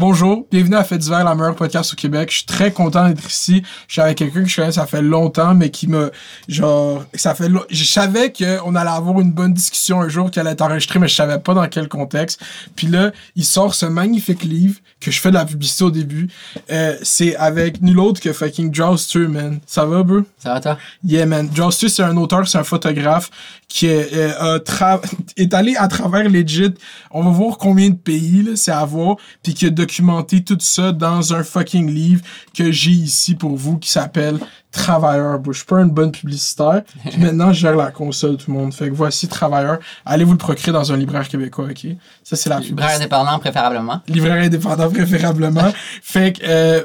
[0.00, 2.28] Bonjour, bienvenue à Fête d'hiver, la meilleure podcast au Québec.
[2.30, 3.62] Je suis très content d'être ici.
[3.88, 6.12] Je suis avec quelqu'un que je connais, ça fait longtemps, mais qui me,
[6.48, 10.42] genre, ça fait, lo- je savais qu'on allait avoir une bonne discussion un jour, qu'elle
[10.48, 12.42] allait être enregistrée, mais je savais pas dans quel contexte.
[12.74, 16.28] Puis là, il sort ce magnifique livre que je fais de la publicité au début.
[16.70, 19.60] Euh, c'est avec nul autre que fucking Jowster, man.
[19.64, 20.20] Ça va, bro?
[20.36, 20.76] Ça va, toi?
[21.04, 21.48] Yeah, man.
[21.54, 23.30] Jowster, c'est un auteur, c'est un photographe
[23.66, 25.00] qui est, euh, tra-
[25.38, 26.74] est allé à travers legit.
[27.10, 29.16] On va voir combien de pays, là, c'est à voir.
[29.42, 32.22] Puis qui a documenté tout ça dans un fucking livre
[32.54, 34.38] que j'ai ici pour vous qui s'appelle
[34.72, 35.40] Travailleur.
[35.46, 36.82] Je suis pas une bonne publicitaire.
[37.08, 38.74] Puis maintenant, je gère la console, tout le monde.
[38.74, 39.78] Fait que voici Travailleur.
[40.04, 41.86] Allez vous le procurer dans un libraire québécois, ok?
[42.24, 42.94] Ça, c'est la Libraire publicité.
[42.96, 44.00] indépendant, préférablement.
[44.08, 45.72] Libraire indépendant, préférablement.
[46.02, 46.84] fait que, euh,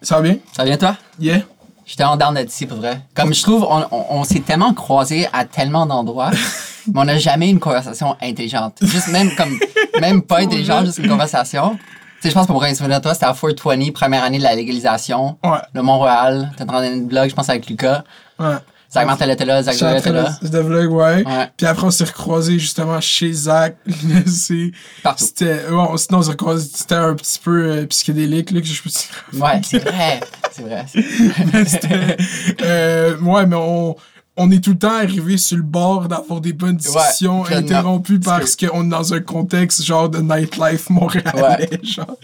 [0.00, 0.38] ça va bien?
[0.56, 0.96] Ça vient, toi?
[1.18, 1.42] Yeah?
[1.90, 3.00] J'étais en down ici, pour vrai.
[3.16, 6.30] Comme je trouve, on, on, on s'est tellement croisés à tellement d'endroits,
[6.86, 8.78] mais on n'a jamais eu une conversation intelligente.
[8.80, 9.58] Juste même comme,
[10.00, 11.72] même pas intelligente, juste une conversation.
[11.72, 11.80] Tu
[12.22, 14.44] sais, je pense que pour un souvenir de toi, c'était à 420, première année de
[14.44, 15.36] la légalisation.
[15.42, 15.58] Ouais.
[15.74, 16.52] Le Mont-Royal.
[16.56, 18.04] T'es en train de blog, je pense, avec Lucas.
[18.38, 18.54] Ouais.
[18.92, 20.36] Zach Martel était là, Zach Joel était là.
[20.42, 21.24] de vlog, ouais.
[21.24, 21.50] Ouais.
[21.56, 23.76] Puis après, on s'est recroisés justement chez Zach.
[25.02, 25.24] Partout.
[25.24, 28.82] C'était, bon, sinon, on s'est recroisés, c'était un petit peu euh, psychédélique, là, que je
[28.82, 29.44] peux dire.
[29.44, 30.20] Ouais, c'est vrai.
[30.50, 30.84] C'est vrai.
[31.52, 32.16] Mais c'était,
[32.62, 33.94] euh, ouais, mais on,
[34.42, 37.66] on est tout le temps arrivé sur le bord d'avoir des bonnes discussions pleinement.
[37.66, 42.16] interrompues Parce qu'on est dans un contexte genre de nightlife montréalais, genre.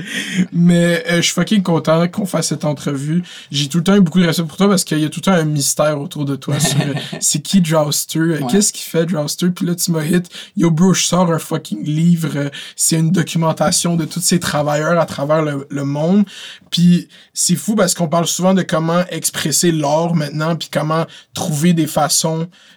[0.53, 3.23] Mais euh, je suis fucking content qu'on fasse cette entrevue.
[3.51, 5.21] J'ai tout le temps eu beaucoup de respect pour toi parce qu'il y a tout
[5.21, 8.47] le temps un mystère autour de toi sur euh, c'est qui Jouster, euh, Ouais.
[8.51, 11.85] qu'est-ce qu'il fait Jouster, puis là tu m'as hit, yo bro, je sors un fucking
[11.85, 16.25] livre, euh, c'est une documentation de tous ces travailleurs à travers le, le monde.
[16.71, 21.73] Puis c'est fou parce qu'on parle souvent de comment expresser l'art maintenant, puis comment trouver
[21.73, 22.06] des façons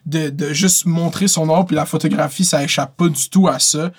[0.06, 3.60] de, de juste montrer son art, puis la photographie, ça échappe pas du tout à
[3.60, 3.92] ça.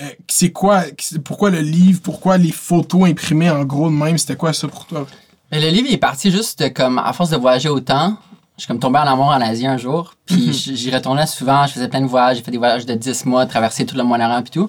[0.00, 0.84] Euh, c'est quoi,
[1.24, 4.86] pourquoi le livre, pourquoi les photos imprimées en gros de même, c'était quoi ça pour
[4.86, 5.06] toi?
[5.50, 8.16] Mais le livre il est parti juste de comme, à force de voyager autant,
[8.56, 11.66] je suis comme tombé en amour en Asie un jour, puis j- j'y retournais souvent,
[11.66, 14.02] je faisais plein de voyages, j'ai fait des voyages de 10 mois, traversé tout le
[14.02, 14.68] Moyen-Orient puis tout.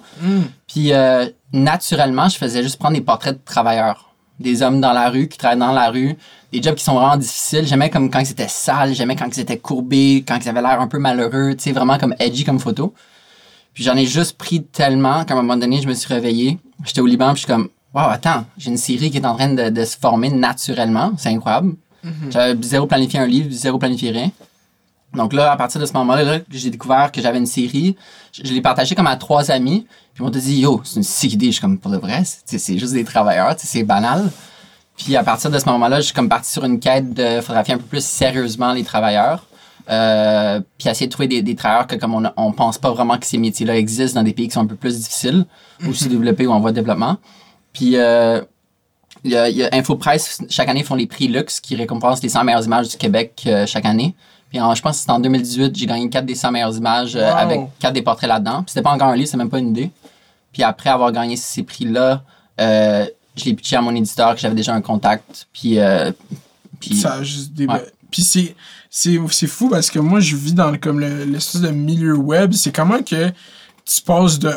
[0.67, 4.08] Puis euh, naturellement, je faisais juste prendre des portraits de travailleurs.
[4.39, 6.16] Des hommes dans la rue, qui travaillent dans la rue,
[6.51, 7.67] des jobs qui sont vraiment difficiles.
[7.67, 10.88] J'aimais comme quand c'était sale, j'aimais quand ils étaient courbés, quand ils avaient l'air un
[10.88, 12.94] peu malheureux, tu sais, vraiment comme edgy comme photo.
[13.73, 16.57] Puis j'en ai juste pris tellement qu'à un moment donné, je me suis réveillé.
[16.85, 19.35] J'étais au Liban, puis je suis comme, wow, attends, j'ai une série qui est en
[19.35, 21.11] train de, de se former naturellement.
[21.17, 21.75] C'est incroyable.
[22.29, 24.31] J'avais zéro planifié un livre, zéro planifié rien.
[25.13, 27.95] Donc là, à partir de ce moment-là, là, j'ai découvert que j'avais une série.
[28.31, 29.87] Je, je l'ai partagée comme à trois amis.
[30.13, 31.47] Puis ils m'ont dit, yo, c'est une idée.
[31.47, 34.29] Je suis comme, pour de vrai, c'est juste des travailleurs, c'est banal.
[34.97, 37.73] Puis à partir de ce moment-là, je suis comme parti sur une quête de photographier
[37.73, 39.45] un peu plus sérieusement les travailleurs.
[39.89, 43.17] Euh, puis essayer de trouver des, des travailleurs que comme on, on pense pas vraiment
[43.17, 45.45] que ces métiers-là existent dans des pays qui sont un peu plus difficiles,
[45.83, 47.17] ou sous-développés ou en voie de développement.
[47.73, 48.41] Puis euh,
[49.23, 52.21] il y a, il y a InfoPresse, chaque année, font les prix Luxe qui récompensent
[52.21, 54.15] les 100 meilleures images du Québec euh, chaque année.
[54.49, 57.15] Puis en- je pense que c'était en 2018, j'ai gagné 4 des 100 meilleures images
[57.15, 57.37] euh, Wow.
[57.37, 58.63] avec 4 des portraits là-dedans.
[58.63, 59.91] Puis c'était pas encore un livre, c'est même pas une idée.
[60.51, 62.23] Puis après avoir gagné ces prix-là,
[62.59, 63.05] euh,
[63.35, 65.47] je l'ai pitché à mon éditeur que j'avais déjà un contact.
[65.53, 66.11] Puis, euh,
[66.79, 67.67] puis Ça a juste des...
[67.67, 67.85] Ouais.
[68.11, 68.55] Puis c'est,
[68.89, 72.15] c'est, c'est fou parce que moi, je vis dans le- comme le, l'espèce de milieu
[72.15, 72.53] web.
[72.53, 73.29] C'est comment que
[73.85, 74.51] tu passes de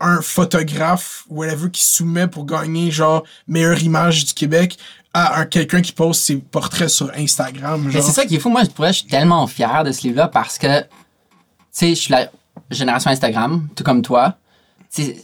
[0.00, 4.76] un photographe, whatever, qui soumet pour gagner, genre, meilleure image du Québec
[5.16, 8.02] à un quelqu'un qui poste ses portraits sur Instagram, genre.
[8.02, 8.50] c'est ça qui est fou.
[8.50, 10.86] Moi, je pourrais, je suis tellement fier de ce livre-là parce que, tu
[11.72, 12.28] sais, je suis la
[12.70, 14.34] génération Instagram, tout comme toi.
[14.90, 15.16] C'est-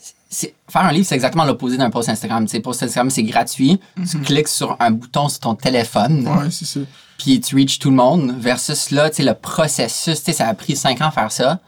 [0.71, 2.47] faire un livre, c'est exactement l'opposé d'un post Instagram.
[2.47, 3.79] Tu sais, post Instagram, c'est gratuit.
[4.11, 6.81] Tu cliques sur un bouton sur ton téléphone, Ouais, c'est ça.
[7.19, 8.35] puis tu reach tout le monde.
[8.39, 11.31] Versus là, tu sais, le processus, tu sais, ça a pris cinq ans à faire
[11.31, 11.59] ça.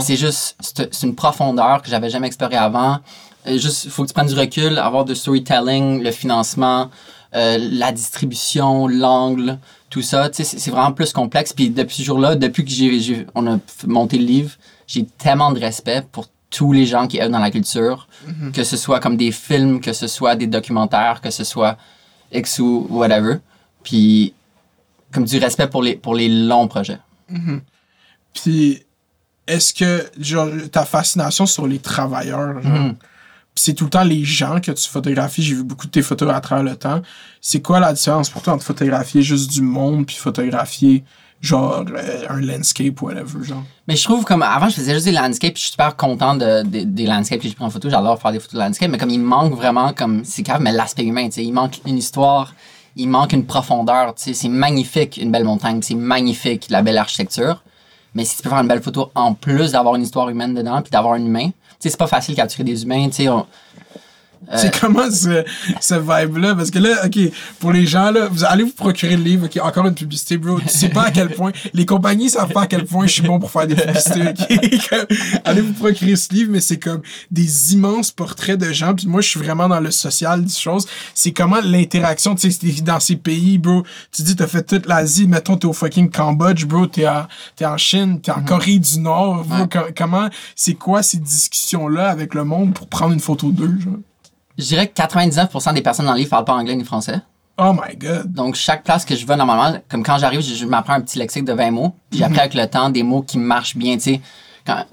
[0.00, 2.98] C'est juste, c'est c'est une profondeur que j'avais jamais explorée avant.
[3.46, 6.90] Euh, juste, il faut que tu prennes du recul, avoir du storytelling, le financement,
[7.34, 9.58] euh, la distribution, l'angle,
[9.90, 10.28] tout ça.
[10.32, 11.52] C'est vraiment plus complexe.
[11.52, 14.52] Puis depuis ce jour-là, depuis que j'ai, on a monté le livre,
[14.86, 18.08] j'ai tellement de respect pour tous les gens qui œuvrent dans la culture,
[18.54, 21.76] que ce soit comme des films, que ce soit des documentaires, que ce soit
[22.32, 23.36] X ou whatever.
[23.82, 24.32] Puis
[25.12, 26.98] comme du respect pour les, pour les longs projets.
[28.34, 28.82] Puis,
[29.46, 32.94] est-ce que, genre, ta fascination sur les travailleurs, genre, Mhm.
[32.94, 33.06] puis
[33.58, 36.30] c'est tout le temps les gens que tu photographies, j'ai vu beaucoup de tes photos
[36.32, 37.00] à travers le temps.
[37.40, 41.04] C'est quoi la différence pour toi entre photographier juste du monde puis photographier,
[41.40, 43.62] genre, euh, un landscape, whatever, genre?
[43.86, 46.34] Mais je trouve comme avant, je faisais juste des landscapes, puis je suis super content
[46.34, 47.88] de, de- des landscapes que j'ai pris en photo.
[47.88, 50.72] J'adore faire des photos de landscape, mais comme il manque vraiment, comme c'est grave, mais
[50.72, 52.54] l'aspect humain, tu sais, il manque une histoire,
[52.96, 56.98] il manque une profondeur, tu sais, c'est magnifique une belle montagne, c'est magnifique la belle
[56.98, 57.62] architecture.
[58.14, 60.82] Mais si tu peux faire une belle photo en plus d'avoir une histoire humaine dedans,
[60.82, 63.46] puis d'avoir un humain, c'est pas facile de capturer des humains, on-
[64.56, 65.44] C'est comment ce,
[65.80, 66.54] ce vibe-là?
[66.54, 67.18] Parce que là, OK,
[67.58, 69.46] pour les gens, là, vous allez vous procurer le livre.
[69.46, 70.58] OK, encore une publicité, bro.
[70.60, 71.52] Tu sais pas à quel point...
[71.74, 74.88] Les compagnies savent pas à quel point je suis bon pour faire des publicités, OK?
[74.90, 75.06] Comme,
[75.44, 78.94] allez vous procurer ce livre, mais c'est comme des immenses portraits de gens.
[78.94, 80.86] Puis moi, je suis vraiment dans le social des choses.
[81.14, 83.82] C'est comment l'interaction, tu sais, dans ces pays, bro.
[84.12, 85.26] Tu dis, t'as fait toute l'Asie.
[85.26, 86.86] Mettons, t'es au fucking Cambodge, bro.
[86.86, 87.02] T'es
[87.60, 89.44] es en Chine, t'es en Corée du Nord.
[89.44, 89.66] bro.
[89.66, 90.28] Com- comment...
[90.54, 93.94] C'est quoi ces discussions-là avec le monde pour prendre une photo d'eux, genre?
[94.58, 97.20] Je dirais que 99% des personnes dans le livre parlent pas anglais ni français.
[97.60, 98.32] Oh my God.
[98.32, 101.18] Donc, chaque place que je vais normalement, comme quand j'arrive, je, je m'apprends un petit
[101.18, 101.94] lexique de 20 mots.
[102.10, 104.20] Puis j'apprends avec le temps des mots qui marchent bien, tu sais.
[104.66, 104.84] Quand,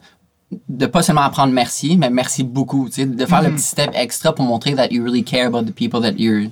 [0.69, 3.05] de pas seulement apprendre merci, mais merci beaucoup, tu sais.
[3.05, 6.01] De faire le petit step extra pour montrer that you really care about the people
[6.01, 6.49] that you're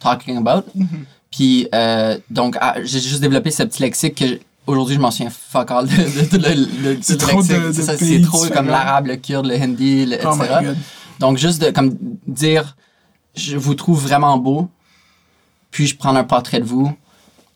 [0.00, 0.64] talking about.
[1.30, 5.30] Puis, euh, donc, ah, j'ai juste développé ce petit lexique que aujourd'hui, je m'en souviens
[5.30, 7.56] fuck all de, de, tout le, le- le trop lexique.
[7.56, 10.72] de- C'est de trop comme l'arabe, le kurde, le hindi, le- Oh etc.
[11.20, 12.76] Donc, juste de comme dire,
[13.34, 14.68] je vous trouve vraiment beau,
[15.70, 16.92] puis je prends un portrait de vous,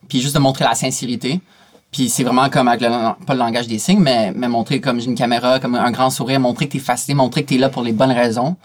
[0.08, 1.40] puis juste de montrer la sincérité.
[1.90, 2.88] Puis c'est vraiment comme avec le,
[3.26, 6.08] pas le langage des signes, mais, mais montrer comme j'ai une caméra, comme un grand
[6.08, 8.56] sourire, montrer que t'es fasciné, montrer que t'es là pour les bonnes raisons.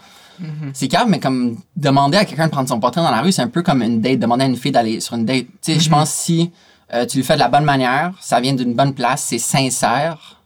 [0.72, 3.42] C'est calme, mais comme demander à quelqu'un de prendre son portrait dans la rue, c'est
[3.42, 5.46] un peu comme une date, demander à une fille d'aller sur une date.
[5.60, 6.52] Tu sais, je pense si
[6.94, 10.40] euh, tu le fais de la bonne manière, ça vient d'une bonne place, c'est sincère,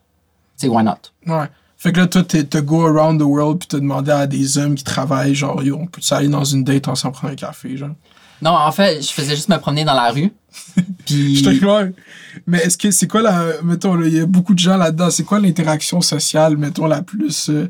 [0.58, 0.94] tu sais, why not?
[1.26, 1.46] Ouais.
[1.82, 4.56] Fait que là, toi, t'es- te go around the world puis te demander à des
[4.58, 7.76] hommes qui travaillent, genre, yo, on peut-tu aller dans une date ensemble prendre un café,
[7.76, 7.90] genre?
[8.40, 10.32] Non, en fait, je faisais juste me promener dans la rue.
[11.06, 11.36] Puis.
[11.44, 11.84] Je te crois.
[12.46, 13.44] Mais est-ce que c'est quoi la.
[13.64, 15.10] Mettons, il y a beaucoup de gens là-dedans.
[15.10, 17.50] C'est quoi l'interaction sociale, mettons, la plus.
[17.50, 17.68] euh,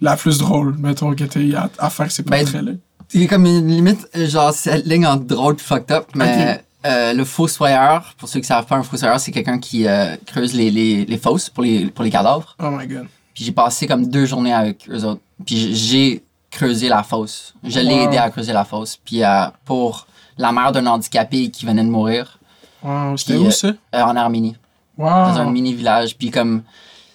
[0.00, 2.72] la plus drôle, mettons, que t'as eu à, à faire ces Ben, portraits-là?
[3.08, 6.06] C'est comme une limite, euh, genre, cette ligne entre drôle et fucked up.
[6.14, 10.16] Mais euh, le fossoyeur, pour ceux qui savent pas, un fossoyeur, c'est quelqu'un qui euh,
[10.26, 12.56] creuse les, les, les fosses pour les, pour les cadavres.
[12.62, 13.06] Oh my god.
[13.34, 15.20] Puis j'ai passé comme deux journées avec eux autres.
[15.44, 17.54] Puis j'ai creusé la fosse.
[17.64, 18.08] Je l'ai Wow.
[18.08, 18.96] aidé à creuser la fosse.
[19.04, 20.06] Puis euh, pour
[20.38, 22.38] la mère d'un handicapé qui venait de mourir
[22.82, 23.68] Wow, c'était où euh, ça?
[23.68, 24.56] euh, en Arménie.
[24.98, 25.04] dans
[25.38, 25.50] un Wow.
[25.50, 26.16] mini village.
[26.16, 26.62] Puis comme,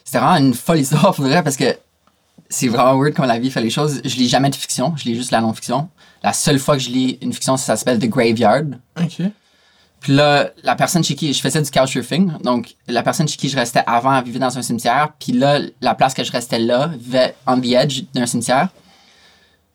[0.04, 1.78] c'était vraiment une folle histoire pour vrai parce que
[2.50, 4.02] c'est vraiment weird comment la vie fait les choses.
[4.04, 5.88] Je lis jamais de fiction, je lis juste la non-fiction.
[6.24, 8.66] La seule fois que je lis une fiction, ça s'appelle The Graveyard.
[9.00, 9.22] Ok.
[10.00, 13.50] Puis là, la personne chez qui je faisais du couchsurfing, donc la personne chez qui
[13.50, 15.10] je restais avant vivait dans un cimetière.
[15.20, 18.70] Puis là, la place que je restais là vivait on the edge d'un cimetière.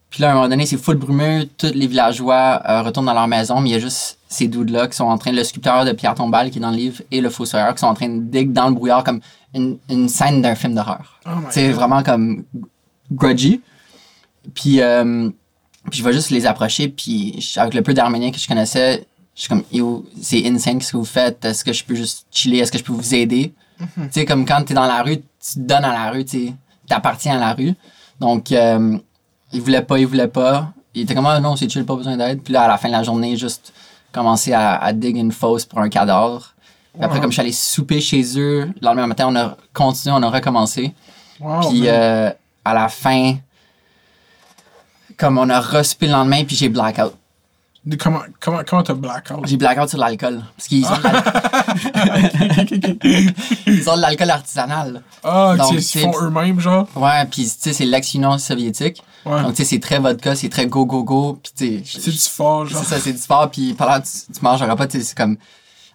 [0.08, 3.14] Puis là, à un moment donné, c'est full brumeux, tous les villageois euh, retournent dans
[3.14, 5.84] leur maison, mais il y a juste ces dudes-là qui sont en train, le sculpteur
[5.84, 8.08] de pierre tombale qui est dans le livre et le fossoyeur qui sont en train
[8.08, 9.20] de dig dans le brouillard comme
[9.54, 11.20] une, une scène d'un film d'horreur.
[11.26, 12.44] Oh C'est vraiment comme
[13.10, 13.60] grudgy.
[14.54, 15.28] Puis, euh,
[15.90, 19.04] puis je vais juste les approcher, puis avec le peu d'Arméniens que je connaissais,
[19.34, 22.26] je suis comme, yo, c'est insane ce que vous faites, est-ce que je peux juste
[22.30, 23.52] chiller, est-ce que je peux vous aider?
[23.78, 26.52] Tu sais, comme quand t'es dans la rue, tu te donnes à la rue, tu
[26.86, 27.74] t'appartiens à la rue.
[28.20, 28.96] Donc, euh,
[29.52, 30.72] il voulait pas, il voulait pas.
[30.94, 32.42] Il était comme, ah non, c'est chill, pas besoin d'aide.
[32.42, 33.72] Puis là, à la fin de la journée, juste
[34.12, 36.54] commencer à, à dig une fosse pour un cadavre.
[36.94, 40.14] Puis après, comme je suis allé souper chez eux, le lendemain matin, on a continué,
[40.16, 40.94] on a recommencé.
[41.40, 41.68] Wow.
[41.68, 42.30] Puis euh,
[42.64, 43.34] à la fin,
[45.16, 47.12] comme on a respé le lendemain, puis j'ai blackout.
[47.86, 49.46] De- Comment comment comment t'as blackout?
[49.46, 50.42] J'ai blackout sur l'alcool.
[50.56, 51.22] Parce qu'ils ont, de l'al-
[53.66, 55.02] ils ont de l'alcool artisanal.
[55.22, 56.86] Ah, Donc, tu ils font eux-mêmes, genre?
[56.96, 59.02] Ouais, puis tu sais, c'est l'ex-Union soviétique.
[59.26, 59.42] Ouais.
[59.42, 61.38] Donc tu sais, c'est très vodka, c'est très go, go, go.
[61.42, 62.82] Puis tu sais, C'est du fort, genre.
[62.82, 63.50] c'est ça, c'est du sport.
[63.50, 65.36] Puis pendant que tu, tu manges un repas, tu sais, c'est comme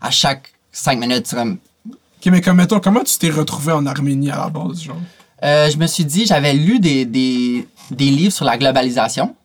[0.02, 1.58] à chaque cinq minutes, c'est comme.
[1.88, 4.98] Ok, mais comme, mettons, comment tu t'es retrouvé en Arménie à la base, genre?
[5.44, 9.36] Euh, je me suis dit, j'avais lu des, des, des livres sur la globalisation.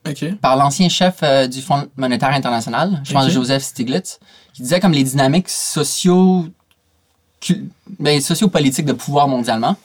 [0.40, 3.24] Par l'ancien chef euh, du Fonds monétaire international, je pense.
[3.30, 4.18] Joseph Stiglitz,
[4.52, 6.46] qui disait comme les dynamiques socio
[8.00, 9.76] ben, sociopolitiques de pouvoir mondialement.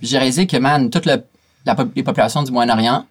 [0.00, 1.24] J'ai réalisé que, man, toute le-
[1.66, 3.04] la, pop- les populations du Moyen-Orient,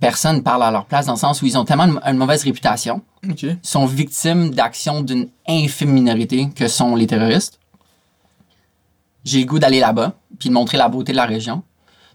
[0.00, 2.42] personne parle à leur place dans le sens où ils ont tellement une, une mauvaise
[2.42, 3.00] réputation,
[3.62, 7.58] sont victimes d'actions d'une infime minorité que sont les terroristes.
[9.24, 11.62] J'ai le goût d'aller là-bas, puis de montrer la beauté de la région.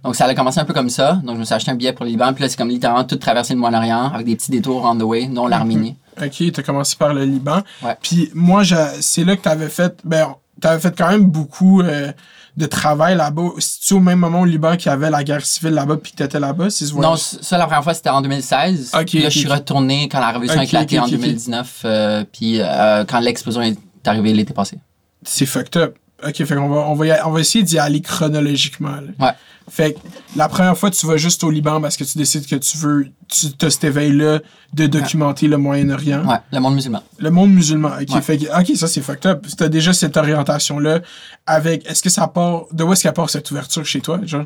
[0.04, 1.20] Donc, ça a commencé un peu comme ça.
[1.24, 2.32] Donc, je me suis acheté un billet pour le Liban.
[2.34, 5.04] Puis là, c'est comme littéralement tout traverser le Moyen-Orient avec des petits détours on the
[5.04, 5.98] way, dont l'Arménie.
[6.22, 7.62] Ok, t'as commencé par le Liban.
[7.84, 7.98] Ouais.
[8.02, 8.64] Puis moi,
[9.02, 12.12] c'est là que t'avais fait, ben, t'avais fait quand même beaucoup euh,
[12.56, 13.50] de travail là-bas.
[13.60, 16.18] C'est-tu au même moment au Liban qu'il y avait la guerre civile là-bas puis que
[16.18, 16.70] t'étais là-bas?
[16.70, 18.92] Ce Non, ça, la première fois, c'était en 2016.
[18.96, 21.20] Ok, Puis là, je suis retourné quand la révolution a éclaté en ok, ok.
[21.20, 21.82] 2019.
[21.86, 24.78] euh, puis euh, quand l'explosion est arrivée l'été passé.
[25.24, 25.98] C'est fucked up.
[26.28, 28.92] Ok, fait qu'on va, on va, y- on va essayer d'y aller chronologiquement.
[28.96, 29.26] là.
[29.28, 29.32] Ouais.
[29.70, 30.00] Fait que
[30.36, 33.08] la première fois, tu vas juste au Liban parce que tu décides que tu veux,
[33.28, 34.40] tu as cet éveil-là
[34.74, 36.28] de documenter le Moyen-Orient.
[36.28, 37.04] Ouais, le monde musulman.
[37.20, 37.92] Le monde musulman.
[38.02, 38.22] Ok, Ouais.
[38.22, 39.46] fait que- ok, ça c'est fucked up.
[39.58, 41.02] T'as déjà cette orientation-là
[41.46, 41.86] avec.
[41.90, 42.64] Est-ce que ça part.
[42.72, 44.46] De où est-ce qu'elle part cette ouverture chez toi, genre?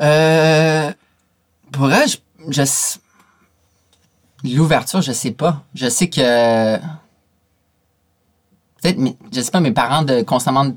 [0.00, 0.90] Euh,
[1.72, 2.16] pour vrai, je-
[2.52, 2.62] je
[4.56, 5.62] l'ouverture, je sais pas.
[5.74, 6.76] Je sais que
[8.80, 8.98] peut-être,
[9.32, 10.70] je sais pas, mes parents de constamment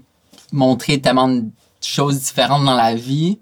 [0.55, 1.43] montrer tellement de
[1.81, 3.37] choses différentes dans la vie,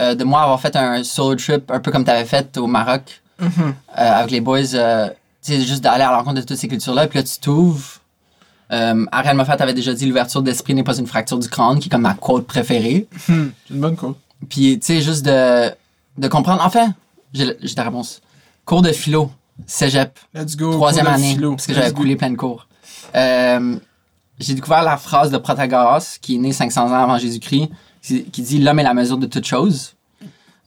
[0.00, 2.66] euh, de moi avoir fait un solo trip un peu comme tu avais fait au
[2.66, 3.50] Maroc Mhm.
[3.58, 5.08] euh, avec les boys, euh,
[5.42, 8.00] tu sais, juste d'aller à la rencontre de toutes ces cultures-là, puis là tu t'ouvres.
[8.72, 11.88] Euh, Ariane Moffat avait déjà dit l'ouverture d'esprit n'est pas une fracture du crâne, qui
[11.88, 13.08] est comme ma quote préférée.
[13.28, 14.16] Hmm, C'est une bonne quote.
[14.48, 15.70] Puis, tu sais, juste de,
[16.18, 16.62] de comprendre.
[16.64, 16.94] Enfin,
[17.32, 18.20] j'ai ta réponse.
[18.64, 19.30] Cours de philo,
[19.66, 20.72] cégep, Let's go.
[20.72, 22.66] troisième année, parce que j'avais coulé plein de cours.
[23.16, 23.76] Euh,
[24.38, 27.68] j'ai découvert la phrase de Protagoras, qui est né 500 ans avant Jésus-Christ,
[28.02, 29.94] qui, dit L'homme est la mesure de toute chose.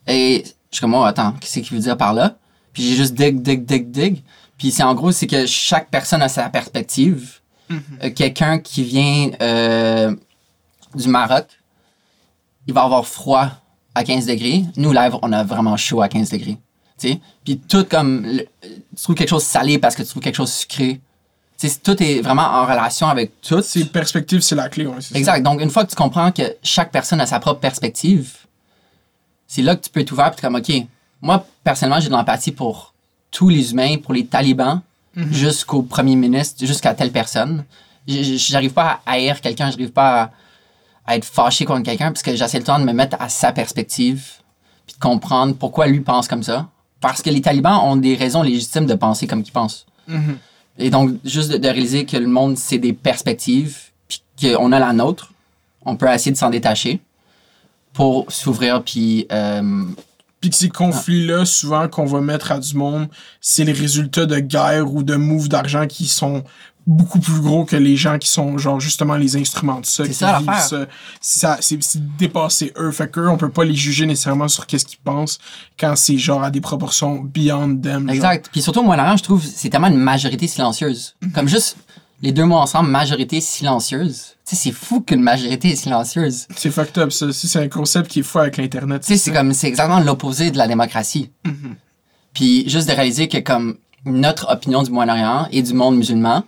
[0.08, 2.38] Et je suis comme, oh, attends, qu'est-ce qu'il veut dire par là?
[2.74, 4.24] Puis j'ai juste dig, dig, dig, dig.
[4.58, 7.40] Puis c'est en gros, c'est que chaque personne a sa perspective.
[7.72, 10.16] Euh, Quelqu'un qui vient euh,
[10.96, 11.46] du Maroc,
[12.68, 13.50] il va avoir froid
[13.96, 14.64] à 15 degrés.
[14.78, 16.58] Nous, live, on a vraiment chaud à 15 degrés.
[16.98, 17.20] Tu sais?
[17.44, 20.52] Puis tout comme, le- tu trouves quelque chose salé parce que tu trouves quelque chose
[20.52, 21.00] sucré.
[21.60, 23.62] Tu sais, tout est vraiment en relation avec tout.
[23.64, 24.86] C'est perspective, c'est la clé.
[24.86, 25.18] Ouais, ça.
[25.18, 25.42] Exact.
[25.42, 28.36] Donc, une fois que tu comprends que chaque personne a sa propre perspective,
[29.48, 30.32] c'est là que tu peux être ouvert.
[30.32, 30.72] Puis comme, OK,
[31.22, 32.94] moi, personnellement, j'ai de l'empathie pour
[33.32, 34.82] tous les humains, pour les talibans,
[35.32, 37.66] jusqu'au premier ministre, jusqu'à telle personne.
[38.08, 40.32] J'arrive pas à haïr quelqu'un, j'arrive pas à,
[41.08, 43.52] à être fâché contre quelqu'un parce que j'essaie le temps de me mettre à sa
[43.52, 44.24] perspective
[44.86, 46.68] puis de comprendre pourquoi lui pense comme ça.
[47.02, 49.86] Parce que les talibans ont des raisons légitimes de penser comme qu'ils pensent.
[50.08, 50.38] Mhm.
[50.78, 54.94] Et donc, juste de, réaliser que le monde, c'est des perspectives, puis qu'on a la
[54.94, 55.34] nôtre,
[55.84, 57.00] on peut essayer de s'en détacher
[57.94, 59.26] pour s'ouvrir, puis...
[59.32, 59.84] euh,
[60.40, 63.08] Puis que ces conflits-là, souvent, qu'on va mettre à du monde,
[63.42, 66.44] c'est les résultats de guerres ou de moves d'argent qui sont
[66.88, 70.06] beaucoup plus gros que les gens qui sont, genre, justement, les instruments de ça.
[70.06, 70.88] C'est qui ça, vivent l'affaire.
[71.20, 71.58] ça.
[71.60, 71.78] C'est
[72.18, 72.92] dépasser eux.
[72.92, 75.38] Fait qu'eux, on peut pas les juger nécessairement sur qu'est-ce qu'ils pensent
[75.78, 78.08] quand c'est, genre, à des proportions beyond them.
[78.08, 78.16] genre.
[78.16, 78.50] exact.
[78.52, 81.16] Puis surtout, au Moyen-Orient, je trouve, c'est tellement une majorité silencieuse.
[81.36, 81.76] Comme juste
[82.22, 84.36] les deux mots ensemble, majorité silencieuse.
[84.46, 86.48] Tu sais, c'est fou qu'une majorité est silencieuse.
[86.56, 87.34] C'est fucked up, ça.
[87.34, 89.02] C'est un concept qui est fou avec l'Internet.
[89.02, 91.32] Tu sais, c'est comme, c'est exactement l'opposé de la démocratie.
[92.34, 96.44] Puis juste de réaliser que comme notre opinion du Moyen-Orient et du monde musulman,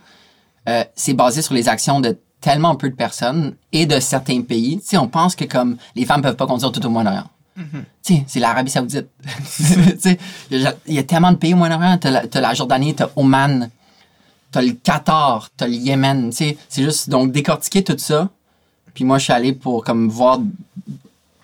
[0.68, 4.80] euh, c'est basé sur les actions de tellement peu de personnes et de certains pays.
[4.80, 7.28] Tu sais, on pense que comme les femmes peuvent pas conduire tout au Moyen-Orient.
[8.04, 9.08] Tu sais, c'est l'Arabie Saoudite.
[10.51, 11.98] il y, a- il y a tellement de pays au Moyen-Orient.
[11.98, 13.70] T'as la, t'as la Jordanie, t'as Oman,
[14.51, 16.30] t'as le Qatar, t'as le Yémen.
[16.30, 18.30] Tu sais, c'est juste donc décortiquer tout ça.
[18.94, 20.39] Puis moi, je suis allé pour comme voir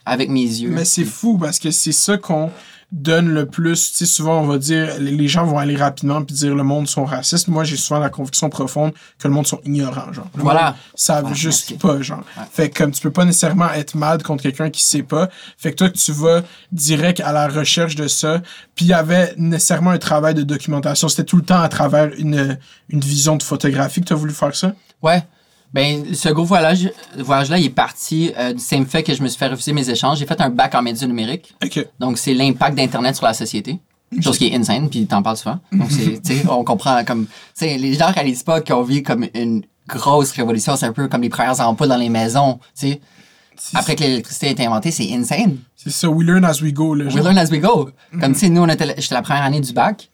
[0.05, 0.69] avec mes yeux.
[0.69, 2.49] Mais c'est fou parce que c'est ça qu'on
[2.95, 3.89] donne le plus.
[3.91, 6.87] Tu sais, souvent, on va dire, les gens vont aller rapidement puis dire le monde
[6.87, 7.49] sont racistes.
[7.49, 10.27] Moi, j'ai souvent la conviction profonde que le monde sont ignorants, genre.
[10.35, 10.75] Le Voilà.
[11.21, 11.73] monde juste merci.
[11.73, 12.23] pas, genre.
[12.53, 15.29] Fait que comme tu peux pas nécessairement être mad contre quelqu'un qui sait pas.
[15.57, 18.41] Fait que toi, tu vas direct à la recherche de ça.
[18.75, 21.09] Puis il y avait nécessairement un travail de documentation.
[21.09, 22.57] C'était tout le temps à travers une,
[22.89, 24.73] une vision de photographie que tu as voulu faire ça?
[25.01, 25.21] Ouais.
[25.73, 29.27] Ben, ce gros voyage, voyage-là, il est parti euh, du simple fait que je me
[29.27, 30.19] suis fait refuser mes échanges.
[30.19, 31.53] J'ai fait un bac en médias numériques.
[31.63, 31.85] OK.
[31.99, 33.79] Donc, c'est l'impact d'Internet sur la société.
[34.21, 35.59] Chose qui est insane, puis t'en parles souvent.
[35.73, 39.03] Donc, c'est, tu sais, on comprend comme, tu sais, les gens réalisent pas qu'on vit
[39.03, 40.77] comme une grosse révolution.
[40.77, 43.01] C'est un peu comme les premières ampoules dans les maisons, tu sais.
[43.73, 45.57] Après que l'électricité a été inventée, c'est insane.
[45.75, 47.05] C'est ça, we learn as we go, là.
[47.05, 47.89] We learn as we go.
[48.19, 50.09] Comme, tu sais, nous, on était, la- j'étais la première année du bac.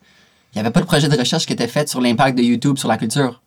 [0.54, 2.78] Il y avait pas de projet de recherche qui était fait sur l'impact de YouTube
[2.78, 3.41] sur la culture.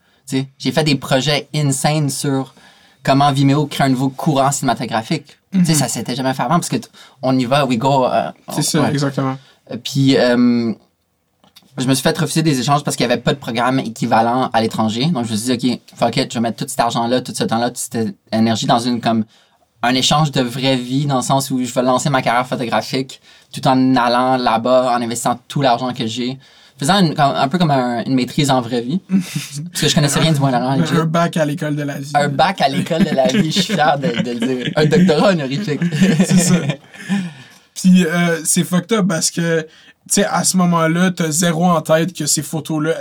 [0.58, 2.54] J'ai fait des projets insane sur
[3.02, 5.36] comment Vimeo crée un nouveau courant cinématographique.
[5.52, 6.76] Tu sais, ça s'était jamais fait avant parce que
[7.22, 8.04] on y va, we go.
[8.06, 8.90] euh, C'est ça, ouais.
[8.90, 9.36] exactement.
[9.70, 10.72] Euh, Puis, euh,
[11.76, 14.50] je me suis fait refuser des échanges parce qu'il n'y avait pas de programme équivalent
[14.52, 15.06] à l'étranger.
[15.06, 17.32] Donc, je me suis dit, OK, fuck it, je vais mettre tout cet argent-là, tout
[17.34, 19.24] ce temps-là, toute cette énergie dans une, comme,
[19.82, 23.20] un échange de vraie vie, dans le sens où je vais lancer ma carrière photographique
[23.52, 26.38] tout en allant là-bas, en investissant tout l'argent que j'ai.
[26.78, 29.00] Faisant une- un peu comme un- une maîtrise en vraie vie.
[29.08, 30.80] parce que je connaissais rien du Moyen-Orient.
[30.82, 30.94] legit.
[30.96, 32.10] Un bac à l'école de la vie.
[32.14, 34.72] Un bac à l'école de la vie, je suis fier de, de le dire.
[34.76, 35.80] Un doctorat honorifique.
[36.24, 36.54] C'est ça.
[37.74, 39.68] Puis euh, c'est fucked up parce que, tu
[40.08, 42.94] sais, à ce moment-là, t'as zéro en tête que ces photos-là.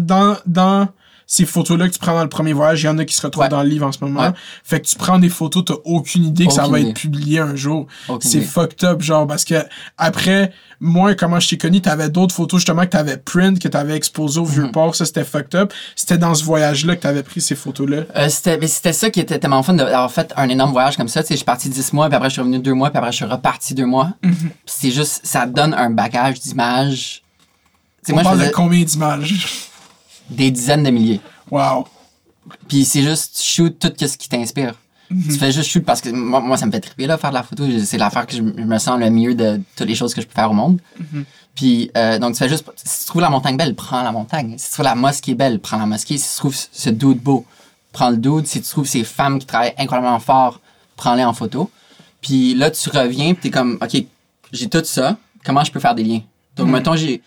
[0.00, 0.88] Dans, dans
[1.28, 3.22] ces photos-là que tu prends dans le premier voyage, il y en a qui se
[3.22, 3.48] retrouvent Ouais.
[3.48, 4.20] dans le livre en ce moment.
[4.20, 4.32] Ouais.
[4.62, 6.90] Fait que tu prends des photos, t'as aucune idée que ça va idée.
[6.90, 7.86] être publié un jour.
[8.20, 9.56] C'est fucked up, genre, parce que
[9.98, 13.96] après, moi, comment je t'ai connu, t'avais d'autres photos justement que t'avais print, que t'avais
[13.96, 14.50] exposé au Mhm.
[14.52, 15.72] Vieux-Port, ça c'était fucked up.
[15.96, 18.02] C'était dans ce voyage-là que t'avais pris ces photos-là.
[18.14, 21.08] Euh, c'était, mais c'était ça qui était tellement fun d'avoir fait un énorme voyage comme
[21.08, 21.22] ça.
[21.22, 22.98] Tu sais, je suis parti 10 mois, puis après je suis revenu deux mois, puis
[22.98, 24.10] après je suis reparti deux mois.
[24.22, 24.32] Puis
[24.66, 27.22] c'est juste, ça donne un bagage d'images.
[28.08, 29.68] On moi, je parle faisais de combien d'images?
[30.30, 31.20] Des dizaines de milliers.
[31.50, 31.86] Wow.
[32.68, 34.74] Puis c'est juste, shoot tout ce qui t'inspire.
[35.08, 37.34] Tu fais juste shoot parce que moi, moi, ça me fait triper, là, faire de
[37.34, 37.64] la photo.
[37.84, 40.26] C'est l'affaire que je, je me sens le mieux de toutes les choses que je
[40.26, 40.80] peux faire au monde.
[41.54, 44.56] Puis, euh, donc, tu fais juste, si tu trouves la montagne belle, prends la montagne.
[44.58, 46.18] Si tu trouves la mosquée belle, prends la mosquée.
[46.18, 47.46] Si tu trouves ce dude beau,
[47.92, 48.46] prends le dude.
[48.46, 50.60] Si tu trouves ces femmes qui travaillent incroyablement fort,
[50.96, 51.70] prends-les en photo.
[52.20, 54.04] Puis là, tu reviens, puis t'es comme, OK,
[54.52, 55.16] j'ai tout ça.
[55.44, 56.20] Comment je peux faire des liens?
[56.56, 57.22] Donc, mettons, j'ai,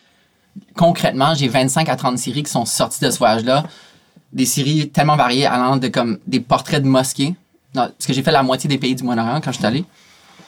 [0.75, 3.63] concrètement, j'ai 25 à 30 séries qui sont sorties de ce voyage-là.
[4.33, 7.35] Des séries tellement variées, allant de comme des portraits de mosquées.
[7.75, 9.85] Non, parce que j'ai fait la moitié des pays du Moyen-Orient quand je suis allé.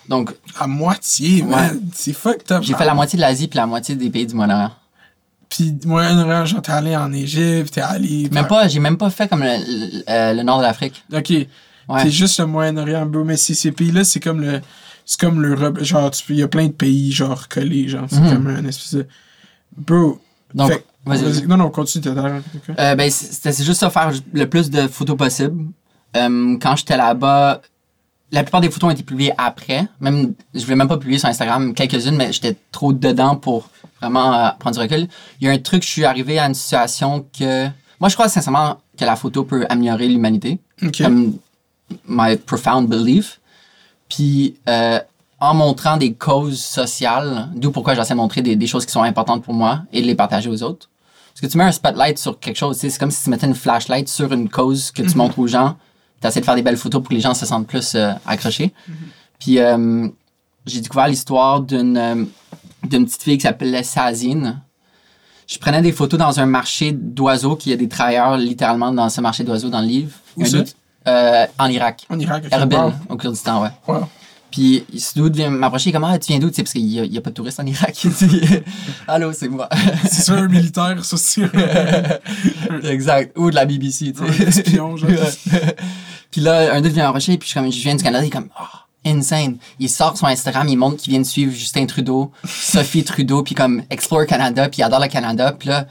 [0.10, 1.80] Donc, À moitié, man.
[1.94, 2.64] C'est fucked up.
[2.64, 4.72] j'ai fait la moitié de l'Asie puis la moitié des pays du Moyen-Orient.
[5.50, 8.30] Puis, Moyen-Orient, genre, t'es allé en Égypte, t'es allé.
[8.32, 11.04] Même pas, j'ai même pas fait comme le, le- euh, le nord de l'Afrique.
[11.14, 11.30] Ok.
[11.30, 11.48] Ouais.
[12.04, 13.24] C'est juste le Moyen-Orient, bro.
[13.24, 14.62] Mais ces pays-là, c'est comme le.
[15.06, 15.84] C'est comme l'Europe.
[15.84, 17.88] Genre, il y a plein de pays, genre, collés.
[17.90, 18.32] Genre, c'est Mhm.
[18.32, 19.08] comme un espèce de.
[19.78, 20.20] Bro.
[20.54, 21.48] Donc, Fait- vas-y, vas-y.
[21.48, 22.42] Non, non, continue, t'as l'air.
[22.56, 22.76] ok.
[22.78, 25.66] Euh, ben, c'était c'est juste ça, faire le plus de photos possible.
[26.18, 27.62] Euh, quand j'étais là-bas,
[28.32, 29.88] la plupart des photos ont été publiées après.
[30.00, 33.70] Même, je voulais même pas publier sur Instagram quelques-unes, mais j'étais trop dedans pour
[34.02, 35.08] vraiment euh, prendre du recul.
[35.40, 37.68] Il y a un truc, je suis arrivé à une situation que...
[38.00, 40.60] Moi, je crois sincèrement que la photo peut améliorer l'humanité.
[40.84, 41.02] Ok.
[41.02, 41.38] Comme
[42.08, 43.40] my profound belief.
[44.10, 45.00] Puis, euh,
[45.42, 49.04] en montrant des causes sociales, d'où pourquoi j'essaie de montrer des, des choses qui sont
[49.04, 50.90] importantes pour moi et de les partager aux autres.
[51.34, 53.56] Parce que tu mets un spotlight sur quelque chose, c'est comme si tu mettais une
[53.56, 55.76] flashlight sur une cause que tu montres aux gens.
[56.22, 58.12] Tu essaies de faire des belles photos pour que les gens se sentent plus euh,
[58.26, 58.72] accrochés.
[59.40, 60.08] Puis euh,
[60.68, 62.24] j'ai découvert l'histoire d'une euh,
[62.84, 64.62] d'une petite fille qui s'appelait Sazine.
[65.48, 69.10] Je prenais des photos dans un marché d'oiseaux, qu'il y a des travailleurs littéralement dans
[69.10, 70.12] ce marché d'oiseaux dans le livre.
[70.38, 70.44] Où
[71.08, 72.06] euh, en Irak.
[72.10, 72.52] En Irak, ok.
[72.54, 72.92] Erbil, Wow.
[73.10, 73.70] au Kurdistan, ouais.
[73.88, 74.08] Wow.
[74.52, 74.84] Puis
[75.16, 76.52] dude vient m'approcher, il est comme ah, tu viens d'où?
[76.52, 78.04] Parce qu'il y, a- pas de touristes en Irak.
[78.04, 78.42] Il dit,
[79.08, 79.70] Allô, c'est moi.
[80.04, 81.50] C'est ça, un militaire, ça, c'est
[82.84, 83.38] exact.
[83.38, 84.44] Ou de la BBC, tu sais.
[84.44, 85.10] espion, genre.
[86.30, 88.32] Puis là, un dude vient m'approcher, puis je, comme, je viens du Canada, il est
[88.32, 89.58] comme, oh, insane.
[89.80, 93.56] Il sort son Instagram, il montre qu'il vient de suivre Justin Trudeau, Sophie Trudeau, puis
[93.56, 95.54] comme Explore Canada, puis il adore le Canada.
[95.58, 95.88] Puis là,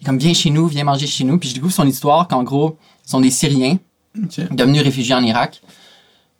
[0.00, 1.38] il est comme, viens chez nous, viens manger chez nous.
[1.38, 3.78] Puis je découvre son histoire qu'en gros, ce sont des Syriens
[4.50, 5.62] devenus réfugiés en Irak.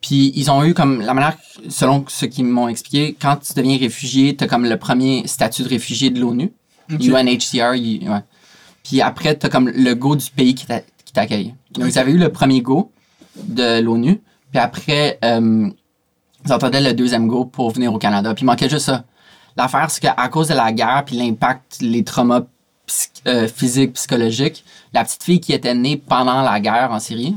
[0.03, 1.37] Puis ils ont eu comme la manière,
[1.69, 5.69] selon ce qu'ils m'ont expliqué, quand tu deviens réfugié, t'as comme le premier statut de
[5.69, 6.53] réfugié de l'ONU,
[6.93, 7.01] Ok.
[7.01, 7.75] UNHCR.
[7.77, 8.19] il- ouais.
[8.83, 11.55] Puis après, t'as comme le go du pays qui t'a- qui t'accueille.
[11.71, 12.91] Donc ils avaient eu le premier go
[13.37, 15.71] de l'ONU, puis après, euh,
[16.45, 18.35] ils attendaient le deuxième go pour venir au Canada.
[18.35, 19.05] Puis il manquait juste ça.
[19.57, 22.43] L'affaire, c'est qu'à cause de la guerre, puis l'impact, les traumas
[22.87, 27.37] psy- euh, physiques, psychologiques, la petite fille qui était née pendant la guerre en Syrie,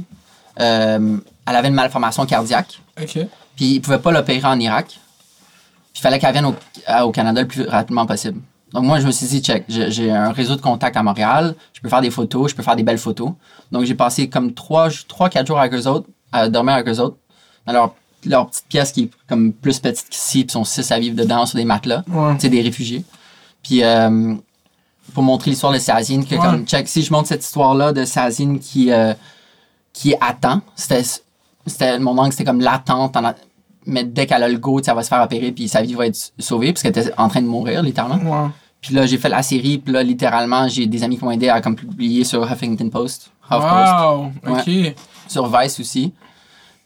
[0.60, 1.18] euh,
[1.48, 3.20] elle avait une malformation cardiaque, Ok.
[3.56, 4.88] puis ils pouvaient pas l'opérer en Irak.
[4.88, 6.46] Puis il fallait qu'elle vienne
[7.04, 8.42] au, Canada le plus rapidement possible.
[8.74, 11.80] Donc moi, je me suis dit, check, j'ai un réseau de contacts à Montréal, je
[11.80, 13.32] peux faire des photos, je peux faire des belles photos.
[13.72, 17.16] Donc j'ai passé comme 3-4 jours avec eux autres, à dormir avec eux autres,
[17.66, 20.92] dans leur, leur petite pièce qui est comme plus petite qu'ici, puis ils sont 6
[20.92, 22.34] à vivre dedans sur des matelas Ouais.
[22.40, 23.06] c'est des réfugiés.
[23.64, 24.36] Puis euh,
[25.14, 26.42] pour montrer l'histoire de Sazine, que Ouais.
[26.42, 29.14] comme check, si je montre cette histoire-là de Sazine qui euh,
[29.94, 31.04] qui attend, c'était
[31.66, 33.18] c'était mon angle, c'était comme l'attente,
[33.86, 36.08] mais dès qu'elle a le go, elle va se faire opérer puis sa vie va
[36.08, 38.52] être sauvée parce qu'elle était en train de mourir littéralement.
[38.82, 41.50] Puis là, j'ai fait la série, puis là littéralement, j'ai des amis qui m'ont aidé
[41.50, 44.32] à comme publier sur Huffington Post, Wow.
[44.48, 44.70] Ok.
[45.28, 46.14] sur Vice aussi.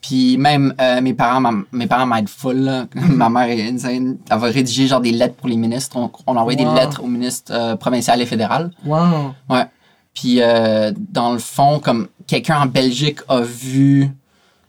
[0.02, 2.56] Puis même euh, mes parents, ma- mes parents m'aident full.
[2.56, 2.86] là.
[2.94, 4.16] Ma mère est insane.
[4.30, 5.94] Elle va rédiger genre des lettres pour les ministres.
[5.98, 6.54] On, on Wow.
[6.54, 8.70] des lettres aux ministres euh, provinciaux et fédéraux.
[8.86, 9.34] Wow.
[9.50, 9.66] Ouais.
[10.14, 14.10] Puis euh, dans le fond, comme quelqu'un en Belgique a vu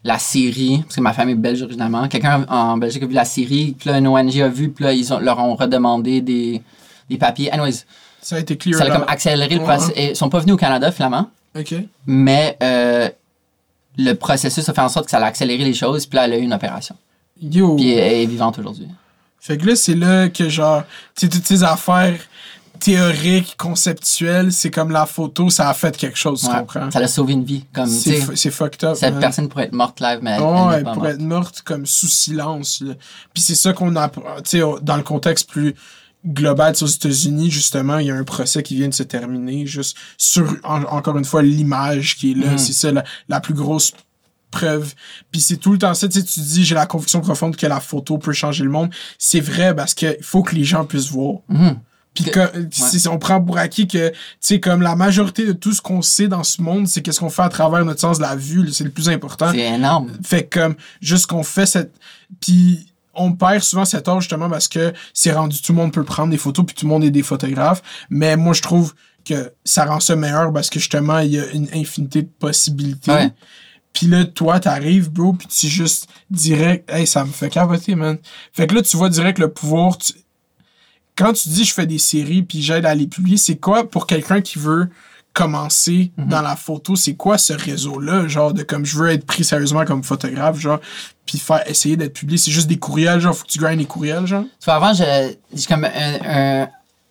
[0.03, 3.25] la série, parce que ma famille est belge originalement, quelqu'un en Belgique a vu la
[3.25, 6.61] série, puis là, une ONG a vu, puis là, ils ont, leur ont redemandé des,
[7.09, 7.51] des papiers.
[7.51, 7.85] Anyways,
[8.21, 8.79] Ça a été clear.
[8.79, 9.93] ça a comme accéléré le processus.
[9.95, 11.29] Ils sont pas venus au Canada, finalement.
[11.57, 11.75] Ok.
[12.07, 13.09] Mais euh,
[13.97, 16.05] le processus a fait en sorte que ça a accéléré les choses.
[16.05, 16.95] Puis là, elle a eu une opération.
[17.41, 17.75] Yo.
[17.75, 18.87] Puis elle est vivante aujourd'hui.
[19.39, 20.83] Fait que là, c'est là que, genre,
[21.15, 22.19] tu toutes ces affaires
[22.81, 26.89] théoriques, conceptuelles, c'est comme la photo, ça a fait quelque chose, tu comprends?
[26.91, 27.63] Ça l'a sauvé une vie.
[27.73, 28.95] Comme, C'est fucked up.
[28.97, 31.13] cette personne pourrait être morte live, mais elle, elle Ouais, n'est pas pour morte.
[31.15, 32.81] être morte comme sous silence.
[32.81, 32.93] là.
[33.33, 35.75] Puis c'est ça qu'on a, tu sais, au- dans le contexte plus
[36.25, 39.95] global, aux États-Unis, justement, il y a un procès qui vient de se terminer, juste
[40.17, 42.51] sur, en- encore une fois, l'image qui est là.
[42.51, 42.57] Mhm.
[42.57, 43.91] C'est ça, la, la plus grosse
[44.51, 44.93] preuve.
[45.31, 47.65] Puis c'est tout le temps ça, tu sais, tu dis, j'ai la conviction profonde que
[47.67, 48.89] la photo peut changer le monde.
[49.17, 51.37] C'est vrai parce qu'il faut que les gens puissent voir.
[51.47, 51.77] Mhm.
[52.13, 52.67] Puis Que- que-
[52.99, 56.01] si on prend pour acquis que, tu sais, comme la majorité de tout ce qu'on
[56.01, 58.69] sait dans ce monde, c'est qu'est-ce qu'on fait à travers notre sens de la vue,
[58.71, 59.51] c'est le plus important.
[59.51, 60.11] C'est énorme.
[60.23, 61.93] Fait que, comme, juste qu'on fait cette.
[62.41, 66.03] Puis on perd souvent cet art justement parce que c'est rendu, tout le monde peut
[66.03, 67.81] prendre des photos, puis tout le monde est des photographes.
[68.09, 68.93] Mais moi, je trouve
[69.23, 73.11] que ça rend ça meilleur parce que justement, il y a une infinité de possibilités.
[73.11, 73.33] Ouais.
[73.93, 78.17] Puis là, toi, t'arrives, bro, puis tu juste direct, hey, ça me fait capoter, man.
[78.53, 79.97] Fait que là, tu vois direct le pouvoir.
[79.97, 80.13] tu-
[81.15, 84.07] Quand tu dis je fais des séries puis j'aide à les publier, c'est quoi pour
[84.07, 84.89] quelqu'un qui veut
[85.33, 86.27] commencer Mhm.
[86.27, 89.85] dans la photo, c'est quoi ce réseau-là, genre de comme je veux être pris sérieusement
[89.85, 90.79] comme photographe, genre,
[91.25, 93.85] puis faire essayer d'être publié, c'est juste des courriels, genre, faut que tu grindes les
[93.85, 94.43] courriels, genre?
[94.43, 96.67] Tu vois, avant, j'ai comme un- un-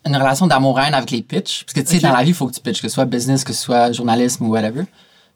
[0.07, 1.65] une relation d'amour-haine avec les pitchs.
[1.65, 3.05] Parce que, tu sais, dans la vie, il faut que tu pitches, que ce soit
[3.07, 4.85] business, que ce soit journalisme ou whatever.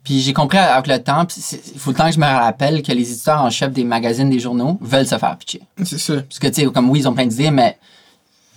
[0.03, 1.27] Puis j'ai compris avec le temps,
[1.75, 4.29] il faut le temps que je me rappelle que les éditeurs en chef des magazines,
[4.29, 5.63] des journaux, veulent se faire pitcher.
[5.83, 6.17] C'est ça.
[6.17, 7.79] Parce que, tu sais, comme oui, ils ont plein d'idées, mais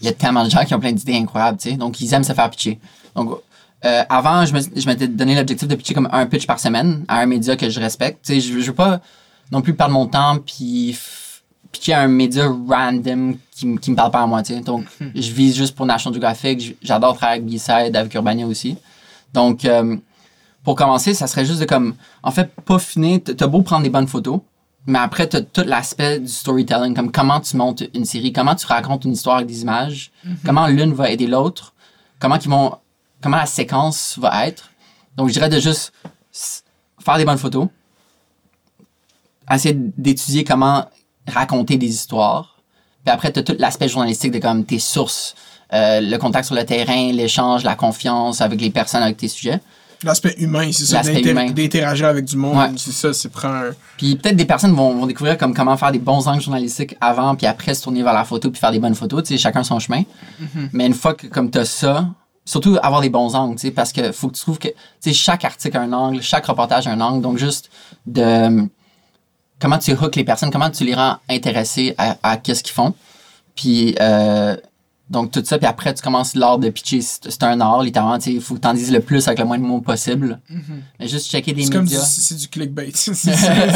[0.01, 1.75] il y a tellement de gens qui ont plein d'idées incroyables, tu sais.
[1.75, 2.79] Donc, ils aiment se faire pitcher.
[3.15, 3.31] Donc,
[3.85, 7.03] euh, avant, je me- je m'étais donné l'objectif de pitcher comme un pitch par semaine
[7.07, 8.25] à un média que je respecte.
[8.25, 8.99] Tu sais, je, je veux pas
[9.51, 10.97] non plus perdre mon temps puis
[11.71, 14.61] pitcher à un média random qui, qui me parle pas à moi, tu sais.
[14.61, 16.75] Donc, je vise juste pour National Geographic.
[16.81, 18.77] J'adore travailler avec B-Side, avec Urbania aussi.
[19.33, 19.95] Donc, euh,
[20.63, 23.21] pour commencer, ça serait juste de comme, en fait, peaufiner.
[23.21, 24.39] T'as beau prendre des bonnes photos,
[24.87, 28.65] mais après, t'as tout l'aspect du storytelling, comme comment tu montes une série, comment tu
[28.65, 30.11] racontes une histoire avec des images,
[30.45, 31.73] comment l'une va aider l'autre,
[32.19, 32.73] comment ils vont,
[33.21, 34.69] comment la séquence va être.
[35.17, 35.91] Donc, je dirais de juste
[36.99, 37.67] faire des bonnes photos,
[39.51, 40.85] essayer d'étudier comment
[41.27, 42.57] raconter des histoires,
[43.03, 45.35] puis après, t'as tout l'aspect journalistique de comme tes sources,
[45.73, 49.59] euh, le contact sur le terrain, l'échange, la confiance avec les personnes, avec tes sujets.
[50.03, 52.69] L'aspect humain, c'est ça, d'interagir avec du monde, Ouais.
[52.77, 53.69] c'est ça, c'est prendre un...
[53.97, 57.35] Puis peut-être des personnes vont, vont découvrir comme comment faire des bons angles journalistiques avant,
[57.35, 59.63] puis après se tourner vers la photo, puis faire des bonnes photos, tu sais, chacun
[59.63, 60.03] son chemin.
[60.73, 62.07] Mais une fois que comme t'as ça,
[62.45, 64.73] surtout avoir des bons angles, tu sais, parce que faut que tu trouves que, tu
[65.01, 67.69] sais, chaque article a un angle, chaque reportage a un angle, donc juste
[68.05, 68.67] de
[69.59, 72.93] comment tu hooks les personnes, comment tu les rends intéressés à, à qu'est-ce qu'ils font.
[73.55, 74.55] Puis euh,
[75.09, 78.25] donc tout ça, puis après tu commences l'art de pitcher, c'est un art littéralement, tu
[78.25, 80.39] sais, il faut que t'en dises le plus avec le moins de mots possible.
[80.99, 82.05] Mais juste checker des C'est comme du, médias.
[82.05, 82.91] c'est du clickbait.
[82.93, 83.31] c'est ça.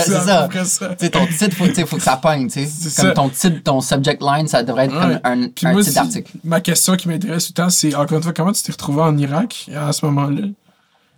[0.09, 0.49] ça.
[0.51, 3.11] Tu sais, ton titre, faut, tu faut que ça pogne, tu Comme ça.
[3.11, 4.99] ton titre, ton subject line, ça devrait être Ouais.
[4.99, 6.31] comme un, Puis un moi, titre d'article.
[6.43, 9.01] ma question qui m'intéresse tout le temps, c'est encore une fois, comment tu t'es retrouvé
[9.01, 10.41] en Irak à ce moment-là?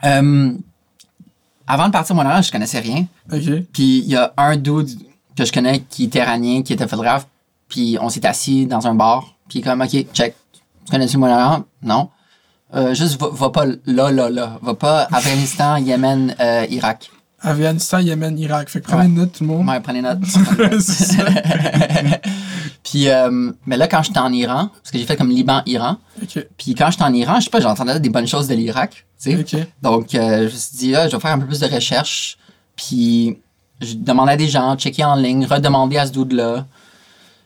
[0.05, 0.51] Euh,
[1.65, 3.05] avant de partir mon je connaissais rien.
[3.31, 3.41] Ok.
[3.71, 4.89] Puis il y a un dude
[5.35, 7.25] que je connais qui était iranien, qui était photographe.
[7.69, 9.32] Puis on s'est assis dans un bar.
[9.53, 10.33] Puis comme, OK, check.
[10.83, 11.63] Tu connais-tu mon orient?
[11.83, 12.09] Non.
[12.73, 14.57] Euh, juste, va, va pas là, là, là.
[14.63, 17.11] Va pas Afghanistan, Yémen, euh, Irak.
[17.39, 18.69] Afghanistan, Yémen, Irak.
[18.69, 19.05] Fait que prenez Ouais.
[19.09, 19.69] une note, tout le monde.
[19.69, 20.17] Ouais, prenez note.
[22.83, 25.97] Puis, euh, mais là, quand j'étais en Iran, parce que j'ai fait comme Liban-Iran.
[26.57, 29.05] Puis quand j'étais en Iran, je sais pas, j'entendais des bonnes choses de l'Irak.
[29.83, 32.39] Donc, euh, je me suis dit, ah, je vais faire un peu plus de recherche.
[32.75, 33.37] Puis,
[33.81, 36.65] je demandais à des gens, checker en ligne, redemander à ce dude-là.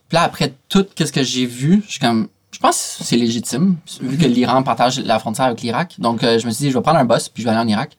[0.07, 3.17] Puis là, après tout ce que j'ai vu, je suis comme, je pense que c'est
[3.17, 5.95] légitime, vu que l'Iran partage la frontière avec l'Irak.
[5.99, 7.63] Donc, euh, je me suis dit, je vais prendre un boss, puis je vais aller
[7.63, 7.97] en Irak.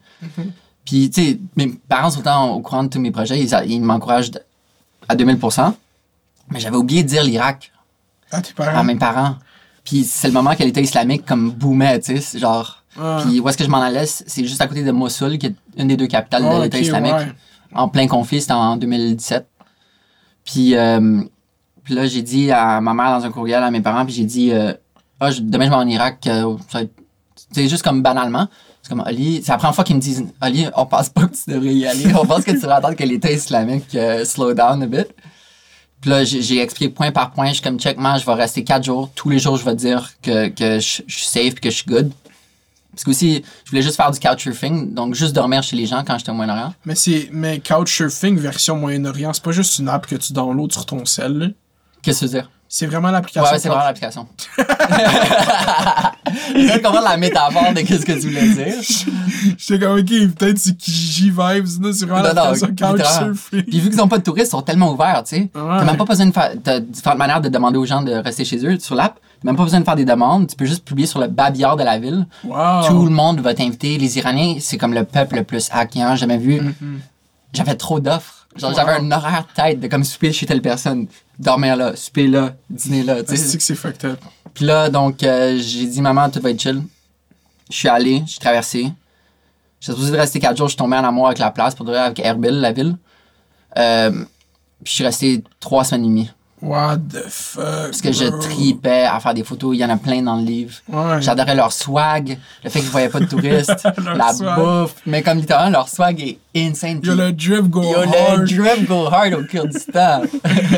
[0.85, 3.81] Puis, tu sais, mes parents sont autant au courant de tous mes projets, ils, ils
[3.81, 4.31] m'encouragent
[5.07, 5.75] à 2000%.
[6.51, 7.73] Mais j'avais oublié de dire l'Irak
[8.33, 9.37] Ah, tes à mes parents.
[9.85, 12.83] Puis c'est le moment que l'État islamique comme boomait, tu sais, genre.
[12.99, 13.23] Ah.
[13.23, 15.55] Puis où est-ce que je m'en allais, c'est juste à côté de Mossoul, qui est
[15.77, 17.33] une des deux capitales Ah, de l'État ok, islamique, ouais.
[17.75, 19.47] en plein conflit, c'était en 2017.
[20.45, 21.23] Puis, euh,
[21.89, 24.25] puis là, j'ai dit à ma mère dans un courriel à mes parents, puis j'ai
[24.25, 24.75] dit, euh,
[25.21, 26.55] ah, demain je vais en Irak, euh,
[27.51, 28.47] c'est juste comme banalement.
[28.83, 31.35] C'est comme, Ali, c'est la première fois qu'ils me disent, Ali, on pense pas que
[31.35, 34.53] tu devrais y aller, on pense que tu devrais attendre que l'État islamique euh, slow
[34.53, 35.07] down a bit.
[36.03, 37.49] Puis là, j'ai expliqué point par point.
[37.49, 39.11] Je suis comme, check, man, je vais rester quatre jours.
[39.15, 41.87] Tous les jours, je vais dire que, que je, suis safe et que je suis
[41.87, 42.13] good.
[42.93, 46.05] Parce que aussi, je voulais juste faire du couchsurfing, donc juste dormir chez les gens
[46.07, 46.75] quand j'étais au Moyen-Orient.
[46.85, 50.85] Mais c'est mais Couchsurfing version Moyen-Orient, c'est pas juste une app que tu downloads sur
[50.85, 51.55] ton cell.
[52.09, 52.51] Qu'est-ce que tu veux dire?
[52.71, 53.51] C'est vraiment l'application.
[53.51, 54.27] Ouais, c'est vraiment l'application.
[56.55, 58.75] Je comprendre la métaphore de qu'est-ce que tu voulais dire.
[59.59, 62.75] J'étais comme, ok, peut-être c'est Kijiji Vibes, là, c'est vraiment l'application.
[62.97, 63.63] Couchsurfing.
[63.65, 65.51] Puis vu qu'ils n'ont pas de touristes, ils sont tellement ouverts, tu sais.
[65.55, 66.53] T'as même pas besoin de faire.
[66.63, 69.19] T'as différentes manières de demander aux gens de rester chez eux sur l'app.
[69.41, 70.47] T'as même pas besoin de faire des demandes.
[70.49, 72.27] Tu peux juste publier sur le babillard de la ville.
[72.45, 72.87] Wow.
[72.87, 73.97] Tout le monde va t'inviter.
[73.99, 76.61] Les Iraniens, c'est comme le peuple le plus hackant jamais vu.
[77.53, 78.47] J'avais trop d'offres.
[78.57, 78.77] Genre, Wow.
[78.77, 81.07] j'avais un horaire tête de comme souper chez telle personne,
[81.39, 83.37] dormir là, souper là, dîner là, tu sais.
[83.37, 84.21] C'est que c'est fucked up?
[84.55, 86.83] Puis là, donc, euh, j'ai dit, maman, tout va être chill.
[87.71, 88.93] Je suis allé, j'ai traversé.
[89.81, 91.85] J'étais supposé de rester quatre jours, je suis tombé en amour avec la place, pour
[91.85, 92.97] de vrai, avec Erbil, la ville.
[93.77, 94.11] Euh,
[94.83, 96.31] puis je suis resté trois semaines et demie.
[96.61, 97.63] What the fuck.
[97.65, 99.77] Parce que je tripais à faire des photos.
[99.77, 100.75] Il y en a plein dans le livre.
[100.89, 101.21] Ouais.
[101.23, 104.59] J'adorais leur swag, le fait qu'ils voyaient pas de touristes, la swag.
[104.59, 104.95] bouffe.
[105.07, 107.01] Mais comme littéralement, leur swag est insane.
[107.03, 108.41] Yo, le drip go Yo, hard.
[108.41, 110.23] le drip go hard au Kurdistan.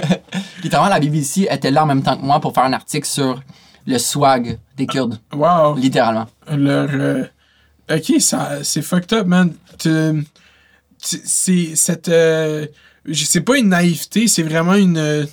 [0.62, 3.40] littéralement, la BBC était là en même temps que moi pour faire un article sur
[3.86, 5.18] le swag des Kurdes.
[5.32, 5.76] Wow.
[5.76, 6.26] Littéralement.
[6.50, 6.88] Leur.
[6.92, 7.24] euh,
[7.90, 9.52] Ok, c'est fucked up, man.
[10.98, 12.08] C'est- cette.
[12.08, 12.66] euh,
[13.12, 15.26] c'est pas une naïveté, c'est vraiment une.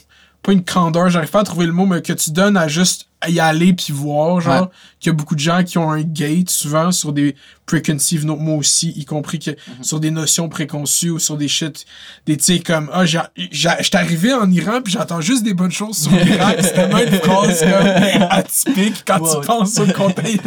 [0.43, 3.08] Pas une candeur, j'arrive pas à trouver le mot, mais que tu donnes à juste
[3.27, 4.62] y aller puis voir, genre.
[4.63, 4.67] Ouais.
[4.99, 8.56] Qu'il y a beaucoup de gens qui ont un gate souvent sur des preconceived, moi
[8.56, 9.84] aussi, y compris que Mhm.
[9.84, 11.86] sur des notions préconçues ou sur des shit,
[12.25, 15.97] des tu sais comme, ah, j'étais arrivé en Iran puis j'entends juste des bonnes choses
[15.97, 16.58] sur l'Irak.
[16.62, 19.41] C'est tellement une phrase comme atypique quand Wow.
[19.41, 20.41] tu penses au contexte,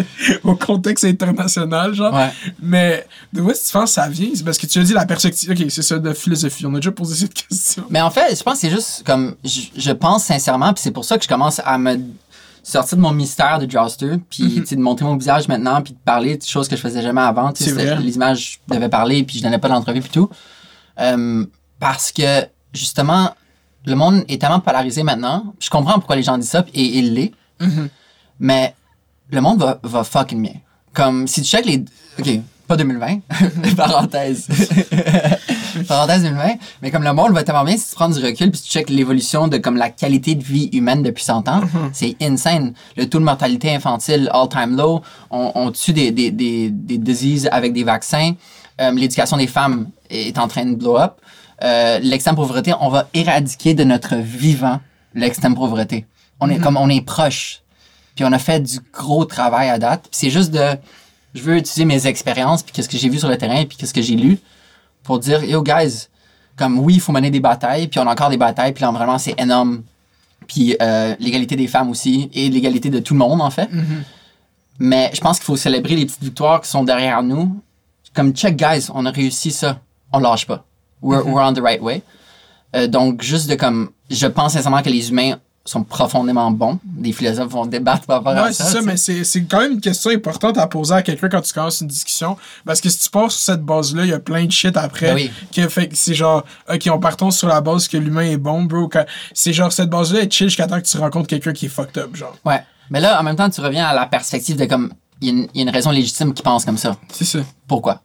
[0.45, 2.15] au contexte international, genre.
[2.15, 2.31] Ouais.
[2.63, 4.31] Mais de où est-ce que tu penses que ça vient?
[4.35, 5.51] C'est parce que tu as dit la perspective.
[5.51, 6.65] Ok, c'est ça de philosophie.
[6.67, 7.85] On a déjà posé cette question.
[7.91, 9.35] Mais en fait, je pense que c'est juste comme.
[9.45, 11.99] Je, je pense sincèrement, puis c'est pour ça que je commence à me
[12.71, 14.65] sortir de mon mystère de Joster, puis Mhm.
[14.77, 17.53] de montrer mon visage maintenant, puis de parler de choses que je faisais jamais avant.
[18.01, 20.29] Les images devaient parler, puis je donnais pas d'entrevue, puis tout.
[20.99, 21.45] Euh,
[21.79, 23.31] parce que, justement,
[23.87, 25.55] le monde est tellement polarisé maintenant.
[25.61, 27.33] Je comprends pourquoi les gens disent ça, et il l'est.
[27.61, 27.89] Mhm.
[28.39, 28.75] Mais
[29.31, 30.55] le monde va, va fucking bien.
[30.93, 31.85] Comme si tu check les.
[32.19, 33.21] Ok, pas 2020,
[33.77, 34.47] parenthèse.
[35.89, 36.55] parenthèse 2020.
[36.83, 38.91] Mais comme le monde va tellement bien, si tu prends du recul puis tu check
[38.91, 41.61] l'évolution de comme la qualité de vie humaine depuis 100 ans,
[41.93, 42.75] c'est insane.
[42.97, 45.03] Le taux de mortalité infantile all-time low.
[45.31, 48.33] On, on tue des, des, des, des diseases avec des vaccins.
[48.81, 51.15] Euh, L'éducation des femmes est en train de blow up.
[51.63, 54.81] Euh, l'extrême pauvreté, on va éradiquer de notre vivant
[55.15, 56.07] l'extrême pauvreté.
[56.41, 57.61] On est comme on est proche.
[58.15, 60.03] Puis on a fait du gros travail à date.
[60.03, 60.77] Puis c'est juste de
[61.35, 63.95] je veux utiliser mes expériences puis qu'est-ce que j'ai vu sur le terrain puis qu'est-ce
[63.95, 64.39] que j'ai lu
[65.11, 66.07] pour dire yo guys
[66.57, 68.93] comme oui il faut mener des batailles puis on a encore des batailles puis là
[68.93, 69.83] vraiment c'est énorme.
[70.47, 73.69] Puis euh, l'égalité des femmes aussi et l'égalité de tout le monde en fait.
[74.79, 77.61] Mais je pense qu'il faut célébrer les petites victoires qui sont derrière nous.
[78.15, 79.81] Comme check guys on a réussi ça.
[80.13, 80.65] On lâche pas.
[81.03, 82.05] We're, we're on the right way.
[82.77, 87.13] Euh, donc juste de comme je pense sincèrement que les humains sont profondément bons des
[87.13, 89.73] philosophes vont débattre par rapport à Ouais, ça c'est ça, mais c'est c'est quand même
[89.73, 92.37] une question importante à poser à quelqu'un quand tu commences une discussion.
[92.65, 95.09] Parce que si tu pars sur cette base-là, il y a plein de shit après.
[95.09, 95.31] Ben oui.
[95.51, 98.63] qui fait que c'est genre, ok, on partons sur la base que l'humain est bon,
[98.65, 98.89] bro.
[99.35, 101.99] C'est genre, cette base-là est chill jusqu'à temps que tu rencontres quelqu'un qui est fucked
[101.99, 102.35] up, genre.
[102.45, 102.63] Ouais.
[102.89, 105.35] Mais là, en même temps, tu reviens à la perspective de comme, il y, a
[105.35, 106.97] une- il y a une raison légitime qui pense comme ça.
[107.13, 107.41] C'est ça.
[107.69, 108.01] Pourquoi?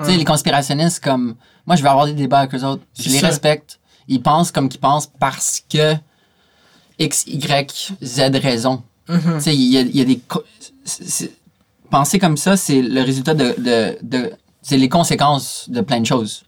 [0.00, 1.34] Tu sais, les conspirationnistes, comme,
[1.66, 2.82] moi, je vais avoir des débats avec eux autres.
[2.98, 3.26] Je les ça.
[3.28, 3.80] respecte.
[4.06, 5.94] Ils pensent comme qu'ils pensent parce que
[6.98, 8.82] X, Y, Z raison.
[9.08, 9.20] Mhm.
[9.36, 10.20] Tu sais, il y a, il y a des.
[11.90, 13.54] Penser comme ça, c'est le résultat de.
[13.58, 16.44] de, de c'est les conséquences de plein de choses.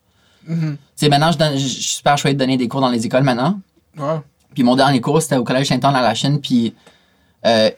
[0.46, 0.76] Mhm.
[0.76, 2.90] Tu sais, maintenant, je, donne- je je suis super choisi de donner des cours dans
[2.90, 3.58] les écoles maintenant.
[3.96, 4.18] Ouais.
[4.54, 6.40] Puis mon dernier cours, c'était au Collège Saint-Anne à la Chine.
[6.40, 6.74] Puis
[7.46, 7.70] euh,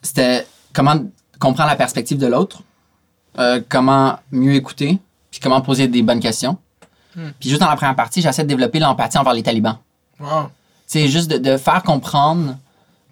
[0.00, 0.96] c'était comment
[1.38, 2.62] comprendre la perspective de l'autre,
[3.38, 4.98] euh, comment mieux écouter,
[5.30, 6.56] puis comment poser des bonnes questions.
[7.40, 9.76] Puis juste dans la première partie, j'essaie de développer l'empathie envers les talibans.
[10.20, 10.48] Wow.
[10.92, 12.56] C'est juste de, de faire comprendre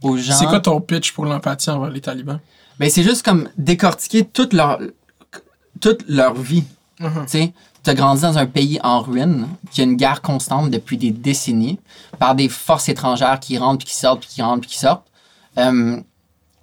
[0.03, 0.35] aux gens.
[0.35, 2.41] C'est quoi ton pitch pour l'empathie envers les talibans?
[2.81, 4.81] Ben, c'est juste comme décortiquer toute leur,
[5.81, 6.65] toute leur vie.
[6.99, 7.13] Mhm.
[7.27, 7.53] Tu sais,
[7.85, 11.13] tu as grandi dans un pays en ruine, qui a une guerre constante depuis des
[11.13, 11.79] décennies,
[12.19, 15.07] par des forces étrangères qui rentrent, puis qui sortent, puis qui rentrent, puis qui sortent.
[15.57, 16.01] Euh,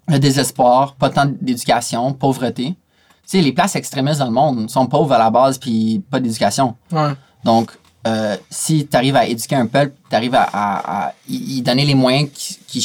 [0.10, 2.66] le désespoir, pas tant d'éducation, pauvreté.
[2.72, 2.76] Tu
[3.24, 6.76] sais, les places extrémistes dans le monde sont pauvres à la base, puis pas d'éducation.
[6.92, 7.14] Ouais.
[7.46, 7.72] Donc,
[8.08, 11.86] euh, si tu arrives à éduquer un peuple, tu arrives à, à- à y donner
[11.86, 12.82] les moyens qui,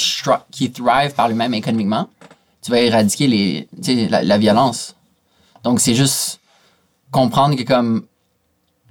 [0.50, 2.08] qui, thrive par lui-même économiquement,
[2.62, 3.68] tu vas éradiquer les,
[4.08, 4.94] la, la violence.
[5.62, 6.40] Donc, c'est juste
[7.10, 8.04] comprendre que comme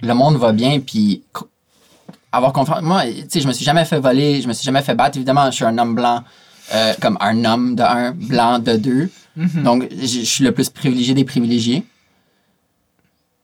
[0.02, 1.22] le monde va bien, puis
[2.32, 2.82] avoir confiance.
[2.82, 5.16] Moi, tu sais, je me suis jamais fait voler, je me suis jamais fait battre.
[5.16, 6.22] Évidemment, je suis un homme blanc,
[6.74, 9.10] euh, comme un homme de un, blanc de deux.
[9.36, 11.84] Donc, je je suis le plus privilégié des privilégiés.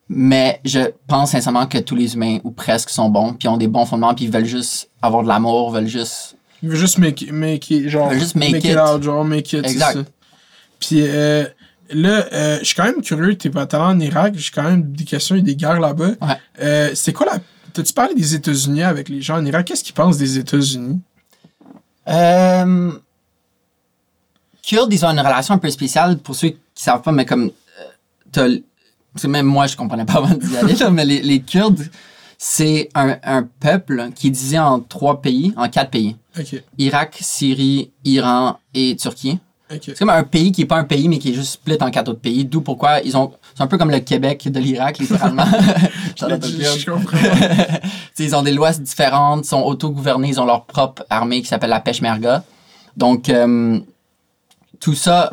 [0.08, 3.66] Mais je pense sincèrement que tous les humains, ou presque, sont bons, puis ont des
[3.66, 6.36] bons fondements, puis ils veulent juste avoir de l'amour, veulent juste.
[6.62, 8.08] Il veut juste make, make it, genre.
[8.10, 8.76] Il veut juste make it.
[8.76, 9.66] out, genre, make it.
[9.66, 9.98] Exact.
[10.78, 11.44] Puis euh,
[11.90, 14.92] là, euh, je suis quand même curieux, t'es pas allé en Irak, j'ai quand même
[14.92, 16.10] des questions et des guerres là-bas.
[16.20, 16.40] Ouais.
[16.62, 17.38] Euh, c'est quoi la.
[17.72, 19.66] T'as-tu parlé des États-Unis avec les gens en Irak?
[19.66, 21.00] Qu'est-ce qu'ils pensent des États-Unis?
[22.08, 22.92] Euh,
[24.62, 27.46] Kurdes, ils ont une relation un peu spéciale pour ceux qui savent pas, mais comme.
[27.46, 27.84] euh,
[28.30, 28.48] t'as
[29.20, 31.88] c'est même moi, je comprenais pas avant d'y aller, là, mais les, les Kurdes,
[32.38, 36.16] c'est un, un peuple qui est divisé en trois pays, en quatre pays
[36.78, 39.38] Irak, Syrie, Iran et Turquie.
[39.94, 41.90] C'est comme un pays qui est pas un pays, mais qui est juste split en
[41.90, 42.44] quatre autres pays.
[42.44, 43.32] D'où pourquoi ils ont.
[43.56, 45.44] C'est un peu comme le Québec de l'Irak, littéralement.
[45.44, 46.24] Je-
[46.90, 47.16] comprends.
[48.18, 51.80] Ils ont des lois différentes, sont autogouvernés, ils ont leur propre armée qui s'appelle la
[51.80, 52.44] Peshmerga.
[52.96, 53.78] Donc, euh,
[54.78, 55.32] tout ça.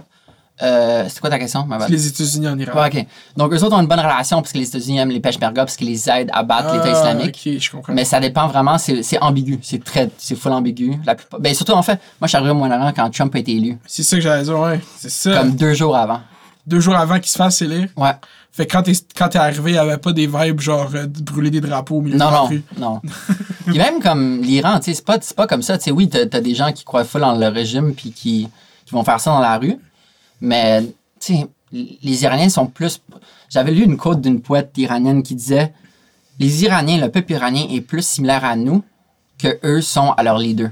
[0.64, 1.66] Euh, c'est quoi ta question?
[1.66, 2.76] ma les États-Unis en Irak.
[2.76, 3.06] Ouais, ok.
[3.38, 5.76] Donc, eux autres ont une bonne relation parce que les États-Unis aiment les Peshmerga parce
[5.76, 7.50] qu'ils les aident à battre l'État Ah, islamique.
[7.60, 7.94] Je comprends.
[7.94, 9.60] Mais ça dépend vraiment, c'est ambigu.
[9.62, 10.10] C'est très.
[10.18, 10.94] C'est full ambigu.
[11.06, 13.40] La plupart- ben, surtout, en fait, moi, je suis arrivé au Moyen-Orient quand Trump a
[13.40, 14.80] été élu, C'est ça que j'allais dire, ouais.
[14.98, 15.38] C'est ça.
[15.38, 16.22] comme deux jours avant.
[16.66, 17.90] deux jours avant qu'il se fasse élire.
[17.98, 18.12] Ouais.
[18.56, 21.08] Fait que quand t'es, quand t'es arrivé, il y avait pas des vibes genre euh,
[21.08, 22.64] de brûler des drapeaux au milieu Non, de la non, rue.
[22.78, 23.02] non.
[23.66, 25.78] Puis même comme l'Iran, tu sais, c'est pas, pas comme ça.
[25.80, 28.48] Tu sais, oui, t'as, t'as des gens qui croient full en le régime puis qui,
[28.86, 29.78] qui vont faire ça dans la rue.
[30.42, 30.82] Mais,
[31.20, 33.02] tu sais, les Iraniens sont plus...
[33.50, 35.74] J'avais lu une quote d'une poète iranienne qui disait
[36.40, 38.84] «Les Iraniens, le peuple iranien est plus similaire à nous
[39.38, 40.72] que eux sont à leur leader.»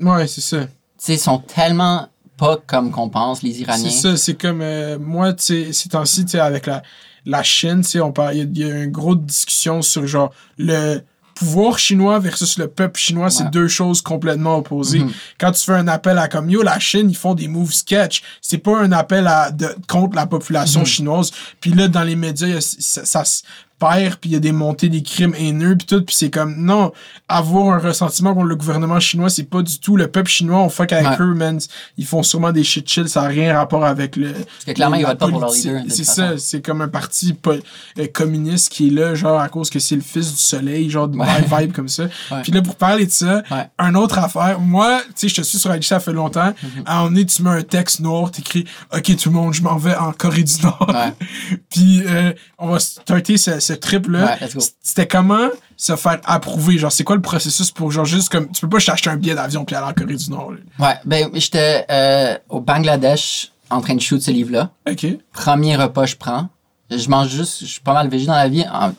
[0.00, 0.64] Ouais, c'est ça.
[0.64, 3.90] Tu sais, ils sont tellement pas comme qu'on pense, les Iraniens.
[3.90, 6.82] C'est ça, c'est comme euh, moi, tu sais, ces temps-ci, tu sais, avec la,
[7.24, 8.00] la Chine, tu sais,
[8.34, 11.02] il y y, a une grosse discussion sur genre le
[11.34, 15.00] pouvoir chinois versus le peuple chinois, c'est deux choses complètement opposées.
[15.00, 15.12] Mhm.
[15.38, 18.22] Quand tu fais un appel à comme yo, la Chine, ils font des moves sketch.
[18.40, 20.86] C'est pas un appel à de, contre la population Mhm.
[20.86, 21.30] chinoise.
[21.60, 23.42] Puis là, dans les médias, ça, ça se
[23.82, 26.54] perd, puis il y a des montées des crimes haineux, puis tout, puis c'est comme
[26.56, 26.92] non,
[27.28, 30.68] avoir un ressentiment contre le gouvernement chinois, c'est pas du tout le peuple chinois, on
[30.68, 31.24] fuck avec Ouais.
[31.26, 31.58] eux, man.
[31.98, 34.32] Ils font sûrement des shit chill, ça n'a rien rapport avec le.
[34.32, 35.84] Parce que clairement, ils votent pas pour leur leader.
[35.84, 39.68] de C'est ça, c'est comme un parti euh, communiste qui est là, genre à cause
[39.70, 41.26] que c'est le fils du soleil, genre de Ouais.
[41.60, 42.04] vibe comme ça.
[42.42, 43.68] Puis là, pour parler de ça, Ouais.
[43.78, 46.52] un autre affaire, moi, tu sais, je te suis sur IG, ça fait longtemps.
[46.62, 46.82] Mhm.
[46.86, 48.64] À un tu mets un texte noir, t'écris
[48.94, 50.92] Ok, tout le monde, je m'en vais en Corée du Nord.
[51.70, 54.36] Puis euh, on va starter ce, ce trip-là.
[54.40, 54.48] Ouais.
[54.82, 56.78] C'était comment se faire approuver?
[56.78, 58.50] Genre, c'est quoi le processus pour, genre, juste comme.
[58.50, 60.52] Tu peux pas t'acheter un billet d'avion puis aller en Corée du Nord.
[60.52, 60.58] là.
[60.86, 64.70] Ouais, ben, j'étais euh, au Bangladesh en train de shoot ce livre-là.
[64.90, 65.06] Ok.
[65.32, 66.48] Premier repas, je prends.
[66.90, 68.92] Je mange juste, je suis pas mal végé dans la vie en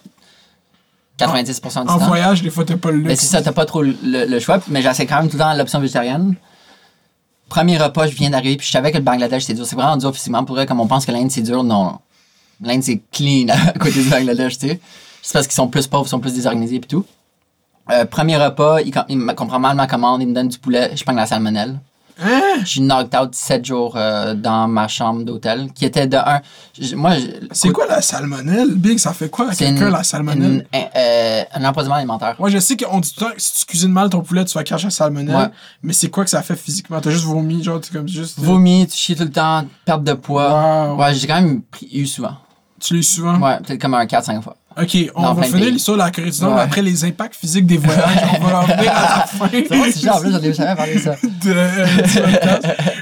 [1.19, 2.07] 90% du En temps.
[2.07, 3.21] voyage, des fois, t'as pas le Mais luxe.
[3.21, 5.53] c'est ça, t'as pas trop le, le choix, mais j'essaie quand même tout le temps
[5.53, 6.35] l'option végétarienne.
[7.49, 9.65] Premier repas, je viens d'arriver, puis je savais que le Bangladesh, c'est dur.
[9.67, 10.43] C'est vraiment dur physiquement.
[10.43, 11.99] Pour vrai, comme on pense que l'Inde, c'est dur, non.
[12.63, 14.79] L'Inde, c'est clean à côté du Bangladesh, tu sais.
[15.21, 17.05] C'est parce qu'ils sont plus pauvres, ils sont plus désorganisés, puis tout.
[17.91, 20.57] Euh, premier repas, il, com- il me comprend mal ma commande, il me donne du
[20.57, 21.79] poulet, je prends de la salmonelle.
[22.23, 22.41] Hein?
[22.63, 26.41] J'ai knocked out 7 jours euh, dans ma chambre d'hôtel, qui était de un.
[26.95, 28.75] Moi, je- C'est quoi la salmonelle?
[28.75, 30.65] Big, ça fait quoi à c'est quelqu'un la salmonelle?
[30.71, 32.35] une- un, euh, un empoisonnement alimentaire.
[32.37, 34.45] Moi, je sais qu'on dit tout le temps que si tu cuisines mal ton poulet,
[34.45, 35.35] tu vas cacher la salmonelle.
[35.35, 35.47] Ouais.
[35.81, 37.01] Mais c'est quoi que ça fait physiquement?
[37.01, 38.37] T'as juste vomi, genre, t'es comme juste.
[38.39, 40.91] Vomi, tu chies tout le temps, perte de poids.
[40.93, 40.99] Wow.
[41.01, 42.35] Ouais, j'ai quand même pris, eu souvent.
[42.83, 43.39] Tu l'as souvent?
[43.39, 44.55] Ouais, peut-être comme un 4-5 fois.
[44.75, 46.55] Ok, on Dans va finir de la Corée du Nord, Ouais.
[46.57, 49.47] mais après les impacts physiques des voyages, on va en venir à la fin.
[49.51, 51.11] C'est vrai, c'est genre, en plus, j'en ai jamais parlé de ça.
[51.21, 51.85] de, euh.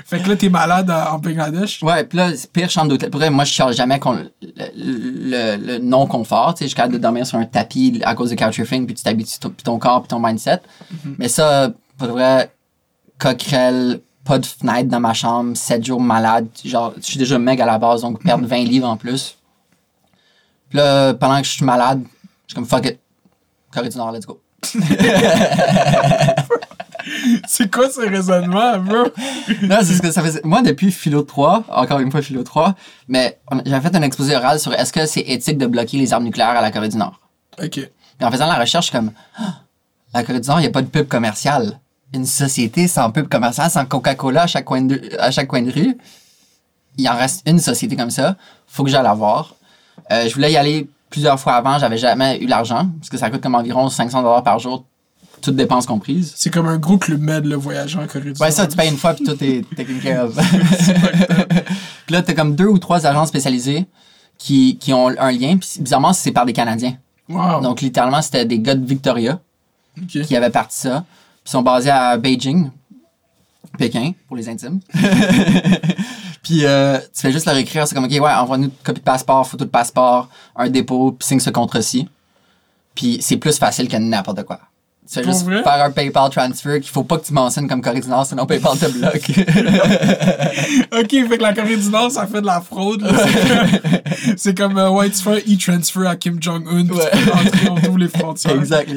[0.06, 1.82] Fait que là, t'es malade en Bangladesh.
[1.82, 3.10] Ouais, puis là, c'est pire chambre d'hôtel.
[3.10, 4.32] Pour vrai, moi, je charge jamais le,
[4.76, 6.56] le- le non-confort.
[6.56, 8.94] Tu sais, je suis capable de dormir sur un tapis à cause de couchsurfing, puis
[8.96, 10.60] tu t'habitues puis ton corps, puis ton mindset.
[11.18, 12.52] Mais ça, pour vrai,
[13.18, 16.48] coquerelle, pas de fenêtre dans ma chambre, 7 jours malade.
[16.66, 19.38] Genre, je suis déjà meg à la base, donc perdre 20 livres en plus.
[20.72, 22.02] Puis là, pendant que je suis malade,
[22.48, 22.98] je suis comme fuck it.
[23.74, 24.42] Corée du Nord, let's go.
[27.48, 29.04] C'est quoi ce raisonnement, bro?
[29.64, 30.40] Non, c'est ce que ça faisait.
[30.46, 32.76] Moi, depuis Philo 3, encore une fois Philo 3,
[33.10, 36.24] mais j'avais fait un exposé oral sur est-ce que c'est éthique de bloquer les armes
[36.24, 37.20] nucléaires à la Corée du Nord.
[37.62, 37.72] Ok.
[37.72, 37.90] Puis
[38.22, 39.56] en faisant la recherche, je suis comme, Ah,
[40.14, 41.80] la Corée du Nord, il n'y a pas de pub commerciale.
[42.14, 45.72] Une société sans pub commerciale, sans Coca-Cola à chaque coin de, à chaque coin de
[45.72, 45.98] rue.
[46.98, 48.38] Il en reste une société comme ça.
[48.68, 49.56] Faut que j'aille la voir.
[50.12, 53.30] Euh, je voulais y aller plusieurs fois avant, j'avais jamais eu l'argent, parce que ça
[53.30, 54.86] coûte comme environ 500 dollars par jour,
[55.42, 56.34] toutes dépenses comprises.
[56.36, 58.42] C'est comme un gros club med, le voyage en Corée du Nord.
[58.42, 60.36] Ouais, ça, tu payes une fois, puis tout est taken care of.
[62.06, 63.86] puis là, t'as comme deux ou trois agents spécialisés
[64.38, 66.96] qui, qui ont un lien, puis bizarrement, c'est par des Canadiens.
[67.30, 67.62] Wow.
[67.62, 69.40] Donc, littéralement, c'était des gars de Victoria
[70.08, 71.04] qui avaient parti ça.
[71.44, 72.70] Puis ils sont basés à Beijing,
[73.78, 74.80] Pékin, pour les intimes.
[76.52, 79.06] puis euh, tu fais juste leur écrire, c'est comme, OK, ouais, envoie-nous une copie de
[79.06, 82.10] passeport, photo de passeport, un dépôt, puis signe ce contrat-ci.
[82.96, 84.60] Puis c'est plus facile que n'importe quoi.
[85.08, 85.64] Tu fais Pour juste vrai?
[85.64, 88.46] faire un PayPal transfer qu'il faut pas que tu mentionnes comme Corée du Nord, sinon
[88.46, 89.32] PayPal te bloque.
[90.94, 93.06] Ok, fait que la Corée du Nord, ça fait de la fraude.
[94.38, 97.10] C'est- comme, euh, ouais, tu fais un e-transfer à Kim Jong-un, puis Ouais.
[97.12, 98.56] tu peux rentrer, on les frontières.
[98.56, 98.90] exact.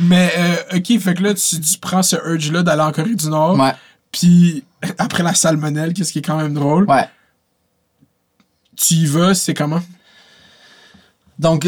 [0.00, 3.28] Mais, euh, ok, fait que là, tu, tu prends ce urge-là d'aller en Corée du
[3.28, 3.72] Nord, Ouais,
[4.14, 4.62] puis
[4.98, 7.08] après la salmonelle, qu'est-ce qui est quand même drôle, ouais.
[8.76, 9.80] tu y vas, c'est comment?
[11.38, 11.64] Donc,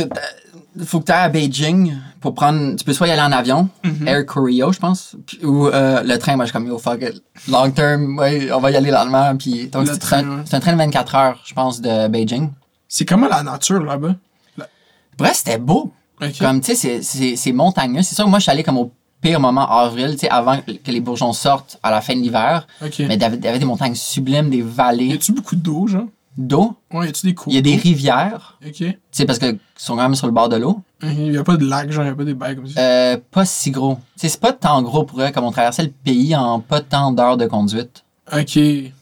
[0.77, 2.77] il faut que tu ailles à Beijing pour prendre.
[2.77, 3.69] Tu peux soit y aller en avion,
[4.07, 6.37] Air Koryo, je pense, ou euh, le train.
[6.37, 7.21] Moi, je suis comme, yo, fuck it.
[7.49, 9.37] Long term, ouais, on va y aller lentement.
[9.37, 10.43] Puis, Le c'est train, un, ouais.
[10.47, 12.53] c'est un train de 24 heures, je pense, de Beijing.
[12.89, 14.15] C'est comment la nature là-bas?
[15.19, 15.93] Bref, c'était beau.
[16.39, 18.03] Comme, tu sais, c'est- c'est c'est montagneux.
[18.03, 20.59] C'est sûr que moi, je suis allé comme au pire moment, avril, tu sais, avant
[20.59, 22.67] que les bourgeons sortent à la fin de l'hiver.
[22.81, 26.07] Mais il y avait- il des montagnes sublimes, des vallées Y a-tu beaucoup d'eau, genre?
[26.37, 26.75] d'eau?
[26.93, 27.51] Ouais, y a-tu des cours?
[27.53, 28.75] Il y a des rivières, Ok.
[28.75, 30.81] tu sais, parce qu'ils sont quand même sur le bord de l'eau.
[31.03, 32.79] Il y a pas de lac, genre, y a pas des bails comme ça?
[32.81, 33.95] Euh, pas si gros.
[34.15, 36.81] Tu sais, c'est pas tant gros pour eux comme on traversait le pays en pas
[36.83, 38.05] tant d'heures de conduite.
[38.31, 38.59] Ok,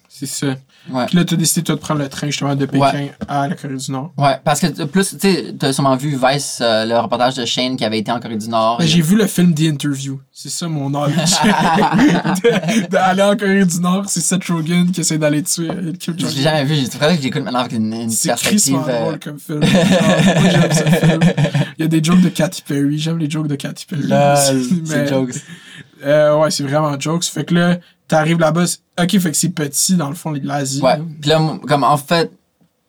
[0.09, 0.55] c'est ça.
[0.91, 1.07] Ouais.
[1.07, 3.77] Puis là, t'as décidé, toi, de prendre le train, justement, de Pékin à la Corée
[3.77, 4.13] du Nord.
[4.19, 7.45] Ouais, parce que t- plus, tu sais, t'as sûrement vu Vice, euh, le reportage de
[7.47, 8.77] Shane qui avait été en Corée du Nord.
[8.79, 10.21] Ben, j'ai vu le film The Interview.
[10.31, 11.15] C'est ça mon knowledge.
[12.91, 16.31] D'aller en Corée du Nord, c'est Seth Rogen qui essaie d'aller tuer euh, Kim Jong-un.
[16.43, 18.59] jamais vu, c'est ça que j'écoute maintenant avec une, une C'est perspective.
[18.75, 19.61] crissement euh, drôle comme film.
[19.61, 21.21] Moi, j'aime ce film.
[21.79, 22.99] Il y a des jokes de Katy Perry.
[22.99, 24.03] J'aime les jokes de Katy Perry.
[24.85, 25.35] c'est jokes.
[26.05, 27.25] euh, ouais, c'est vraiment jokes.
[27.25, 27.79] Fait que là,
[28.09, 28.65] t'arrives là-bas.
[29.01, 30.81] Ok, fait que c'est petit, dans le fond, l'Asie.
[30.83, 30.99] Ouais.
[31.21, 32.31] Puis là, comme en fait,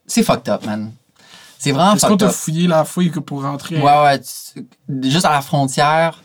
[0.08, 0.92] c'est fucked up, man.
[1.58, 3.78] C'est vraiment Est-ce qu'on t'a fouillé la fouille que pour rentrer?
[3.82, 4.20] Ouais, ouais.
[4.20, 6.22] tu- juste à la frontière,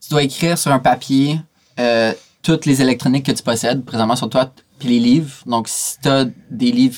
[0.00, 1.40] tu dois écrire sur un papier
[1.78, 2.12] euh,
[2.42, 5.34] toutes les électroniques que tu possèdes présentement sur toi, puis les livres.
[5.44, 6.96] Donc, si t'as des livres,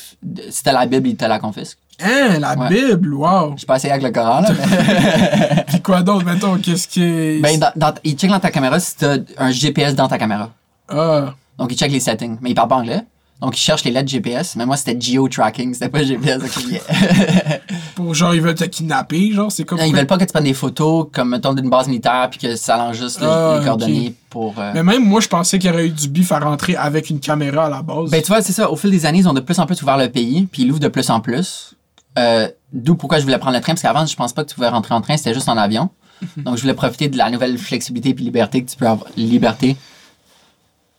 [0.51, 1.79] si t'as la Bible, ils te la confisquent.
[2.03, 2.69] Hein, la Ouais.
[2.69, 3.55] Bible, wow.
[3.57, 5.65] J'ai pas essayé avec le Coran, là, mais.
[5.67, 7.41] Puis quoi d'autre, mettons, qu'est-ce qui est...
[7.41, 10.51] ben, dans, dans, ils checkent dans ta caméra si t'as un GPS dans ta caméra.
[10.91, 12.37] Ah, Donc, ils checkent les settings.
[12.41, 13.03] Mais ils parlent pas anglais.
[13.41, 14.55] Donc, ils cherchent les lettres GPS.
[14.57, 16.43] Mais moi, c'était geo-tracking, c'était pas GPS.
[17.95, 19.79] pour genre, ils veulent te kidnapper, genre, c'est comme...
[19.79, 22.39] Non, ils veulent pas que tu prennes des photos comme mettons d'une base militaire puis
[22.39, 24.55] que ça lance juste les, Ah, les coordonnées pour.
[24.59, 27.09] euh, Mais même moi, je pensais qu'il y aurait eu du bif à rentrer avec
[27.11, 28.11] une caméra à la base.
[28.11, 28.71] Ben tu vois, c'est ça.
[28.71, 30.69] Au fil des années, ils ont de plus en plus ouvert le pays puis ils
[30.69, 31.75] l'ouvrent de plus en plus.
[32.19, 34.55] Euh, D'où pourquoi je voulais prendre le train parce qu'avant, je pense pas que tu
[34.55, 35.89] pouvais rentrer en train, c'était juste en avion.
[36.37, 39.77] Donc je voulais profiter de la nouvelle flexibilité puis liberté que tu peux avoir, liberté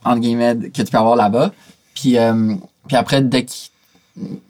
[0.04, 1.52] entre guillemets que tu peux avoir là-bas.
[1.94, 2.56] Puis euh,
[2.88, 3.70] puis après dès qu'ils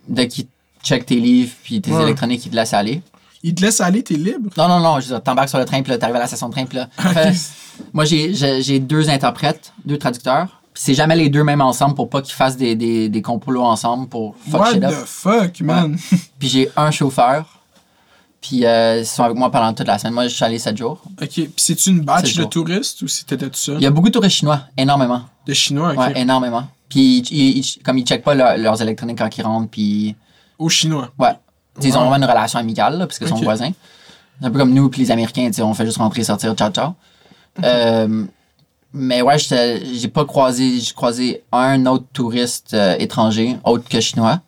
[0.08, 0.47] dès qu'ils
[0.84, 2.04] checkent tes livres puis tes Ouais.
[2.04, 3.02] électroniques, ils te laissent aller.
[3.43, 4.49] Ils te laissent aller, t'es libre?
[4.58, 6.66] Non non non, t'embarques sur le train puis là t'arrives à la station de train
[6.66, 6.89] puis là.
[7.93, 10.62] Moi, j'ai- deux interprètes, deux traducteurs.
[10.74, 13.64] Puis c'est jamais les deux mêmes ensemble pour pas qu'ils fassent des, des, des complots
[13.64, 15.06] ensemble pour fuck What shit the up.
[15.06, 15.97] fuck, man?
[16.39, 17.61] Puis j'ai un chauffeur.
[18.42, 20.14] Puis euh, ils sont avec moi pendant toute la semaine.
[20.14, 21.02] Moi, je suis allé sept jours.
[21.22, 23.76] ok, puis c'est-tu une batch de touristes ou si t'étais tout seul?
[23.78, 25.22] Il y a beaucoup de touristes chinois, énormément.
[25.46, 26.00] De chinois, ok.
[26.00, 26.64] Ouais, énormément.
[26.89, 30.16] Puis ils- ils- comme ils checkent pas leur- leurs électroniques quand ils rentrent, puis
[30.58, 31.10] Aux chinois?
[31.20, 31.34] ouais.
[31.82, 33.38] Ils ont vraiment une relation amicale, là, parce qu'ils Ok.
[33.38, 33.72] sont voisins.
[34.39, 36.54] C'est un peu comme nous puis les Américains, tu sais, on fait juste rentrer, sortir,
[36.56, 36.94] ciao, ciao.
[37.64, 38.26] Euh,
[38.94, 44.42] mais ouais, j'ai pas croisé, j'ai croisé un autre touriste euh, étranger, autre que chinois.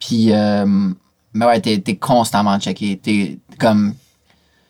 [0.00, 0.90] Puis, euh,
[1.32, 2.98] mais ouais, t'es t'es constamment checké.
[3.02, 3.94] T'es comme,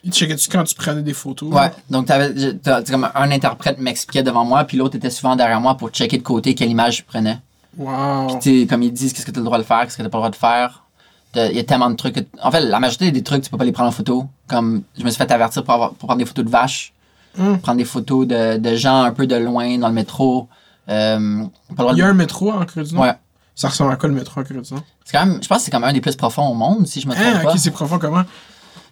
[0.04, 1.52] Ils te checkaient-tu quand tu prenais des photos?
[1.52, 1.70] ouais.
[1.90, 5.61] Donc, t'avais, t'as- t'as comme un interprète m'expliquait devant moi, puis l'autre était souvent derrière
[5.61, 7.38] moi pour checker de côté quelle image je prenais.
[7.76, 8.38] Wow.
[8.40, 10.02] Tu sais, comme ils disent, qu'est-ce que tu as le droit de faire, qu'est-ce que
[10.02, 10.84] tu pas le droit de faire.
[11.32, 12.14] T'as- Il y a tellement de trucs.
[12.14, 14.26] que- En fait, la majorité des trucs, tu peux pas les prendre en photo.
[14.46, 16.92] Comme, je me suis fait avertir pour, avoir- pour prendre des photos de vaches,
[17.38, 17.59] Hum.
[17.61, 20.48] prendre des photos de, de gens un peu de loin dans le métro.
[20.88, 22.66] Euh, pas le droit Il y de- a un métro en Nord?
[23.02, 23.12] Ouais.
[23.61, 24.82] Ça ressemble à quoi le métro en Corée du Nord?
[25.04, 26.86] C'est quand même, je pense que c'est quand même un des plus profonds au monde,
[26.86, 27.52] si je me trompe Hein, pas.
[27.52, 28.22] ok, c'est profond comment?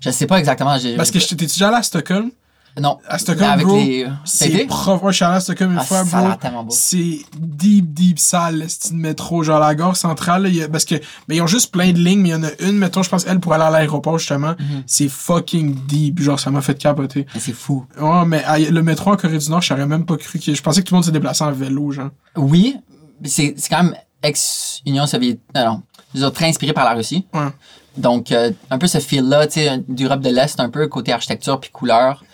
[0.01, 0.77] Je sais pas exactement.
[0.97, 2.31] Parce que j'étais déjà allé à Stockholm?
[2.79, 2.99] Non.
[3.09, 4.05] À Stockholm, Avec bro, les.
[4.05, 4.67] T'as c'est été?
[4.67, 5.11] profond.
[5.11, 6.67] Je suis allé à Stockholm une Ah, fois, bro.
[6.71, 9.43] C'est deep, deep sale, le style métro.
[9.45, 10.97] Genre, la gare centrale, là, il y a- parce que,
[11.29, 13.09] mais ils ont juste plein de lignes, mais il y en a une, mettons, je
[13.09, 14.55] pense, elle, pour aller à l'aéroport, justement.
[14.59, 14.83] Mhm.
[14.87, 16.21] C'est fucking deep.
[16.21, 17.25] Genre, ça m'a fait capoter.
[17.39, 17.87] C'est fou.
[17.99, 20.53] Ouais, mais ah, le métro en Corée du Nord, j'aurais même pas cru que.
[20.53, 22.11] Je pensais que tout le monde se déplaçait en vélo, genre.
[22.37, 22.77] Oui,
[23.25, 25.43] c'est quand même ex-Union soviétique.
[25.55, 25.83] Non, non.
[26.15, 27.27] Veux dire, très inspiré par la Russie.
[27.33, 27.49] Ouais.
[27.97, 31.61] Donc, euh, un peu ce feel-là, tu sais, d'Europe de l'Est, un peu côté architecture
[31.61, 32.25] puis couleur.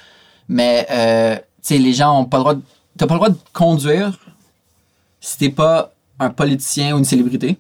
[0.49, 2.63] Mais, euh, tu sais, les gens ont pas le droit de...
[2.99, 4.19] T'as pas le droit de conduire
[5.21, 7.59] si t'es pas un politicien ou une célébrité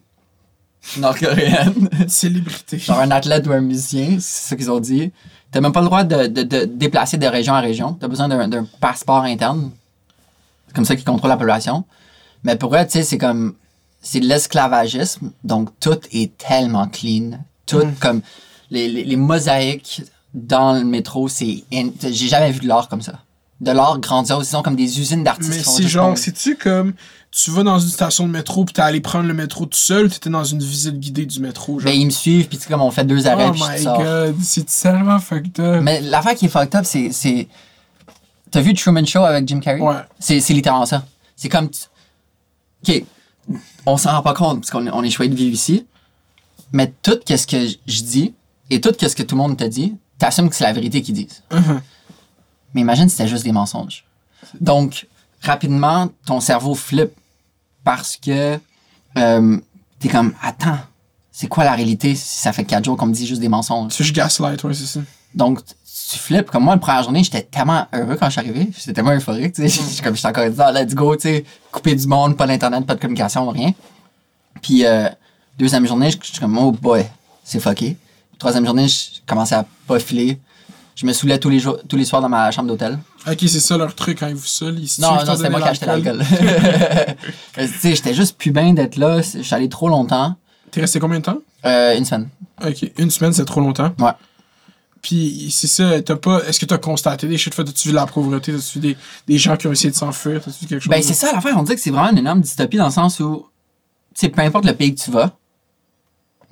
[0.99, 1.89] nord-coréenne.
[2.09, 2.79] Célébrité.
[2.79, 5.13] Genre un athlète ou un musicien, c'est ça qu'ils ont dit.
[5.51, 7.95] T'as même pas le droit de, de, de déplacer de région à région.
[7.95, 9.71] T'as besoin d'un d'un passeport interne.
[10.67, 11.85] C'est comme ça qu'ils contrôlent la population.
[12.43, 13.55] Mais pour eux, tu sais, c'est comme.
[14.03, 15.33] C'est de l'esclavagisme.
[15.45, 17.39] Donc tout est tellement clean.
[17.67, 17.95] Tout Mm.
[18.01, 18.21] comme.
[18.71, 20.03] Les, les, les mosaïques
[20.35, 21.63] dans le métro, c'est.
[21.71, 23.21] J'ai jamais vu de l'art comme ça.
[23.61, 24.47] De l'art grandiose.
[24.47, 25.51] Ils sont comme des usines d'artistes.
[25.51, 26.95] Mais c'est genre, comme- c'est-tu comme.
[27.31, 30.11] Tu vas dans une station de métro pis t'es allé prendre le métro tout seul
[30.11, 31.91] t'étais dans une visite guidée du métro, genre?
[31.91, 34.37] Ben, ils me suivent, puis comme on fait deux arrêts, oh puis je my god,
[34.43, 35.83] c'est tellement fucked up.
[35.83, 37.11] Mais l'affaire qui est fucked up, c'est.
[37.13, 37.49] c'est...
[38.51, 39.81] T'as vu Truman Show avec Jim Carrey?
[39.81, 39.95] Ouais.
[40.19, 41.07] C'est, c'est littéralement ça.
[41.35, 41.71] C'est comme.
[42.87, 43.03] Ok,
[43.87, 45.87] on s'en rend pas compte parce qu'on est- on est choisi de vivre ici.
[46.73, 48.35] Mais tout ce que je- dis
[48.71, 51.15] et tout ce que tout le monde te dit, t'assumes que c'est la vérité qu'ils
[51.15, 51.43] disent.
[51.53, 51.83] Mhm.
[52.75, 54.05] Mais imagine si c'était juste des mensonges.
[54.61, 55.07] Donc,
[55.43, 57.13] rapidement, ton cerveau flippe
[57.85, 58.59] parce que
[59.19, 59.59] euh,
[59.99, 60.79] t'es comme, attends,
[61.31, 63.93] c'est quoi la réalité si ça fait quatre jours qu'on me dit juste des mensonges?
[63.93, 65.01] Fais je gaslight, ouais, c'est ça.
[65.35, 65.61] Donc,
[66.13, 66.51] tu flippes.
[66.51, 68.69] Comme moi, la première journée, j'étais tellement heureux quand je suis arrivé.
[68.77, 69.69] J'étais tellement euphorique, tu sais.
[69.69, 71.45] J'étais comme, j'étais encore dit, ah, let's go, tu sais.
[71.71, 73.73] Couper du monde, pas d'internet, pas de communication, rien.
[74.61, 75.09] Puis, euh,
[75.59, 77.05] deuxième journée, je suis comme, oh boy,
[77.45, 77.97] c'est fucké.
[78.39, 80.41] Troisième journée, je commençais à pas filer.
[80.95, 82.99] Je me saoulais tous les, jours, tous les soirs dans ma chambre d'hôtel.
[83.27, 84.79] Ok, c'est ça leur truc quand ils vous saoulent.
[84.79, 86.23] Ils Non, non, c'était moi qui achetais l'alcool.
[87.55, 89.23] tu sais, j'étais juste plus bien d'être là.
[89.23, 90.35] Je suis allé trop longtemps.
[90.71, 91.39] T'es resté combien de temps?
[91.65, 92.29] Euh, une semaine.
[92.65, 93.93] Ok, une semaine, c'est trop longtemps.
[93.99, 94.13] Ouais.
[95.03, 96.45] Puis c'est ça, t'as pas.
[96.47, 97.55] Est-ce que t'as constaté des choses?
[97.55, 98.53] T'as-tu vu la pauvreté?
[98.53, 98.97] T'as-tu vu des,
[99.27, 100.41] des gens qui ont essayé de s'enfuir?
[100.43, 100.91] T'as-tu vu quelque chose?
[100.91, 101.57] Ben, c'est ça l'affaire.
[101.59, 103.49] On dit que c'est vraiment une énorme dystopie dans le sens où,
[104.15, 105.33] tu sais, peu importe le pays que tu vas,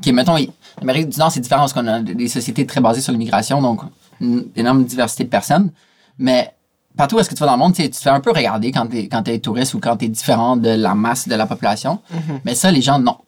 [0.01, 0.37] OK, mettons,
[0.81, 3.83] l'Amérique du Nord, c'est différent parce qu'on a des sociétés très basées sur l'immigration, donc
[4.21, 5.71] une énorme diversité de personnes.
[6.19, 6.53] Mais
[6.97, 8.21] partout où est-ce que tu vas dans le monde, tu sais, tu te fais un
[8.21, 11.35] peu regarder quand t'es, quand t'es touriste ou quand t'es différent de la masse de
[11.35, 12.01] la population.
[12.45, 13.19] Mais ça, les gens, non.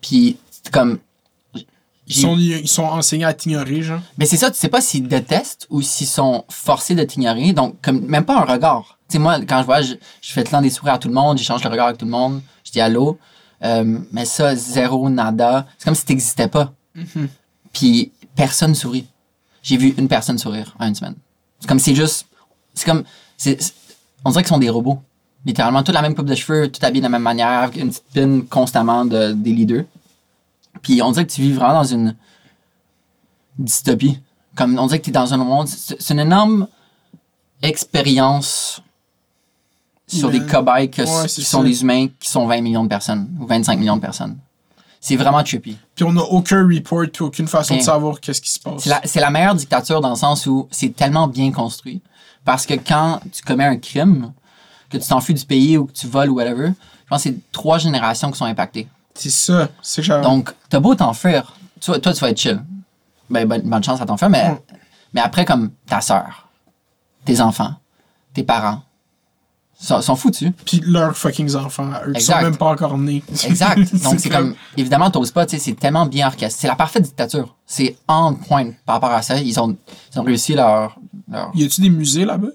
[0.00, 0.98] Puis, c'est comme.
[2.10, 4.00] Ils sont, ils sont enseignés à t'ignorer, genre.
[4.18, 7.52] Mais c'est ça, tu sais pas s'ils détestent ou s'ils sont forcés de t'ignorer.
[7.52, 8.98] Donc, comme même pas un regard.
[9.08, 11.08] Tu sais, moi, quand je vois, je, je fais le temps des sourires à tout
[11.08, 13.16] le monde, j'échange le regard avec tout le monde, je dis allô.
[13.62, 15.66] Euh, mais ça, zéro, nada.
[15.78, 16.72] C'est comme si t'existais pas.
[17.72, 19.06] Puis personne sourit.
[19.62, 21.14] J'ai vu une personne sourire en une semaine.
[21.60, 22.26] C'est comme c'est juste.
[22.74, 23.04] C'est comme.
[24.24, 25.00] on dirait qu'ils sont des robots.
[25.44, 28.04] Littéralement, toute la même coupe de cheveux, tout habillé de la même manière, une petite
[28.12, 29.84] pine constamment de, des leaders.
[30.82, 32.16] Puis on dirait que tu vis vraiment dans une
[33.58, 34.18] dystopie.
[34.56, 35.68] Comme on dirait que tu es dans un monde.
[35.68, 36.66] C'est une énorme
[37.62, 38.82] expérience
[40.06, 40.44] sur Humaine.
[40.46, 43.46] des cobayes que- Ouais, qui sont des humains qui sont 20 millions de personnes ou
[43.46, 44.38] 25 millions de personnes.
[45.00, 45.76] C'est vraiment trippy.
[45.94, 48.82] Puis on n'a aucun report, puis aucune façon de savoir qu'est-ce qui se passe.
[48.82, 52.02] C'est la, c'est la meilleure dictature dans le sens où c'est tellement bien construit.
[52.44, 54.32] Parce que quand tu commets un crime,
[54.90, 57.52] que tu t'enfuis du pays ou que tu voles ou whatever, je pense que c'est
[57.52, 58.88] trois générations qui sont impactées.
[59.14, 59.68] C'est ça.
[59.82, 62.62] C'est j'avais- Donc, t'as beau t'enfuir, toi, toi, tu vas être chill.
[63.28, 64.58] Ben, bonne, bonne chance à t'enfuir, mais, Mm.
[65.14, 66.48] mais après, comme ta sœur,
[67.24, 67.74] tes enfants,
[68.34, 68.82] tes parents,
[69.78, 70.52] sont, sont foutus.
[70.66, 73.22] Puis leurs fucking enfants, eux, qui sont même pas encore nés.
[73.46, 73.78] Exact.
[74.02, 76.50] Donc, c'est comme, évidemment, t'oses pas, tu sais, c'est tellement bien orchestré.
[76.50, 77.56] C'est la parfaite dictature.
[77.66, 79.38] C'est on point par rapport à ça.
[79.38, 79.74] Ils ont,
[80.12, 80.98] ils ont réussi leur,
[81.30, 82.48] leur, Y a-tu des musées là-bas?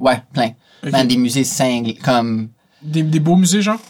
[0.00, 0.50] ouais, plein.
[0.82, 2.50] Ben, des musées cinglés, comme,
[2.82, 3.80] Des, des beaux musées, genre?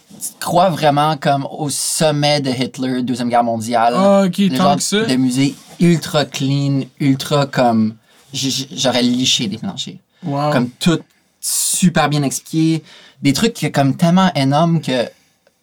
[0.41, 3.95] Crois vraiment comme au sommet de Hitler, Deuxième Guerre mondiale.
[3.97, 5.05] Ah, ok, le tant genre que ça.
[5.05, 7.95] de musée ultra clean, ultra comme.
[8.33, 9.97] J'aurais liché des planchers.
[10.23, 10.51] Wow.
[10.53, 10.99] Comme tout
[11.41, 12.83] super bien expliqué.
[13.23, 15.05] Des trucs qui- comme tellement énormes que.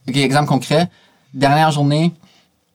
[0.08, 0.90] Ok, exemple concret.
[1.34, 2.14] Dernière journée,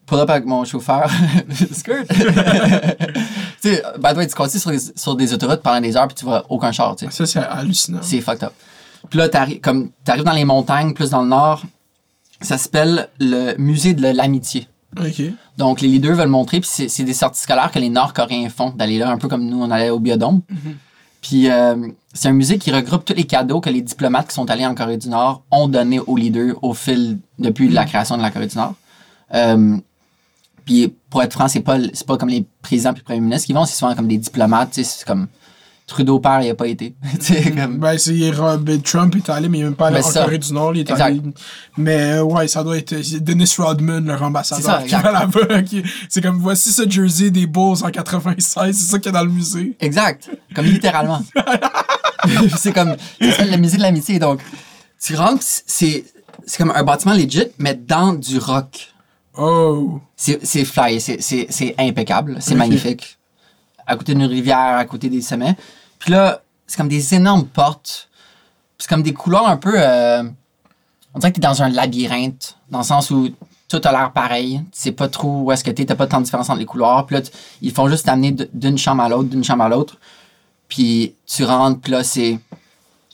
[0.06, 1.10] pull up avec mon chauffeur.
[1.72, 2.06] Skirt.
[2.08, 6.14] tu sais, by the way, tu conduis sur sur des autoroutes pendant des heures puis
[6.16, 7.10] tu vois aucun char, tu sais?
[7.12, 8.00] Ça, c'est hallucinant.
[8.02, 8.52] C'est fucked up.
[9.08, 11.64] Puis là, t'arrives, comme, t'arrives dans les montagnes, plus dans le nord.
[12.40, 14.68] Ça s'appelle le musée de l'amitié.
[14.98, 15.22] Ok.
[15.56, 18.70] Donc, les leaders veulent montrer, puis c'est c'est des sorties scolaires que les Nord-Coréens font,
[18.70, 20.42] d'aller là, un peu comme nous, on allait au biodôme.
[21.20, 24.50] Puis, euh, c'est un musée qui regroupe tous les cadeaux que les diplomates qui sont
[24.50, 28.22] allés en Corée du Nord ont donnés aux leaders au fil, depuis la création de
[28.22, 28.74] la Corée du Nord.
[29.34, 29.76] Euh,
[30.64, 33.52] puis, pour être franc, c'est pas, c'est pas comme les présidents puis premiers ministres qui
[33.52, 35.26] vont, c'est souvent comme des diplomates, tu sais, c'est comme
[35.90, 36.94] Trudeau père, il a pas été.
[37.20, 40.04] Sais, comme, Ben, c'est Rob Trump est allé, mais il est même pas allé Ben,
[40.04, 40.22] en ça.
[40.22, 40.72] Corée du Nord.
[40.76, 41.02] Il est Exact.
[41.02, 41.20] allé.
[41.76, 45.62] Mais euh, ouais, ça doit être Dennis Rodman, leur ambassadeur, ça, qui va là-bas.
[45.66, 49.18] qui- C'est comme voici ce jersey des Bulls en 96, c'est ça qu'il y a
[49.18, 49.76] dans le musée.
[49.80, 50.30] Exact.
[50.54, 51.20] Comme littéralement.
[52.56, 54.18] c'est comme c'est le musée de l'amitié.
[54.20, 54.40] Donc,
[55.02, 56.04] tu rentres, c'est
[56.46, 58.92] c'est comme un bâtiment legit, mais dans du rock.
[59.36, 60.00] Oh.
[60.16, 63.16] C'est fly, c'est- impeccable, c'est magnifique.
[63.86, 65.56] À côté d'une rivière, à côté des sommets.
[66.00, 68.08] Puis là, c'est comme des énormes portes.
[68.78, 69.74] C'est comme des couloirs un peu.
[69.76, 70.24] euh,
[71.14, 73.28] on dirait que t'es dans un labyrinthe, dans le sens où
[73.68, 74.60] tout a l'air pareil.
[74.72, 76.64] Tu sais pas trop où est-ce que t'es, t'as pas tant de différence entre les
[76.66, 77.06] couloirs.
[77.06, 77.22] Puis là,
[77.62, 79.98] ils font juste t'amener d'une chambre à l'autre, d'une chambre à l'autre.
[80.68, 82.38] Puis tu rentres, puis là, c'est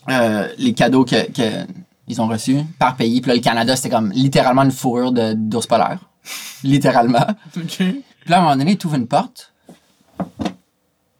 [0.09, 1.65] euh, les cadeaux que, que
[2.07, 3.19] ils ont reçus par pays.
[3.19, 5.99] Puis là, le Canada, c'était comme littéralement une fourrure de- d'ours polaire.
[6.63, 7.25] littéralement.
[7.57, 7.77] Ok.
[7.77, 9.51] Puis là, à un moment donné, tu ouvres une porte.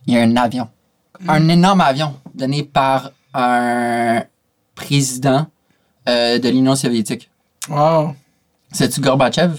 [0.05, 0.69] Il y a un avion.
[1.27, 4.23] Un énorme avion donné par un
[4.75, 5.47] président
[6.07, 7.29] euh, de l'Union soviétique.
[7.69, 8.15] Wow.
[8.71, 9.55] C'est-tu Gorbatchev?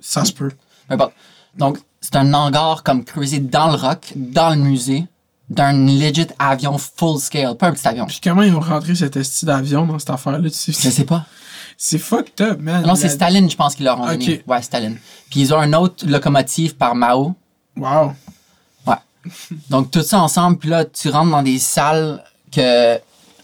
[0.00, 0.50] Ça se peut.
[0.88, 1.12] Peu importe.
[1.56, 5.06] Donc, c'est un hangar comme creusé dans le rock, dans le musée,
[5.48, 8.06] d'un legit avion full scale, pas un petit avion.
[8.06, 10.38] Puis comment ils ont rentré cet esti d'avion dans cette affaire-là?
[10.40, 10.90] tu Je sais?
[10.90, 11.24] sais pas.
[11.78, 12.84] C'est fucked up, man.
[12.86, 14.34] Non, c'est Staline, je pense, qui l'a rendu.
[14.34, 14.44] Ok.
[14.46, 14.98] Ouais, Staline.
[15.30, 17.34] Puis ils ont un autre locomotive par Mao.
[17.76, 18.12] Wow.
[19.70, 22.22] Donc, tout ça ensemble, puis là, tu rentres dans des salles
[22.52, 22.98] que.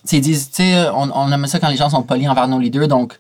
[0.07, 2.59] Tu disent, tu sais, on, on aime ça quand les gens sont polis envers nos
[2.59, 3.19] leaders, donc.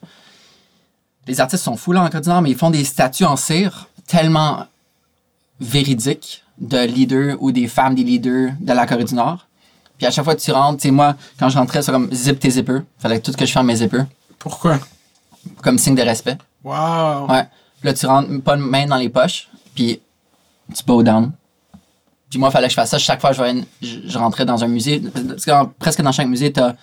[1.28, 3.36] Les artistes sont fous là en Côte du Nord, mais ils font des statues en
[3.36, 4.66] cire tellement
[5.60, 9.46] véridiques de leaders ou des femmes des leaders de la Corée du Nord.
[9.96, 12.12] Puis à chaque fois que tu rentres, tu sais, moi, quand je rentrais, c'est comme
[12.12, 12.82] zip tes zippers.
[12.98, 14.06] Fallait que tout que je ferme mes zippers,
[14.38, 14.80] Pourquoi?
[15.62, 16.38] comme signe de respect.
[16.64, 17.28] Wow.
[17.28, 17.44] Ouais.
[17.80, 20.00] Puis là, tu rentres pas de main dans les poches, puis
[20.74, 21.30] tu bow down.
[22.32, 22.98] Puis moi, il fallait que je fasse ça.
[22.98, 26.00] Chaque fois je, voyais une- je, je rentrais dans un musée, parce que dans- presque
[26.00, 26.74] dans chaque musée, tu as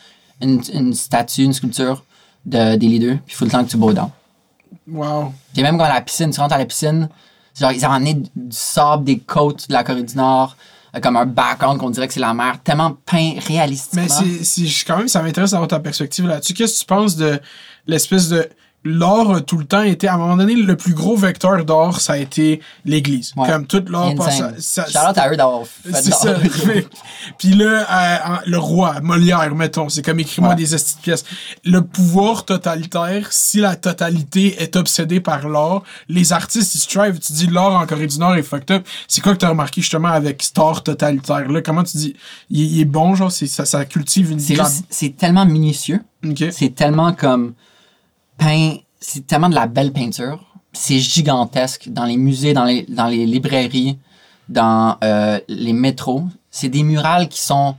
[0.41, 2.03] une, une statue, une sculpture
[2.45, 4.11] de, des leaders, puis il faut le temps que tu bois dedans.
[4.87, 5.33] Wow.
[5.53, 7.09] Puis même quand à la piscine, tu rentres à la piscine,
[7.59, 10.55] genre, ils ont amené du sable, des côtes de la Corée du Nord,
[10.95, 14.03] euh, comme un background qu'on dirait que c'est la mer, tellement peint réalistiquement.
[14.03, 16.53] Mais c'est, c'est, je- quand même, ça m'intéresse d'avoir ta perspective là-dessus.
[16.53, 17.39] Qu'est-ce que tu penses de
[17.87, 18.47] l'espèce de.
[18.86, 21.99] L'or a tout le temps été, à un moment donné, le plus gros vecteur d'or,
[21.99, 23.34] ça a été l'Église.
[23.36, 23.45] Ouais.
[23.49, 24.38] Comme tout l'or passe.
[24.38, 26.36] Shout-out à eux d'avoir fait C'est ça.
[27.38, 30.55] Puis là, euh, le roi, Molière, mettons, c'est comme écris-moi Ouais.
[30.55, 31.25] des petites pièces.
[31.65, 37.19] Le pouvoir totalitaire, si la totalité est obsédée par l'or, les artistes, ils strive.
[37.19, 38.88] Tu dis l'or en Corée du Nord est fucked up.
[39.09, 41.61] C'est quoi que t'as remarqué justement avec cet art totalitaire-là?
[41.61, 42.15] Comment tu dis,
[42.49, 45.99] il, il est bon, genre, c'est, ça, ça cultive une C'est tellement minutieux.
[46.51, 47.53] C'est tellement comme
[48.39, 50.39] peint, c'est tellement de la belle peinture.
[50.73, 53.97] C'est gigantesque dans les musées, dans les, dans les librairies,
[54.47, 56.23] dans euh, les métros.
[56.51, 57.75] C'est des murales qui sont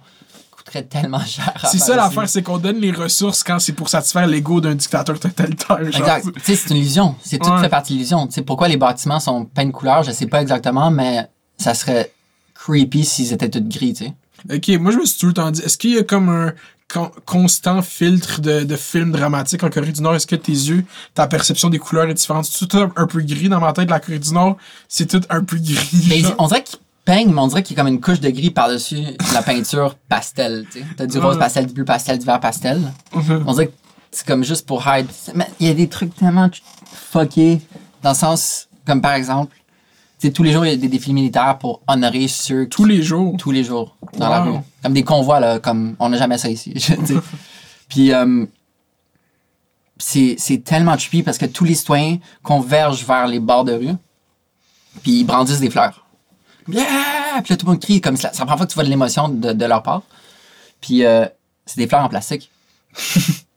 [0.51, 1.53] coûteraient tellement cher.
[1.71, 5.19] C'est ça l'affaire, c'est qu'on donne les ressources quand c'est pour satisfaire l'ego d'un dictateur
[5.19, 5.79] totalitaire.
[5.93, 6.01] genre.
[6.01, 6.27] Exact.
[6.35, 7.15] Tu sais, c'est une illusion.
[7.23, 7.61] C'est tout Ouais.
[7.61, 8.27] fait partie de l'illusion.
[8.27, 11.75] Tu sais, pourquoi les bâtiments sont peints de couleur, je sais pas exactement, mais ça
[11.75, 12.13] serait
[12.55, 14.15] creepy s'ils étaient tous gris, tu sais.
[14.55, 16.53] Ok, moi je me suis tout le temps dit, est-ce qu'il y a comme un
[16.93, 20.15] con- constant filtre de, de films dramatiques en Corée du Nord?
[20.15, 20.85] Est-ce que tes yeux,
[21.15, 22.45] ta perception des couleurs est différente?
[22.45, 24.57] C'est tout un, peu gris dans ma tête la Corée du Nord?
[24.89, 26.07] C'est tout un peu gris.
[26.09, 28.31] Mais on dirait qu'ils peignent, mais on dirait qu'il y a comme une couche de
[28.31, 30.87] gris par-dessus la peinture pastel, tu sais.
[30.97, 32.81] T'as du rose pastel, du bleu pastel, du vert pastel.
[33.15, 33.45] Mhm.
[33.47, 33.73] On dirait que
[34.11, 35.07] c'est comme juste pour hide.
[35.35, 36.51] Mais il y a des trucs tellement
[37.13, 37.61] fuckés,
[38.03, 39.57] dans le sens, comme par exemple,
[40.21, 42.69] tu sais, tous les jours, il y a des défilés militaires pour honorer ceux qui
[42.69, 43.37] Tous les jours?
[43.39, 44.59] tous les jours dans la rue.
[44.83, 46.75] Comme des convois, là, comme on n'a jamais ça ici.
[47.89, 48.45] Puis, euh,
[49.97, 53.95] c'est tellement trippy parce que tous les citoyens convergent vers les bords de rue,
[55.03, 56.05] puis ils brandissent des fleurs.
[56.69, 56.85] Yeah!
[57.43, 58.31] Puis là, tout le monde crie comme ça.
[58.33, 60.03] C'est la première fois que tu vois de l'émotion de, de leur part.
[60.83, 61.25] Puis, euh,
[61.65, 62.51] c'est des fleurs en plastique.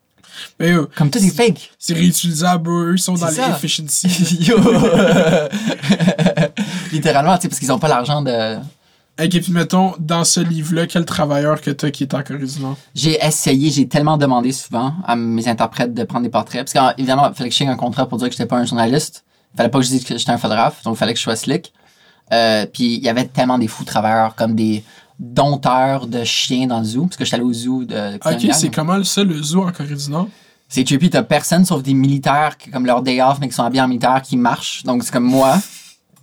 [0.63, 1.71] Mais euh, Comme tout est fake.
[1.77, 3.49] c'est réutilisable, eux, ils sont dans C'est ça.
[3.49, 4.07] l'efficiency.
[4.39, 4.55] Yo!
[6.91, 8.55] Littéralement, tu sais, parce qu'ils ont pas l'argent de.
[8.57, 12.59] ok, puis mettons, dans ce livre-là, quel travailleur que t'as qui est en Corée du
[12.61, 12.77] Nord?
[12.95, 16.65] J'ai essayé, j'ai tellement demandé souvent à mes interprètes de prendre des portraits.
[16.71, 18.65] Parce qu'évidemment, il fallait que je signe un contrat pour dire que j'étais pas un
[18.65, 19.25] journaliste.
[19.53, 21.23] Il fallait pas que je dise que j'étais un photographe, donc il fallait que je
[21.23, 21.73] sois slick.
[22.31, 24.83] Euh, puis il y avait tellement des fous travailleurs, comme des
[25.19, 28.73] dompteurs de chiens dans le zoo, parce que j'étais allé au zoo de Ok, c'est
[28.73, 30.27] comment ça, le zoo en Corée du Nord?
[30.75, 33.61] C'est trippy, t'as personne sauf des militaires qui, comme leur day off, mais qui sont
[33.63, 34.81] habillés en militaire, qui marchent.
[34.83, 35.55] Donc c'est comme moi,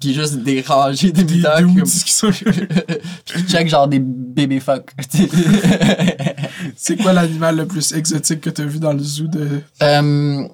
[0.00, 2.30] puis juste des rangées Des militaires qui, comme- sont-
[3.26, 4.90] puis check genre des bébés fuck.
[6.76, 9.60] C'est quoi l'animal le plus exotique que t'as vu dans le zoo de...
[9.82, 10.48] euh,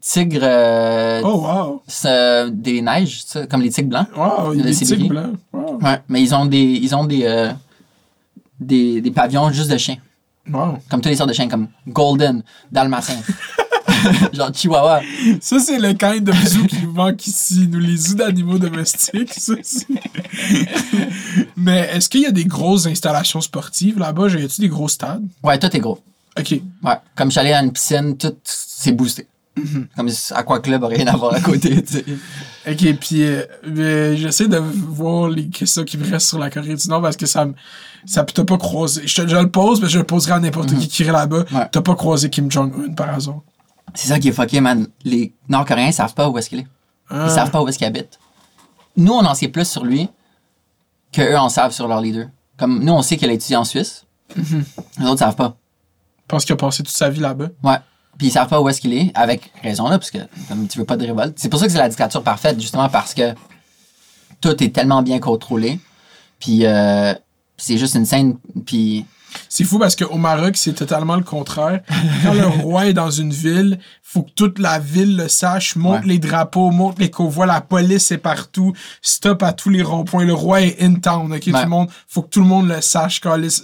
[0.00, 1.82] tigre, euh, Oh, wow!
[1.88, 4.06] c'est des neiges, ça, comme les tigres blancs.
[4.16, 5.32] Wow, il y a Le des tigres blancs.
[5.52, 5.78] Wow.
[5.82, 7.50] Ouais, mais ils ont des, ils ont des, euh,
[8.60, 9.96] des, des pavillons juste de chiens.
[10.50, 10.78] Wow.
[10.88, 13.14] Comme tous les sortes de chiens, comme Golden, Dalmatin,
[14.32, 15.00] genre Chihuahua.
[15.40, 19.32] Ça, c'est le kind de zoo qui nous manque ici, nous, les zoos d'animaux domestiques.
[19.32, 19.54] ça,
[21.56, 24.28] Mais est-ce qu'il y a des grosses installations sportives là-bas?
[24.28, 25.24] Y a-tu des gros stades?
[25.42, 26.00] Ouais, tout est gros.
[26.38, 26.50] OK.
[26.50, 29.26] Ouais, comme je suis allé à une piscine, tout c'est boosté.
[29.96, 32.04] Comme Aqua Club a rien à voir à côté, tu sais.
[32.68, 36.88] OK, puis euh, j'essaie de voir les questions qui me restent sur la Corée du
[36.88, 37.54] Nord parce que ça me...
[38.06, 39.06] Ça t'as pas croisé.
[39.06, 41.44] Je, te- je le pose, mais je le poserai à n'importe qui qui irait là-bas.
[41.52, 41.68] Ouais.
[41.72, 43.40] T'as pas croisé Kim Jong-un par hasard?
[43.94, 44.86] C'est ça qui est fucké, man.
[45.04, 46.66] Les Nord-Coréens savent pas où est-ce qu'il est.
[47.10, 47.26] Ah.
[47.28, 48.18] Ils savent pas où est-ce qu'il habite.
[48.96, 50.08] Nous, on en sait plus sur lui
[51.12, 52.28] que eux en savent sur leur leader.
[52.56, 54.04] Comme nous, on sait qu'il a étudié en Suisse.
[54.36, 55.56] Les autres savent pas.
[56.28, 57.48] Pense qu'il a passé toute sa vie là-bas.
[57.62, 57.76] Ouais.
[58.18, 60.78] Puis ils savent pas où est-ce qu'il est, avec raison là, parce que comme tu
[60.78, 61.34] veux pas de révolte.
[61.36, 63.34] C'est pour ça que c'est la dictature parfaite, justement parce que
[64.40, 65.80] tout est tellement bien contrôlé.
[66.38, 67.12] Puis euh,
[67.56, 68.38] c'est juste une scène.
[68.66, 69.04] Puis
[69.48, 71.80] C'est fou parce qu'au Maroc, c'est totalement le contraire.
[72.22, 75.94] Quand le roi est dans une ville, faut que toute la ville le sache, monte
[76.02, 76.06] Ouais.
[76.06, 78.72] les drapeaux, monte les convois, la police est partout,
[79.02, 80.24] stop à tous les ronds-points.
[80.24, 81.40] Le roi est in town, ok?
[81.40, 83.20] Tout le monde, faut que tout le monde le sache.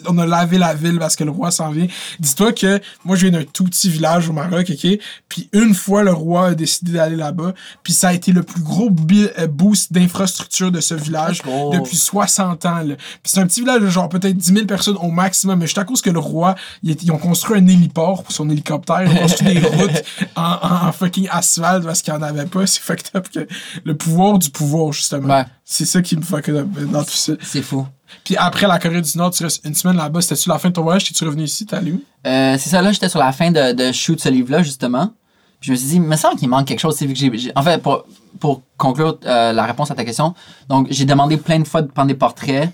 [0.07, 1.87] On a lavé la ville parce que le roi s'en vient.
[2.19, 4.99] Dis-toi que moi, je viens d'un tout petit village au Maroc, ok?
[5.29, 7.53] Puis une fois, le roi a décidé d'aller là-bas,
[7.83, 8.91] puis ça a été le plus gros
[9.39, 11.71] euh, boost d'infrastructure de ce village go.
[11.73, 12.79] depuis 60 ans.
[12.79, 12.95] Là.
[12.97, 15.79] Puis c'est un petit village de genre peut-être 10 000 personnes au maximum, mais juste
[15.79, 19.23] à cause que le roi, ils ont construit un héliport pour son hélicoptère, ils ont
[19.23, 20.03] construit des routes
[20.35, 22.67] en, en- en fucking asphalte parce qu'il n'y en avait pas.
[22.67, 23.47] C'est fucked up que
[23.85, 25.29] le pouvoir du pouvoir, justement.
[25.35, 25.45] Ouais.
[25.65, 27.35] C'est ça qui me fuck up dans tout ça.
[27.43, 27.87] c'est fou.
[28.25, 30.21] Puis après la Corée du Nord, tu restes une semaine là-bas.
[30.21, 31.05] C'était-tu la fin de ton voyage?
[31.05, 31.65] T'es-tu revenu ici?
[31.71, 32.03] Allé où?
[32.27, 35.13] Euh, c'est ça, là, j'étais sur la fin de, de shoot ce livre-là, justement.
[35.61, 36.99] Puis je me suis dit, il me semble qu'il manque quelque chose.
[37.01, 38.05] vu que j'ai- En fait, pour,
[38.41, 40.35] pour conclure euh, la réponse à ta question,
[40.69, 42.71] donc j'ai demandé plein de fois de prendre des portraits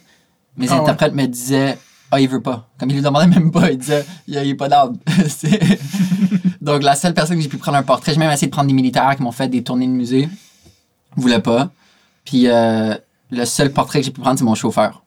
[0.56, 0.80] mes Ah ouais.
[0.80, 1.76] interprètes me disaient
[2.16, 2.68] Ah, il veut pas.
[2.78, 4.96] Comme il lui demandait même pas, il disait Il il est pas d'âme.
[6.60, 8.68] Donc, la seule personne que j'ai pu prendre un portrait, j'ai même essayé de prendre
[8.68, 10.28] des militaires qui m'ont fait des tournées de musée.
[11.16, 11.70] voulait pas.
[12.24, 12.94] Puis, euh,
[13.30, 15.02] le seul portrait que j'ai pu prendre, c'est mon chauffeur,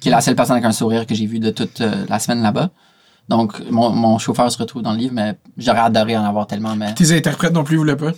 [0.00, 2.18] qui est la seule personne avec un sourire que j'ai vu de toute euh, la
[2.18, 2.70] semaine là-bas.
[3.28, 6.74] Donc, mon, mon chauffeur se retrouve dans le livre, mais j'aurais adoré en avoir tellement.
[6.76, 8.12] Mais Tes interprètes non plus voulaient pas?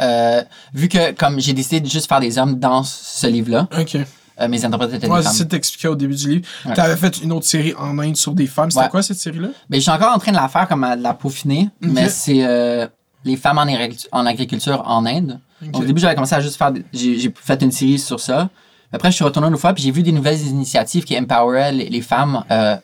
[0.00, 0.42] euh,
[0.74, 3.98] vu que, comme j'ai décidé de juste faire des hommes dans ce livre-là, Ok.
[4.40, 6.46] Euh, mes interprètes étaient Ouais, c'est au début du livre.
[6.64, 6.74] Ouais.
[6.74, 8.70] T'avais fait une autre série en Inde sur des femmes.
[8.70, 8.90] C'était Ouais.
[8.90, 9.48] quoi cette série-là?
[9.70, 12.44] Ben, je suis encore en train de la faire comme à la peaufiner, mais c'est
[12.44, 12.86] euh,
[13.24, 13.66] les femmes en,
[14.12, 15.40] en agriculture en Inde.
[15.62, 16.72] Donc, au début, j'avais commencé à juste faire.
[16.92, 18.50] J'ai fait une série sur ça.
[18.92, 21.88] Après, je suis retourné une fois, puis j'ai vu des nouvelles initiatives qui empoweraient les,
[21.88, 22.76] les femmes euh,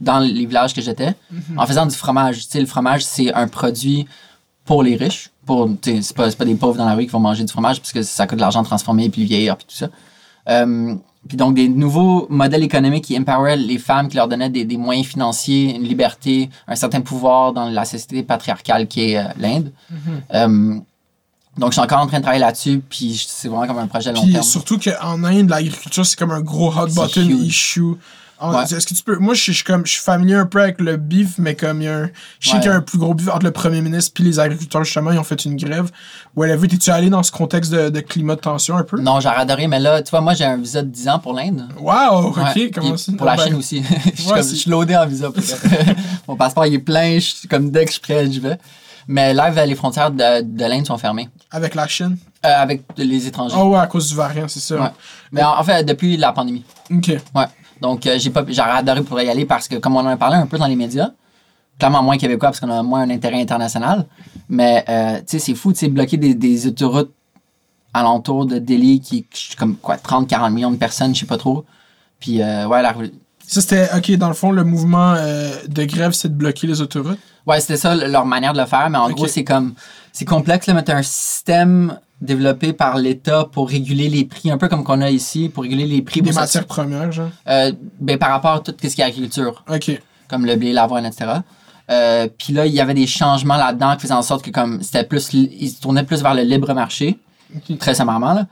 [0.00, 1.58] dans les villages que j'étais Mhm.
[1.58, 2.36] en faisant du fromage.
[2.46, 4.06] Tu sais, le fromage, c'est un produit
[4.64, 5.30] pour les riches.
[5.46, 7.80] Pour, tu c'est pas, pas des pauvres dans la rue qui vont manger du fromage
[7.80, 9.88] parce que ça coûte de l'argent de transformer, puis vieillir, puis tout ça.
[10.48, 10.94] Euh,
[11.26, 14.76] puis donc, des nouveaux modèles économiques qui empoweraient les femmes, qui leur donnaient des, des
[14.78, 19.72] moyens financiers, une liberté, un certain pouvoir dans la société patriarcale qui est euh, l'Inde.
[19.90, 19.98] Mhm.
[20.34, 20.80] Euh,
[21.58, 24.10] donc, je suis encore en train de travailler là-dessus, puis c'est vraiment comme un projet
[24.10, 24.44] à long Puis terme.
[24.44, 27.46] surtout qu'en Inde, l'agriculture, c'est comme un gros hot C'est button huge.
[27.48, 27.94] issue.
[28.40, 28.62] Ouais.
[28.62, 29.16] Est-ce que tu peux.
[29.18, 31.54] Moi, je suis, je suis comme, je suis familier un peu avec le beef, mais
[31.56, 32.10] comme il y a un.
[32.40, 32.60] Je sais Ouais.
[32.60, 35.10] qu'il y a un plus gros beef entre le premier ministre puis les agriculteurs, justement,
[35.10, 35.90] ils ont fait une grève.
[36.36, 39.00] Whatever, t'es-tu allé dans ce contexte de, de climat de tension un peu?
[39.00, 41.32] Non, j'aurais adoré, mais là, tu vois, moi, j'ai un visa de 10 ans pour
[41.32, 41.66] l'Inde.
[41.80, 43.12] Wow, ok, Ouais, comment ça?
[43.16, 43.82] Pour la Ben, Chine aussi.
[44.14, 45.30] je, suis Ouais, comme- je suis loadé en visa.
[45.30, 45.42] pour.
[46.28, 47.14] Mon passeport, il est plein.
[47.14, 48.58] Je suis comme dès que je suis prêt, j'y vais.
[49.10, 51.28] Mais là, les frontières de, de l'Inde sont fermées.
[51.50, 52.18] Avec la Chine?
[52.44, 53.56] Euh, avec les étrangers.
[53.58, 54.76] Oh, ouais, à cause du variant, c'est ça.
[54.76, 54.88] Ouais.
[55.32, 56.62] Mais en, en fait, depuis la pandémie.
[56.92, 57.08] Ok.
[57.34, 57.46] Ouais.
[57.80, 60.16] Donc, euh, j'ai pas, j'aurais adoré pour y aller parce que, comme on en a
[60.16, 61.10] parlé un peu dans les médias,
[61.78, 64.06] clairement moins québécois parce qu'on a moins un intérêt international.
[64.48, 67.12] Mais, euh, tu sais, c'est fou, tu sais, bloquer des, des autoroutes
[67.94, 69.26] alentour de Delhi qui,
[69.56, 71.64] comme quoi, 30, 40 millions de personnes, je sais pas trop.
[72.20, 72.94] Puis, euh, ouais, la,
[73.46, 76.80] Ça, c'était, ok, dans le fond, le mouvement euh, de grève, c'est de bloquer les
[76.80, 77.18] autoroutes?
[77.46, 79.74] Ouais, c'était ça leur manière de le faire, mais en gros, c'est comme.
[80.12, 84.68] C'est complexe, là, mais un système développé par l'État pour réguler les prix, un peu
[84.68, 87.30] comme qu'on a ici, pour réguler les prix Des matières premières, genre?
[87.48, 90.00] euh, ben, par rapport à tout ce qui est agriculture, Ok.
[90.28, 91.26] comme le blé, l'avoine, etc.
[91.90, 94.82] Euh, Puis là, il y avait des changements là-dedans qui faisaient en sorte que comme
[94.82, 95.32] c'était plus.
[95.32, 97.18] Ils se tournaient plus vers le libre marché,
[97.78, 98.46] très sommairement, là.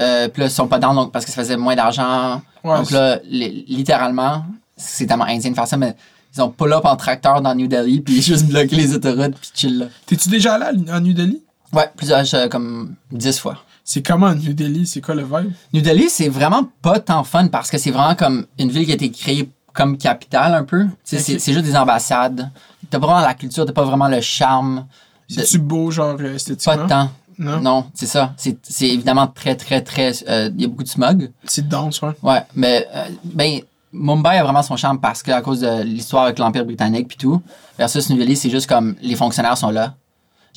[0.00, 2.40] Euh, puis là, ils sont pas dans donc parce que ça faisait moins d'argent.
[2.64, 4.44] Ouais, donc là, li- littéralement,
[4.76, 5.96] c'est tellement indien de faire ça, mais
[6.36, 9.78] ils ont pull-up en tracteur dans New Delhi, puis juste bloqué les autoroutes, puis chill
[9.80, 9.86] là.
[10.06, 11.42] T'es-tu déjà allé à New Delhi?
[11.72, 13.56] Ouais, plusieurs, euh, comme 10 fois.
[13.84, 14.86] C'est comment New Delhi?
[14.86, 15.52] C'est quoi le vibe?
[15.72, 18.90] New Delhi, c'est vraiment pas tant fun parce que c'est vraiment comme une ville qui
[18.92, 20.86] a été créée comme capitale un peu.
[21.04, 22.50] C'est juste des ambassades.
[22.90, 24.86] T'as pas vraiment la culture, t'as pas vraiment le charme.
[25.28, 26.84] C'est-tu beau, genre, euh, Pas esthétiquement?
[26.84, 27.10] de temps.
[27.38, 27.60] Non?
[27.60, 28.32] Non, c'est ça.
[28.36, 30.12] C'est c'est évidemment très, très, très.
[30.28, 31.30] euh, Il y a beaucoup de smog.
[31.44, 32.12] C'est dense, ouais.
[32.22, 33.60] Ouais, mais euh, ben,
[33.92, 37.16] Mumbai a vraiment son charme parce que à cause de l'histoire avec l'Empire britannique puis
[37.16, 37.40] tout.
[37.78, 39.94] Versus New Delhi, c'est juste comme les fonctionnaires sont là.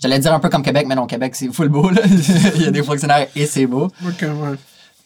[0.01, 2.01] Je t'allais dire un peu comme Québec, mais non, Québec, c'est full beau, là.
[2.55, 3.83] Il y a des fonctionnaires et c'est beau.
[4.03, 4.57] Ok, ouais.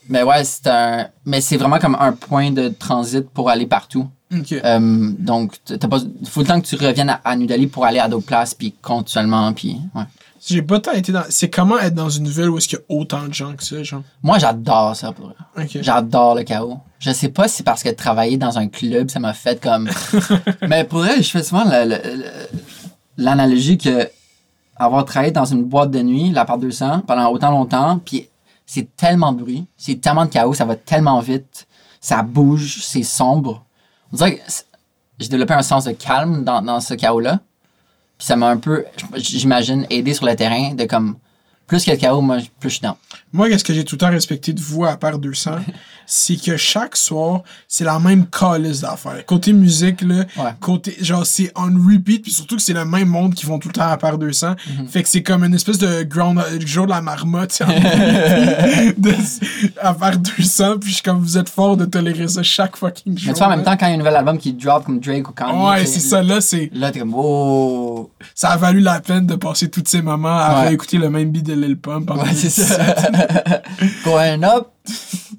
[0.07, 1.07] Mais ouais, c'est un.
[1.25, 4.07] Mais c'est vraiment comme un point de transit pour aller partout.
[4.53, 5.99] Euh, donc, t'as pas.
[6.25, 8.53] Faut le temps que tu reviennes à, à New Delhi pour aller à d'autres places,
[8.53, 9.81] puis continuellement, puis.
[9.93, 10.03] Ouais.
[10.47, 11.25] J'ai pas tant été dans.
[11.27, 13.65] C'est comment être dans une ville où est-ce qu'il y a autant de gens que
[13.65, 14.03] ça, genre?
[14.23, 15.11] Moi, j'adore ça.
[15.11, 15.35] Pour vrai.
[15.57, 15.81] Ok.
[15.81, 16.79] J'adore le chaos.
[16.99, 19.89] Je sais pas si c'est parce que travailler dans un club, ça m'a fait comme.
[20.69, 21.65] Mais pour vrai, je fais souvent
[23.17, 24.09] l'analogie que
[24.75, 28.29] avoir travaillé dans une boîte de nuit, la part 200, pendant autant longtemps, puis
[28.65, 31.67] c'est tellement de bruit, c'est tellement de chaos, ça va tellement vite,
[32.01, 33.63] ça bouge, c'est sombre.
[34.11, 34.41] On dirait que
[35.19, 37.39] j'ai développé un sens de calme dans, dans ce chaos-là.
[38.17, 41.17] Puis ça m'a un peu, j'imagine, aidé sur le terrain de comme.
[41.67, 42.95] Plus a de chaos, moi, plus je suis dans.
[43.33, 45.55] Moi, qu'est-ce que j'ai tout le temps respecté de vous à part 200,
[46.05, 49.25] c'est que chaque soir, c'est la même calice d'affaires.
[49.25, 50.51] Côté musique, là, Ouais.
[50.59, 53.69] côté, genre, c'est on repeat, puis surtout que c'est le même monde qui vont tout
[53.69, 54.55] le temps à part 200.
[54.77, 54.87] Mhm.
[54.87, 59.13] Fait que c'est comme une espèce de ground, euh, jour de la marmotte, en de,
[59.81, 63.17] à part 200, puis je suis comme, vous êtes fort de tolérer ça chaque fucking
[63.17, 63.27] jour.
[63.29, 64.85] Mais tu vois, en même temps, quand il y a un nouvel album qui drop
[64.85, 65.59] comme Drake ou Kanye.
[65.67, 68.11] Ouais, c'est ça, là, c'est, Là, t'es comme, oh.
[68.33, 70.67] ça a valu la peine de passer tous ces moments à Ouais.
[70.69, 72.05] réécouter le même beat de Lil Pump.
[72.07, 72.67] pendant Ouais, c'est 17.
[72.67, 73.61] ça.
[74.05, 74.67] Going up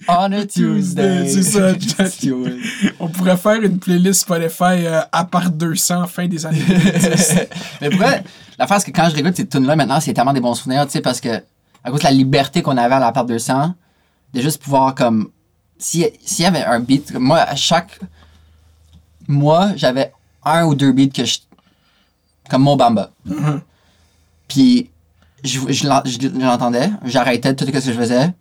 [0.09, 1.29] on a Tuesday.
[1.29, 1.73] C'est ça.
[3.01, 7.35] On pourrait faire une playlist Spotify euh, à part 200 fin des années 2010.
[7.81, 8.23] Mais pour vrai,
[8.59, 10.93] la face que quand je réécoute ces tunes-là, maintenant, c'est tellement des bons souvenirs, tu
[10.93, 11.29] sais, parce que,
[11.85, 13.75] à cause de la liberté qu'on avait à la part 200,
[14.35, 15.31] de juste pouvoir, comme,
[15.79, 17.99] si- s'il y avait un beat, moi, à chaque
[19.29, 20.13] mois, j'avais
[20.45, 21.39] un ou deux beats que je.
[22.49, 23.11] comme mon bamba.
[23.25, 23.61] Mhm.
[24.49, 24.91] Puis,
[25.47, 28.35] je, je, l'en- je l'entendais, j'arrêtais tout ce que je faisais,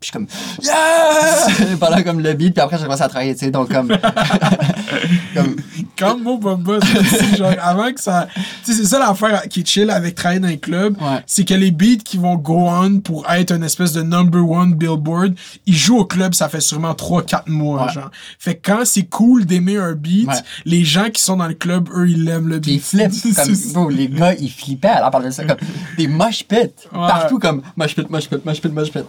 [0.00, 0.26] je suis comme,
[0.62, 1.76] yeah!
[1.80, 3.88] Pendant comme le beat, puis après, j'ai commencé à travailler, tu sais, donc comme.
[5.34, 5.56] comme...
[5.96, 6.78] Comme Mo Bamba,
[7.36, 8.28] genre, avant que ça.
[8.64, 10.96] Tu sais, c'est ça l'affaire qui est chill avec travailler dans les clubs.
[11.00, 11.22] Ouais.
[11.26, 14.74] C'est que les beats qui vont go on pour être une espèce de number one
[14.74, 15.34] billboard,
[15.66, 17.92] ils jouent au club, ça fait sûrement 3-4 mois, Ouais.
[17.92, 18.10] genre.
[18.38, 20.34] Fait que quand c'est cool d'aimer un beat, Ouais.
[20.64, 22.74] les gens qui sont dans le club, eux, ils l'aiment le beat.
[22.74, 23.34] Ils flippent.
[23.34, 23.72] Comme, ça.
[23.72, 25.44] bro, les gars, ils flippaient à la part de ça.
[25.44, 25.58] Comme
[25.96, 26.56] des mosh pits.
[26.92, 29.04] Partout, comme mosh pit, mosh pit, mosh pit, mosh pit.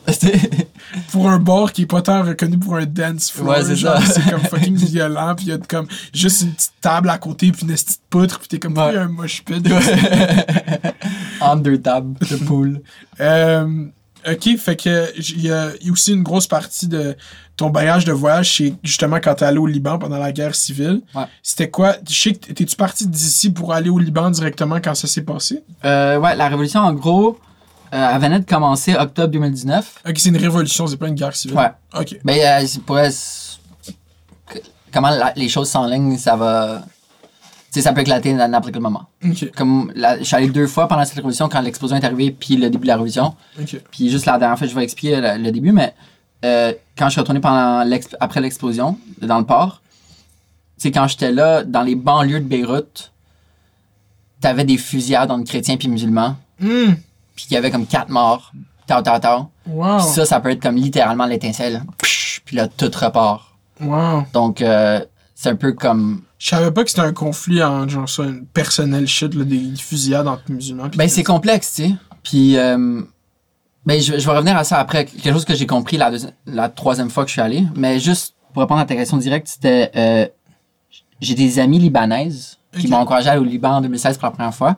[1.12, 3.50] Pour un bar qui est pas tant reconnu pour un dance floor.
[3.50, 4.14] Ouais, c'est genre, ça.
[4.14, 7.52] c'est comme fucking violent, puis il y a comme juste une petite table à côté,
[7.52, 8.98] puis une petite poutre, puis t'es comme, Ouais.
[8.98, 9.66] un moche pit.
[11.42, 12.82] en deux tables de poule.
[13.20, 13.86] Euh,
[14.30, 17.16] ok, fait que il y, a aussi une grosse partie de
[17.58, 21.02] ton voyage de voyage, c'est justement quand t'es allé au Liban pendant la guerre civile.
[21.14, 21.26] Ouais.
[21.44, 21.96] C'était quoi?
[22.10, 25.62] Je sais que t'es-tu parti d'ici pour aller au Liban directement quand ça s'est passé?
[25.84, 27.38] Euh, ouais, la révolution, en gros,
[27.92, 30.02] elle venait de commencer octobre 2019.
[30.08, 31.58] Ok, c'est une révolution, c'est pas une guerre civile.
[31.58, 31.72] Ouais.
[32.00, 32.18] Ok.
[32.24, 33.12] Ben, euh, pour elle,
[34.94, 36.84] comment la- les choses s'enlignent, ça va.
[37.72, 39.04] Tu sais, ça peut éclater à n'importe quel moment.
[39.24, 39.52] Ok.
[39.56, 42.56] Comme la- je suis allé deux fois pendant cette révolution, quand l'explosion est arrivée, puis
[42.58, 43.36] le début de la révolution.
[43.60, 43.80] Ok.
[43.92, 45.94] Puis juste la dernière fois, je vais expliquer le, le début, mais
[46.46, 47.84] euh, quand je suis retourné pendant
[48.20, 49.82] après l'explosion dans le port,
[50.78, 53.12] c'est quand j'étais là, dans les banlieues de Beyrouth,
[54.42, 56.94] t'avais des fusillades entre chrétiens puis musulmans, Hmm.
[57.46, 58.52] Puis il y avait comme quatre morts,
[58.88, 59.48] tao tao tao.
[59.68, 59.98] Wow.
[59.98, 62.42] Puis ça, ça peut être comme littéralement l'étincelle, Psh!
[62.46, 63.44] puis là, tout repart.
[63.82, 64.24] Wow.
[64.34, 65.00] Donc, euh,
[65.36, 66.22] c'est un peu comme...
[66.38, 69.74] Je savais pas que c'était un conflit en genre ça, une personnel shit, là, des
[69.78, 70.90] fusillades entre musulmans.
[70.96, 71.92] Ben, c'est complexe, tu sais.
[72.24, 73.02] Puis, euh,
[73.86, 75.06] ben, je, je vais revenir à ça après.
[75.06, 76.12] Quelque chose que j'ai compris la,
[76.46, 77.64] la troisième fois que je suis allé.
[77.76, 79.92] Mais juste pour répondre à ta question directe, c'était.
[79.96, 80.28] euh,
[81.22, 84.32] j'ai des amis libanaises qui m'ont encouragé à aller au Liban en 2016 pour la
[84.32, 84.78] première fois.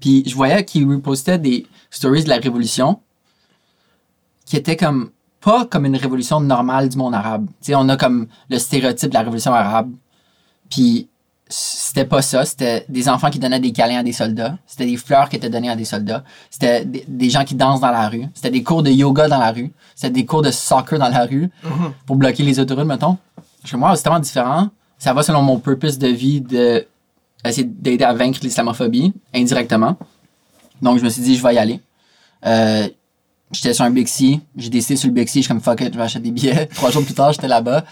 [0.00, 3.00] Puis, je voyais qu'ils repostaient des stories de la révolution
[4.46, 5.10] qui étaient comme.
[5.40, 7.46] Pas comme une révolution normale du monde arabe.
[7.62, 9.90] Tu sais, on a comme le stéréotype de la révolution arabe.
[10.68, 11.08] Puis,
[11.48, 12.44] c'était pas ça.
[12.44, 14.58] C'était des enfants qui donnaient des câlins à des soldats.
[14.66, 16.22] C'était des fleurs qui étaient données à des soldats.
[16.50, 18.26] C'était des, des gens qui dansent dans la rue.
[18.34, 19.72] C'était des cours de yoga dans la rue.
[19.94, 21.92] C'était des cours de soccer dans la rue Mhm.
[22.04, 23.16] pour bloquer les autoroutes, mettons.
[23.64, 24.68] Je moi, c'est tellement différent.
[24.98, 26.86] Ça va selon mon purpose de vie de
[27.48, 29.96] essayer d'aider à vaincre l'islamophobie indirectement.
[30.82, 31.80] Donc, je me suis dit, je vais y aller.
[32.46, 32.88] Euh,
[33.52, 34.40] j'étais sur un Bixi.
[34.56, 35.38] J'ai décidé sur le Bixi.
[35.38, 36.66] Je suis comme, fuck it, je vais acheter des billets.
[36.74, 37.84] Trois jours plus tard, j'étais là-bas.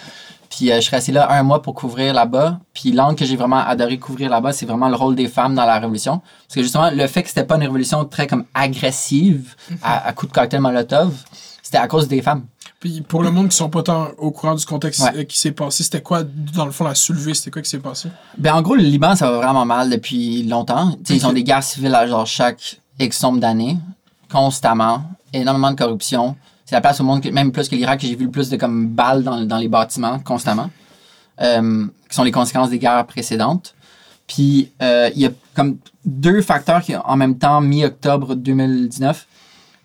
[0.50, 2.60] Puis euh, je suis resté là un mois pour couvrir là-bas.
[2.72, 5.66] Puis l'angle que j'ai vraiment adoré couvrir là-bas, c'est vraiment le rôle des femmes dans
[5.66, 6.22] la révolution.
[6.46, 10.12] Parce que justement, le fait que c'était pas une révolution très comme agressive, à, à
[10.12, 11.12] coup de cocktail Molotov,
[11.62, 12.46] c'était à cause des femmes.
[12.80, 15.16] Puis pour le monde qui sont pas tant au courant du contexte Ouais.
[15.18, 17.34] euh, qui s'est passé, c'était quoi, dans le fond, la soulevée?
[17.34, 18.08] C'était quoi qui s'est passé?
[18.36, 20.96] Ben, en gros, le Liban, ça va vraiment mal depuis longtemps.
[21.04, 23.78] Sais, Ils ont des guerres civiles à genre chaque X nombre d'années,
[24.30, 25.02] constamment,
[25.32, 26.36] énormément de corruption.
[26.64, 28.56] C'est la place au monde, même plus que l'Irak, que j'ai vu le plus de
[28.56, 30.70] comme balles dans, dans les bâtiments, constamment,
[31.40, 33.74] euh, qui sont les conséquences des guerres précédentes.
[34.28, 39.26] Puis, euh, il y a comme deux facteurs qui, en même temps, mi-octobre 2019,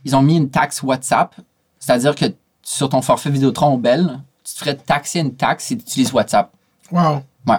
[0.06, 1.34] ils ont mis une taxe WhatsApp,
[1.80, 2.26] c'est-à-dire que
[2.64, 6.14] sur ton forfait Vidéotron au Bell, tu te ferais taxer une taxe si tu utilises
[6.14, 6.52] WhatsApp.
[6.92, 7.22] Wow.
[7.48, 7.56] Ouais.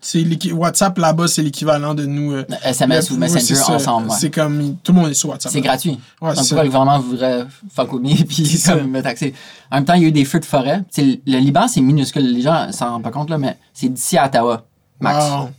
[0.00, 2.32] C'est WhatsApp là-bas, c'est l'équivalent de nous.
[2.32, 4.08] euh, SMS le- ou Messenger ensemble.
[4.10, 4.16] ouais.
[4.18, 5.50] C'est comme tout le monde est sur WhatsApp.
[5.52, 5.98] C'est gratuit.
[6.20, 9.34] Ouais, Donc pourquoi le gouvernement voudrait fuck with me puis comme me taxer?
[9.72, 10.82] En même temps, il y a eu des feux de forêt.
[10.94, 12.32] Tu sais, le Liban, c'est minuscule.
[12.32, 14.64] Les gens s'en rendent pas compte, là, mais c'est d'ici à Ottawa,
[15.00, 15.24] max.
[15.24, 15.50] Wow.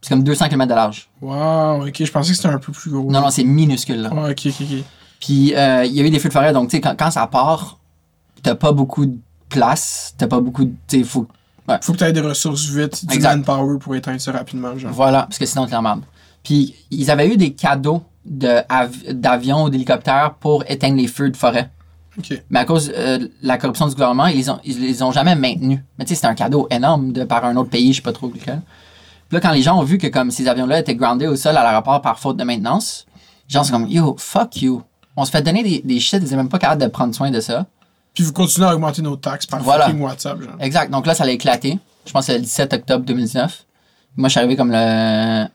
[0.00, 1.08] C'est comme 200 km de large.
[1.20, 3.08] Wow, ok, je pensais que c'était un peu plus gros.
[3.10, 4.02] Non, non, c'est minuscule.
[4.02, 4.10] Là.
[4.30, 4.84] Ok, ok, ok.
[5.20, 6.52] Puis euh, il y a eu des feux de forêt.
[6.52, 7.78] Donc, tu sais, quand, quand ça part,
[8.42, 9.16] t'as pas beaucoup de
[9.48, 10.14] place.
[10.18, 10.72] T'as pas beaucoup de.
[10.88, 11.26] Tu sais, faut.
[11.80, 13.36] Faut que tu aies des ressources vite, du Exact.
[13.36, 14.90] manpower pour éteindre ça rapidement, genre.
[14.92, 16.02] Voilà, parce que sinon, t'es en merde.
[16.42, 21.30] Puis ils avaient eu des cadeaux de av- d'avions ou d'hélicoptères pour éteindre les feux
[21.30, 21.70] de forêt.
[22.50, 25.12] Mais à cause euh, de la corruption du gouvernement, ils les ont, ils les ont
[25.12, 25.78] jamais maintenus.
[25.98, 28.12] Mais tu sais, c'était un cadeau énorme de par un autre pays, je sais pas
[28.12, 28.60] trop lequel.
[29.28, 31.56] Puis là, quand les gens ont vu que comme ces avions-là étaient groundés au sol
[31.56, 33.06] à l'aéroport par faute de maintenance,
[33.48, 34.82] les gens sont comme Yo, fuck you.
[35.16, 37.30] On se fait donner des, des shit, ils étaient même pas capables de prendre soin
[37.30, 37.66] de ça.
[38.14, 39.86] Puis vous continuez à augmenter nos taxes par Voilà.
[39.86, 40.54] fucking WhatsApp, genre.
[40.60, 40.90] Exact.
[40.90, 41.78] Donc là, ça allait éclater.
[42.06, 43.64] Je pense que c'est le 17 octobre 2019.
[44.16, 45.46] Moi, je suis arrivé comme le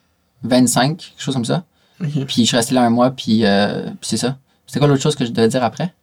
[0.43, 1.63] 25, quelque chose comme ça.
[1.99, 4.37] Puis je suis resté là un mois, puis, euh, puis c'est ça.
[4.65, 5.93] C'était quoi l'autre chose que je devais dire après?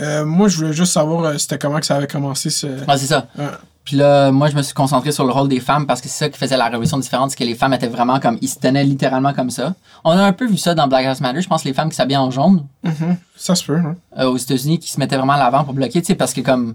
[0.00, 2.66] Euh, moi, je voulais juste savoir euh, c'était comment que ça avait commencé ce.
[2.88, 3.28] Ah, c'est ça.
[3.84, 6.24] Puis là, moi, je me suis concentré sur le rôle des femmes parce que c'est
[6.24, 8.58] ça qui faisait la révolution différente, c'est que les femmes étaient vraiment comme, ils se
[8.58, 9.74] tenaient littéralement comme ça.
[10.04, 11.42] On a un peu vu ça dans Black Lives Matter.
[11.42, 13.16] Je pense les femmes qui s'habillaient en jaune Mhm.
[13.36, 13.96] Ça se peut, hein.
[14.18, 16.40] euh, aux États-Unis, qui se mettaient vraiment à l'avant pour bloquer, tu sais, parce que
[16.40, 16.74] comme,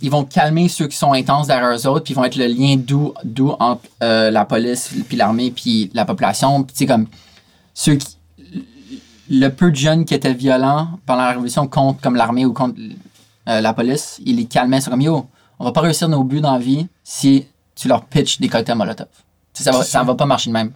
[0.00, 2.46] ils vont calmer ceux qui sont intenses derrière eux autres, puis ils vont être le
[2.46, 6.62] lien doux, doux entre euh, la police, puis l'armée, puis la population.
[6.62, 7.06] Puis tu sais, comme,
[7.74, 8.16] ceux qui,
[9.30, 12.74] le peu de jeunes qui étaient violents pendant la révolution contre comme l'armée ou contre
[13.48, 14.80] euh, la police, ils les calmaient.
[14.80, 15.26] C'est comme, yo,
[15.62, 17.46] on va pas réussir nos buts dans la vie si
[17.76, 19.06] tu leur pitches des cocktails Molotov.
[19.54, 20.02] Ça va, ça.
[20.02, 20.72] va pas marcher de même.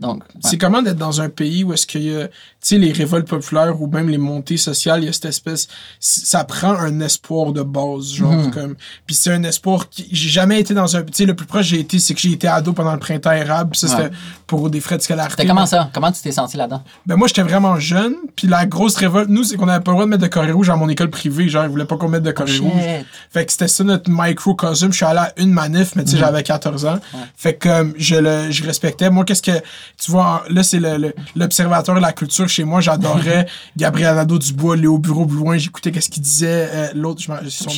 [0.00, 0.40] Donc, ouais.
[0.42, 3.28] C'est comment d'être dans un pays où est-ce qu'il y a, tu sais, les révoltes
[3.28, 5.68] populaires ou même les montées sociales, il y a cette espèce,
[6.00, 8.50] ça prend un espoir de base, genre, Mhm.
[8.50, 8.74] comme,
[9.06, 11.66] puis c'est un espoir qui, j'ai jamais été dans un, tu sais, le plus proche
[11.66, 14.04] j'ai été, c'est que j'ai été ado pendant le printemps érable, puis ça Ouais.
[14.04, 14.16] c'était
[14.46, 15.36] pour des frais de scolarité.
[15.36, 15.90] C'était comment ça?
[15.92, 16.82] Comment tu t'es senti là-dedans?
[17.06, 19.96] Ben moi, j'étais vraiment jeune, puis la grosse révolte, nous, c'est qu'on avait pas le
[19.96, 22.08] droit de mettre de carré rouge à mon école privée, genre, ils voulaient pas qu'on
[22.08, 22.72] mette de carré rouge.
[22.82, 23.06] Shit.
[23.30, 24.90] Fait que c'était ça notre microcosm.
[24.90, 26.98] Je suis allé à une manif, mais tu sais, j'avais 14 ans.
[27.36, 29.10] Fait que je le je respectais.
[29.10, 29.52] Moi, qu'est-ce que.
[30.02, 32.80] Tu vois, là, c'est le- l'observateur de la culture chez moi.
[32.80, 35.56] J'adorais Gabriel Nadeau-Dubois, Léo Bureau-Blouin.
[35.58, 36.68] J'écoutais qu'est-ce qu'il disait.
[36.72, 37.68] Euh, L'autre, son.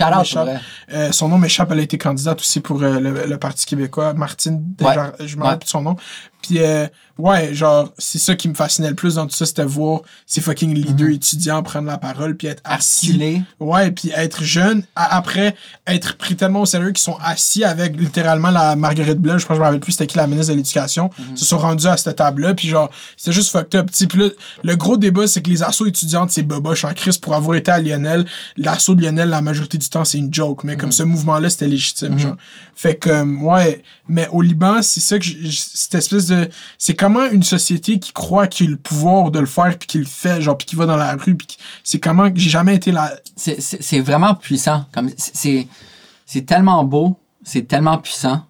[0.92, 1.70] Euh, son nom m'échappe.
[1.72, 4.12] Elle a été candidate aussi pour euh, le, le Parti québécois.
[4.14, 4.94] Martine, Ouais.
[5.26, 5.46] Je me Ouais.
[5.48, 5.96] rappelle plus de son nom.
[6.46, 6.86] Puis, euh,
[7.18, 10.40] ouais, genre, c'est ça qui me fascinait le plus dans tout ça, c'était voir ces
[10.40, 13.42] fucking leaders étudiants prendre la parole, puis être assis.
[13.58, 18.50] Ouais, puis être jeune, après être pris tellement au sérieux qu'ils sont assis avec littéralement
[18.50, 20.56] la Marguerite Blais, je pense que je me rappelle plus c'était qui la ministre de
[20.56, 23.90] l'Éducation, se sont rendus à cette table-là, puis genre, c'était juste fucked up.
[23.90, 24.28] Puis là,
[24.62, 27.70] le gros débat, c'est que les assos étudiantes, c'est boboche en crise pour avoir été
[27.70, 28.24] à Lionel.
[28.56, 31.66] L'assaut de Lionel, la majorité du temps, c'est une joke, mais comme ce mouvement-là, c'était
[31.66, 32.36] légitime, genre.
[32.78, 36.35] Fait que, ouais, mais au Liban, c'est ça que cette espèce de.
[36.78, 39.98] C'est comment une société qui croit qu'il a le pouvoir de le faire, puis qui
[39.98, 42.92] le fait, genre, puis qui va dans la rue, puis c'est comment j'ai jamais été
[42.92, 43.12] là.
[43.36, 44.86] C'est- vraiment puissant.
[44.92, 45.68] Comme c'est- C'est
[46.26, 48.44] c'est tellement beau, c'est tellement puissant.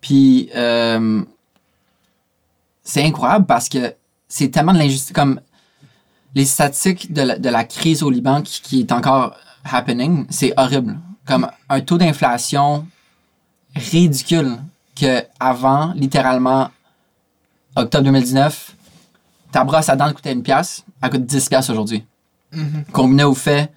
[0.00, 1.22] Puis euh,
[2.82, 3.94] c'est incroyable parce que
[4.28, 5.12] c'est tellement de l'injustice.
[5.12, 5.40] Comme
[6.34, 9.34] les statistiques de la, de la crise au Liban qui, qui est encore
[9.64, 10.98] happening, c'est horrible.
[11.26, 12.86] Comme un taux d'inflation
[13.76, 14.56] ridicule
[14.98, 16.70] que avant, littéralement,
[17.76, 18.74] octobre 2019,
[19.52, 22.04] ta brosse à dents coûtait une pièce, elle coûte 10 pièces aujourd'hui
[22.92, 23.72] combiné au fait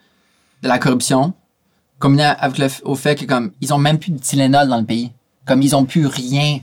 [0.63, 1.33] de la corruption,
[1.99, 4.85] combiné avec le, au fait que comme ils ont même plus de Tylenol dans le
[4.85, 5.11] pays,
[5.45, 6.59] comme ils ont plus rien.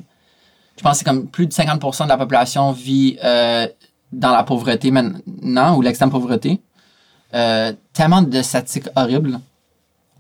[0.76, 3.66] Je pense que comme plus de 50% de la population vit euh,
[4.12, 6.61] dans la pauvreté maintenant ou l'extrême pauvreté.
[7.35, 9.39] Euh, tellement de statistiques horribles.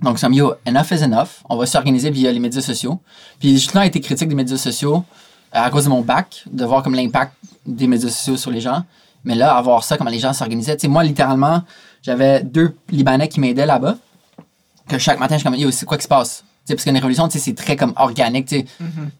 [0.02, 1.42] Donc, c'est yo, enough is enough.
[1.48, 3.00] On va s'organiser via les médias sociaux.
[3.40, 5.04] Puis, j'ai temps été critique des médias sociaux
[5.52, 7.32] à cause de mon bac, de voir comme l'impact
[7.66, 8.84] des médias sociaux sur les gens.
[9.24, 10.76] Mais là, avoir ça, comment les gens s'organisaient.
[10.76, 11.62] Tu sais, moi, littéralement,
[12.02, 13.96] j'avais deux Libanais qui m'aidaient là-bas.
[14.88, 16.38] Que chaque matin, je suis comme, yo, c'est quoi qui se passe?
[16.38, 18.46] Tu sais, parce qu'une révolution, tu sais, c'est très comme organique.
[18.46, 18.66] tu sais.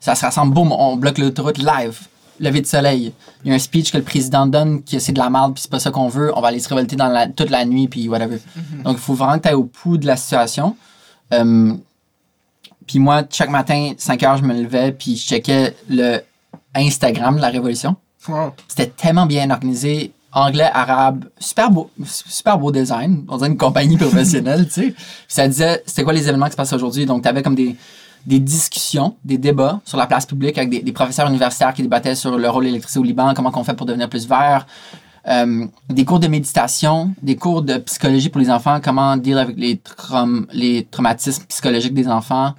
[0.00, 1.98] Ça se rassemble, boum, on bloque l'autoroute live.
[2.40, 3.12] Lever de soleil.
[3.44, 5.62] Il y a un speech que le président donne que c'est de la merde puis
[5.62, 6.32] c'est pas ça qu'on veut.
[6.36, 8.38] On va aller se révolter dans la, toute la nuit puis whatever.
[8.84, 10.76] Donc, il faut vraiment que tu ailles au pouls de la situation.
[11.34, 11.74] Euh,
[12.88, 16.18] puis moi, chaque matin, 5 heures, je me levais puis je checkais le
[16.74, 17.94] Instagram de la révolution.
[18.28, 18.52] Wow.
[18.66, 20.12] C'était tellement bien organisé.
[20.32, 23.24] Anglais, arabe, super beau, super beau design.
[23.28, 24.82] On dirait une compagnie professionnelle, tu sais.
[24.90, 24.94] Puis
[25.28, 27.06] ça disait, c'était quoi les événements qui se passent aujourd'hui?
[27.06, 27.74] Donc, tu avais comme des,
[28.26, 32.14] des discussions, des débats sur la place publique avec des, des professeurs universitaires qui débattaient
[32.14, 34.66] sur le rôle de l'électricité au Liban, comment on fait pour devenir plus vert.
[35.26, 39.56] Euh, des cours de méditation, des cours de psychologie pour les enfants, comment deal avec
[39.58, 42.54] les, traum- les traumatismes psychologiques des enfants,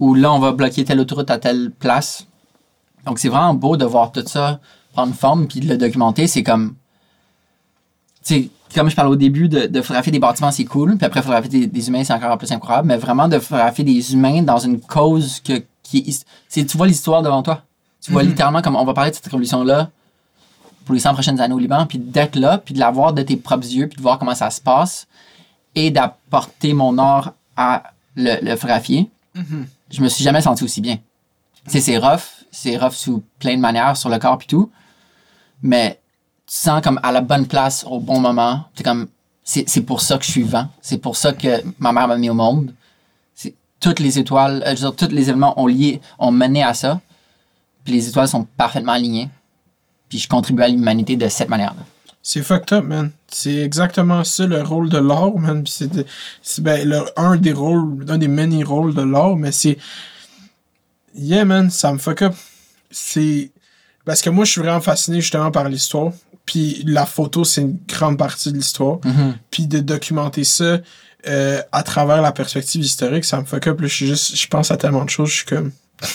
[0.00, 2.26] où là, on va bloquer telle autoroute à telle place.
[3.06, 4.58] Donc, c'est vraiment beau de voir tout ça
[4.92, 6.26] prendre forme puis de le documenter.
[6.26, 6.74] C'est comme.
[8.24, 10.96] Tu sais, comme je parlais au début, de, de photographier des bâtiments, c'est cool.
[10.96, 12.88] Puis après, photographier des, des humains, c'est encore plus incroyable.
[12.88, 15.98] Mais vraiment, de photographier des humains dans une cause que, qui
[16.50, 16.66] est.
[16.66, 17.62] Tu vois l'histoire devant toi.
[18.02, 18.30] Tu vois Mhm.
[18.30, 19.90] littéralement comme on va parler de cette révolution-là
[20.86, 23.22] pour les 100 prochaines années au Liban, puis d'être là, puis de la voir de
[23.22, 25.06] tes propres yeux, puis de voir comment ça se passe,
[25.74, 27.82] et d'apporter mon art à
[28.16, 29.08] le, le photographier.
[29.90, 30.98] Je me suis jamais senti aussi bien.
[31.66, 34.70] C'est rough, c'est rough sous plein de manières, sur le corps puis tout,
[35.62, 36.00] mais
[36.46, 38.64] tu sens comme à la bonne place au bon moment.
[38.74, 39.08] C'est comme,
[39.44, 40.68] c'est pour ça que je suis vivant.
[40.80, 42.74] C'est pour ça que ma mère m'a mis au monde.
[43.80, 46.74] Toutes les étoiles, euh, je veux dire, tous les événements ont lié, ont mené à
[46.74, 47.00] ça.
[47.82, 49.30] Puis les étoiles sont parfaitement alignées.
[50.10, 51.82] Puis je contribue à l'humanité de cette manière-là.
[52.22, 53.10] C'est fucked up, man.
[53.28, 55.64] C'est exactement ça le rôle de l'art, man.
[55.66, 55.90] C'est
[56.62, 59.78] ben, le- un des rôles, un des many rôles de l'art, mais c'est.
[61.14, 62.34] Yeah, man, ça me fuck up.
[62.90, 63.50] C'est.
[64.04, 66.12] Parce que moi, je suis vraiment fasciné justement par l'histoire.
[66.46, 68.98] Puis la photo, c'est une grande partie de l'histoire.
[69.50, 70.78] Puis de documenter ça
[71.28, 73.80] euh, à travers la perspective historique, ça me fuck up.
[73.80, 74.36] Là, je suis juste.
[74.36, 75.72] Je pense à tellement de choses, je suis comme.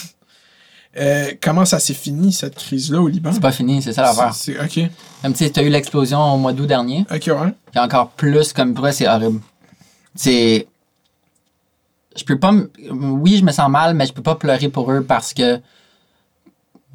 [0.97, 3.31] Euh, comment ça s'est fini, cette crise-là au Liban?
[3.33, 4.33] C'est pas fini, c'est ça l'affaire.
[4.33, 4.89] C'est- Ok.
[5.21, 7.05] Comme tu sais, t'as eu l'explosion au mois d'août dernier.
[7.11, 7.53] Ok, ouais.
[7.71, 9.41] Puis encore plus, comme pour c'est horrible.
[10.15, 10.67] C'est.
[12.15, 12.49] Je peux pas.
[12.49, 15.59] m- Oui, je me sens mal, mais je peux pas pleurer pour eux parce que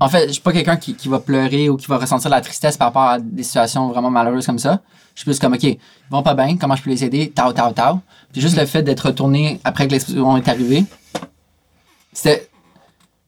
[0.03, 2.41] En fait, je suis pas quelqu'un qui, qui va pleurer ou qui va ressentir la
[2.41, 4.81] tristesse par rapport à des situations vraiment malheureuses comme ça.
[5.15, 5.79] Je suis plus comme, OK, ils
[6.11, 7.29] vont pas bien, comment je peux les aider?
[7.31, 8.01] Tao, tao, tao.
[8.33, 10.87] Puis juste le fait d'être retourné après que l'explosion est arrivée,
[12.15, 12.49] c'était.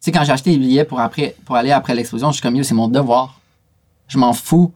[0.03, 2.43] Tu sais, quand j'ai acheté les billets pour, après, pour aller après l'explosion, je suis
[2.43, 3.39] comme, yo, c'est mon devoir.
[4.09, 4.73] Je m'en fous.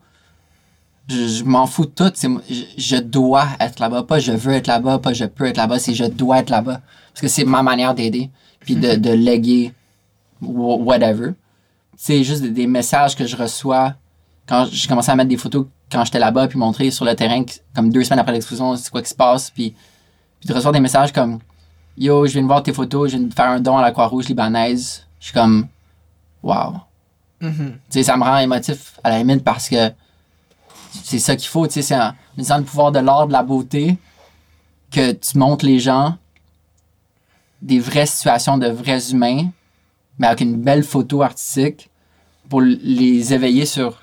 [1.09, 2.13] Je, je m'en fous de tout.
[2.49, 4.03] Je, je dois être là-bas.
[4.03, 6.79] Pas je veux être là-bas, pas je peux être là-bas, c'est je dois être là-bas.
[7.11, 8.29] Parce que c'est ma manière d'aider.
[8.61, 9.73] Puis de, de léguer
[10.41, 11.31] wh- whatever.
[11.97, 13.95] C'est juste des, messages que je reçois
[14.47, 17.43] quand j'ai commencé à mettre des photos quand j'étais là-bas, puis montrer sur le terrain,
[17.75, 19.49] comme deux semaines après l'explosion, c'est quoi qui se passe.
[19.49, 19.73] Puis,
[20.39, 21.39] puis de recevoir des messages comme
[21.97, 23.91] Yo, je viens de voir tes photos, je viens de faire un don à la
[23.91, 25.06] Croix-Rouge libanaise.
[25.27, 25.67] Je suis comme
[26.41, 26.75] Wow.
[27.41, 27.51] Mhm.
[27.51, 29.91] Tu sais, ça me rend émotif à la limite parce que
[31.03, 33.43] c'est ça qu'il faut, tu sais, c'est en utilisant le pouvoir de l'art, de la
[33.43, 33.97] beauté,
[34.89, 36.15] que tu montres les gens
[37.61, 39.49] des vraies situations de vrais humains,
[40.17, 41.89] mais avec une belle photo artistique
[42.47, 43.99] pour les éveiller sur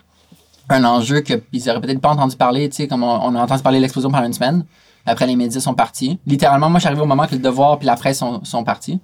[0.69, 3.63] un enjeu qu'ils auraient peut-être pas entendu parler, tu sais, comme on, on a entendu
[3.63, 4.67] parler de l'explosion pendant une semaine.
[5.07, 6.19] Après, les médias sont partis.
[6.27, 8.63] Littéralement, moi, je suis arrivé au moment que le devoir puis la presse sont, sont
[8.63, 9.01] partis.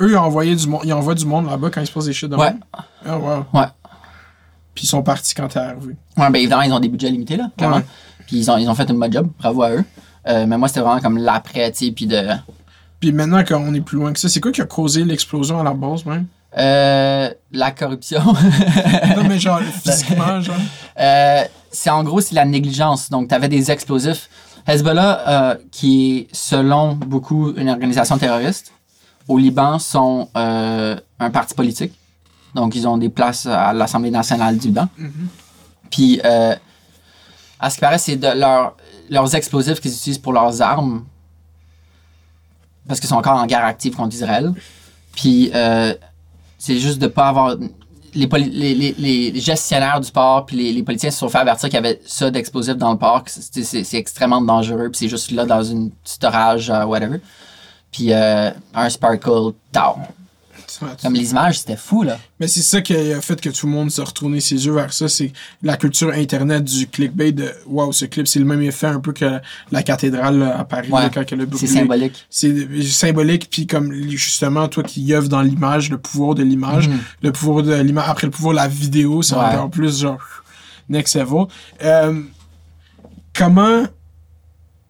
[0.00, 2.04] Eux, ils ont envoyé du monde, ils envoient du monde là-bas quand ils se passent
[2.06, 2.50] des shit de Ouais.
[2.50, 2.60] même.
[3.04, 3.44] Ah, wow.
[3.52, 3.66] Ouais.
[4.74, 5.96] Puis ils sont partis quand t'es arrivé.
[6.16, 7.76] Ouais, ben évidemment, ils ont des budgets limités, là, clairement.
[7.76, 7.84] Ouais.
[8.26, 9.84] Puis ils ont, ils ont fait une bonne job, bravo à eux.
[10.28, 12.20] Euh, mais moi, c'était vraiment comme l'après, tu sais, puis de...
[13.00, 15.64] Puis maintenant qu'on est plus loin que ça, c'est quoi qui a causé l'explosion à
[15.64, 16.26] la base, même?
[16.56, 18.22] Euh, la corruption.
[19.16, 20.54] non, mais genre, physiquement, genre.
[21.00, 23.10] Euh, c'est en gros, c'est la négligence.
[23.10, 24.28] Donc, tu avais des explosifs.
[24.68, 28.72] Hezbollah, euh, qui est, selon beaucoup, une organisation terroriste,
[29.28, 31.92] au Liban, sont euh, un parti politique.
[32.54, 34.88] Donc, ils ont des places à l'Assemblée nationale du Liban.
[35.90, 36.54] Puis, euh,
[37.58, 38.76] à ce qui paraît, c'est de leur,
[39.08, 41.04] leurs explosifs qu'ils utilisent pour leurs armes,
[42.86, 44.52] parce qu'ils sont encore en guerre active contre Israël.
[45.14, 45.94] Puis, euh,
[46.58, 47.56] c'est juste de pas avoir
[48.14, 51.76] les, les, les, les gestionnaires du port puis les, politiciens se sont fait avertir qu'il
[51.76, 55.62] y avait ça d'explosif dans le port, c'est, extrêmement dangereux, puis c'est juste là dans
[55.62, 57.20] une storage, euh, whatever.
[57.92, 59.96] Puis euh, un sparkle, tao.
[61.02, 62.18] Comme les images, c'était fou, là.
[62.40, 64.90] Mais c'est ça qui a fait que tout le monde s'est retourné ses yeux vers
[64.92, 65.06] ça.
[65.06, 65.30] C'est
[65.62, 69.12] la culture internet du clickbait de Waouh, ce clip, c'est le même effet un peu
[69.12, 69.38] que
[69.70, 71.02] la cathédrale là, à Paris Ouais.
[71.02, 71.66] là, quand elle a brûlé.
[71.66, 72.26] C'est symbolique.
[72.30, 76.98] C'est symbolique, puis comme justement, toi qui œuvres dans l'image, le pouvoir de l'image, Mhm.
[77.22, 79.42] le pouvoir de l'image, après le pouvoir de la vidéo, c'est Ouais.
[79.44, 80.18] encore plus genre
[80.88, 81.44] next level.
[81.84, 82.22] Euh,
[83.36, 83.84] comment.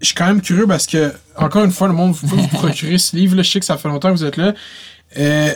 [0.03, 2.49] Je suis quand même curieux parce que, encore une fois, le monde, vous pouvez vous
[2.59, 4.53] procurer ce livre, là, je sais que ça fait longtemps que vous êtes là.
[5.17, 5.55] Euh,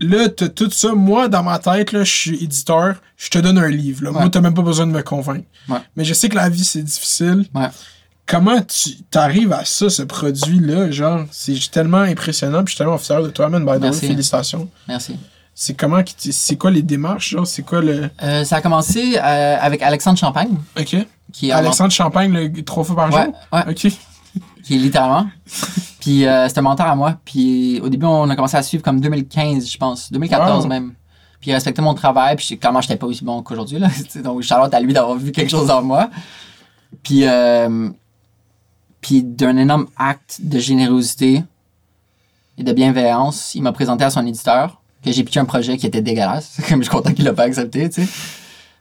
[0.00, 0.92] là, t'as tout ça.
[0.94, 4.04] Moi, dans ma tête, là, je suis éditeur, je te donne un livre.
[4.04, 4.10] Là.
[4.10, 4.30] Moi, Ouais.
[4.30, 5.46] t'as même pas besoin de me convaincre.
[5.68, 5.78] Ouais.
[5.96, 7.46] Mais je sais que la vie, c'est difficile.
[7.54, 7.68] Ouais.
[8.26, 10.90] Comment tu arrives à ça, ce produit-là?
[10.90, 13.64] Genre, c'est tellement impressionnant, puis je suis tellement fier de toi, man.
[13.64, 14.68] By the way, félicitations.
[14.88, 15.16] Merci.
[15.54, 17.46] C'est comment, c'est quoi les démarches, genre?
[17.46, 18.10] C'est quoi le.
[18.22, 20.96] Euh, ça a commencé euh, avec Alexandre Champagne, Ok.
[21.34, 23.34] Qui est Alexandre Champagne, le, trois fois par Ouais, jour?
[23.52, 23.62] ouais.
[23.68, 23.92] Ok.
[24.62, 25.28] qui est littéralement.
[26.00, 27.18] Puis euh, c'était un mentor à moi.
[27.24, 30.12] Puis au début, on a commencé à suivre comme 2015, je pense.
[30.12, 30.68] 2014 Wow.
[30.68, 30.94] même.
[31.40, 32.36] Puis il respectait mon travail.
[32.36, 33.78] Puis clairement, j'étais pas aussi bon qu'aujourd'hui.
[33.78, 33.88] là.
[34.22, 36.08] Donc, Charlotte à lui d'avoir vu quelque chose en moi.
[37.02, 37.88] Puis, euh,
[39.00, 41.42] puis d'un énorme acte de générosité
[42.56, 45.86] et de bienveillance, il m'a présenté à son éditeur que j'ai pitché un projet qui
[45.86, 46.58] était dégueulasse.
[46.68, 48.08] Comme je suis content qu'il l'a pas accepté, tu sais.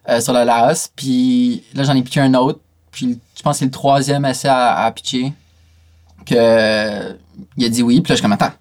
[0.09, 0.89] Euh, sur le Laos.
[0.95, 2.59] Puis là, j'en ai pitché un autre.
[2.91, 5.33] Puis je pense que c'est le troisième essai à, à pitcher
[6.25, 7.13] que euh,
[7.57, 8.01] il a dit oui.
[8.01, 8.53] Puis là, je suis comme, attends.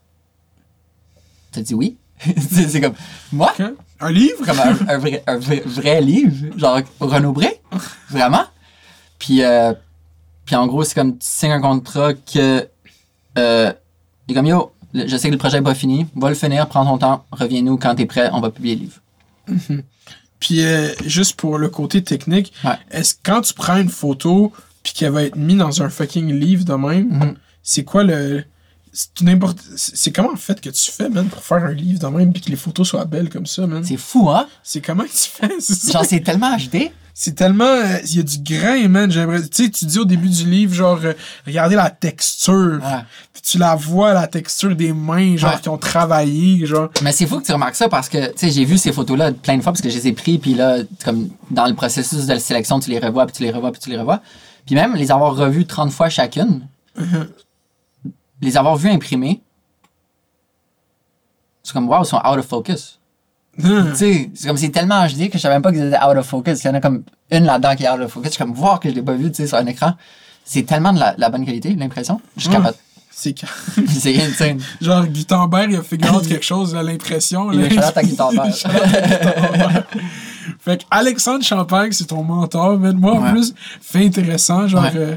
[1.53, 1.97] T'as dit oui?
[2.51, 2.95] c'est comme,
[3.33, 3.53] moi?
[4.01, 4.45] Un livre?
[4.45, 6.59] Comme un, un vrai, un vrai, vrai livre?
[6.59, 7.61] Genre, Renaud Bré?
[8.11, 8.45] Vraiment?
[9.19, 9.73] Puis, euh,
[10.45, 12.69] puis en gros, c'est comme, tu signes un contrat que,
[13.39, 13.73] euh,
[14.27, 16.67] il est comme, yo, je sais que le projet n'est pas fini, va le finir,
[16.69, 19.01] prends ton temps, reviens-nous quand t'es prêt, on va publier le livre.
[20.43, 22.73] Puis euh, juste pour le côté technique, Ouais.
[22.91, 24.53] est-ce que quand tu prends une photo
[24.83, 27.35] puis qu'elle va être mise dans un fucking livre de même, Mhm.
[27.63, 28.43] c'est quoi le
[28.93, 32.07] c'est n'importe c'est comment en fait que tu fais man pour faire un livre de
[32.09, 33.85] même puis que les photos soient belles comme ça man?
[33.85, 34.49] C'est fou, hein?
[34.65, 35.93] c'est comment que tu fais?
[35.93, 36.91] Genre, c'est tellement HD.
[37.15, 40.05] C'est tellement euh, il y a du grain man j'aimerais tu sais tu dis au
[40.07, 41.13] début du livre genre euh,
[41.47, 43.05] regardez la texture Ouais.
[43.35, 45.61] puis tu la vois la texture des mains genre Ouais.
[45.61, 48.51] qui ont travaillé genre Mais c'est fou que tu remarques ça parce que, tu sais,
[48.51, 50.79] j'ai vu ces photos-là plein de fois parce que je les ai pris, puis là,
[51.05, 53.81] comme dans le processus de la sélection, tu les revois, puis tu les revois, puis
[53.81, 54.21] tu les revois.
[54.65, 56.67] Puis même les avoir revues 30 fois chacune,
[58.41, 59.43] les avoir vues imprimées,
[61.63, 62.99] c'est comme, wow, ils sont out of focus.
[63.61, 63.67] Tu
[63.97, 66.27] sais, c'est comme, c'est tellement HD que je savais même pas qu'ils étaient out of
[66.27, 66.63] focus.
[66.65, 68.31] Il y en a comme une là-dedans qui est out of focus.
[68.31, 69.95] Je suis comme, voir que je l'ai pas vu, tu sais, sur un écran.
[70.45, 72.21] C'est tellement de la, la bonne qualité, l'impression.
[72.37, 72.77] Je capote.
[73.15, 73.35] C'est
[73.89, 74.59] c'est insane.
[74.81, 77.53] Genre, Gutenberg, il a figure out quelque chose, j'ai l'impression.
[77.53, 78.53] Il shout-out à Gutenberg.
[80.61, 82.97] Fait que Alexandre Champagne, c'est ton mentor, man.
[82.97, 84.67] Moi, en plus, fait intéressant.
[84.67, 84.91] Genre, Ouais.
[84.97, 85.17] euh,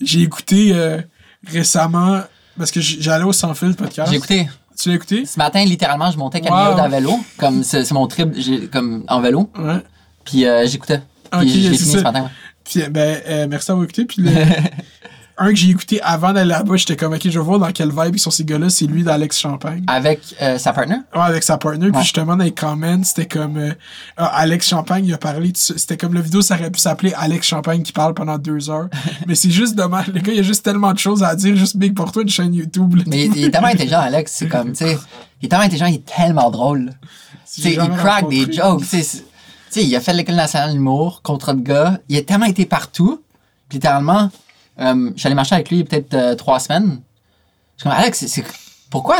[0.00, 1.00] j'ai écouté euh,
[1.46, 2.20] récemment,
[2.58, 4.10] parce que j'allais au Sans Fil podcast.
[4.10, 4.48] J'ai écouté.
[4.78, 5.24] Tu l'as écouté?
[5.26, 6.78] Ce matin, littéralement, je montais Camille Wow.
[6.80, 7.18] à vélo.
[7.38, 9.50] Comme c'est mon trip j'ai- comme en vélo.
[9.58, 9.78] Ouais.
[10.24, 11.00] Puis euh, j'écoutais.
[11.32, 11.98] Ok, Puis c'est fini ça.
[11.98, 12.22] ce matin.
[12.22, 12.28] ouais.
[12.64, 14.04] Puis, ben, euh, merci d'avoir écouté.
[14.06, 14.30] Puis, le-
[15.38, 17.90] un que j'ai écouté avant d'aller là-bas, j'étais comme, ok, je vais voir dans quelle
[17.90, 18.70] vibe ils sont ces gars-là.
[18.70, 19.84] C'est lui d'Alex Champagne.
[19.86, 20.96] Avec euh, sa partner?
[21.14, 21.90] Ouais, avec sa partner.
[21.90, 23.72] Puis justement, dans les comments, c'était comme euh,
[24.16, 25.52] ah, Alex Champagne, il a parlé.
[25.52, 25.56] de.
[25.56, 28.88] C'était comme la vidéo, ça aurait pu s'appeler Alex Champagne qui parle pendant deux heures.
[29.26, 30.06] Mais c'est juste dommage.
[30.08, 31.54] Le gars, il a juste tellement de choses à dire.
[31.56, 32.94] Juste big pour toi, une chaîne YouTube.
[32.94, 33.04] là.
[33.06, 34.32] Mais il, est tellement intelligent, Alex.
[34.34, 34.98] C'est comme, tu sais,
[35.42, 36.92] il est tellement intelligent, il est tellement drôle.
[37.44, 38.52] Si Tu sais, j'ai il crack des rencontré.
[38.52, 38.84] jokes.
[38.90, 41.98] Tu sais, il a fait l'école nationale d'humour, contre de gars.
[42.08, 43.20] Il a tellement été partout.
[43.68, 44.30] Puis littéralement,
[44.80, 47.00] euh, je suis allé marcher avec lui peut-être euh, trois semaines.
[47.76, 48.44] Je suis comme, Alex, c'est-
[48.90, 49.18] pourquoi,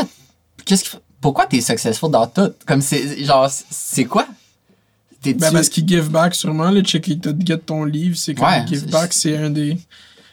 [0.65, 2.51] qu'est-ce fait- pourquoi t'es successful dans tout?
[2.65, 4.27] Comme c'est, genre, c'est- quoi?
[5.23, 6.69] Ben, parce qu'il give back, sûrement.
[6.71, 8.15] Le check, il te get ton livre.
[8.15, 9.77] C'est comme Ouais, give back, c'est un des,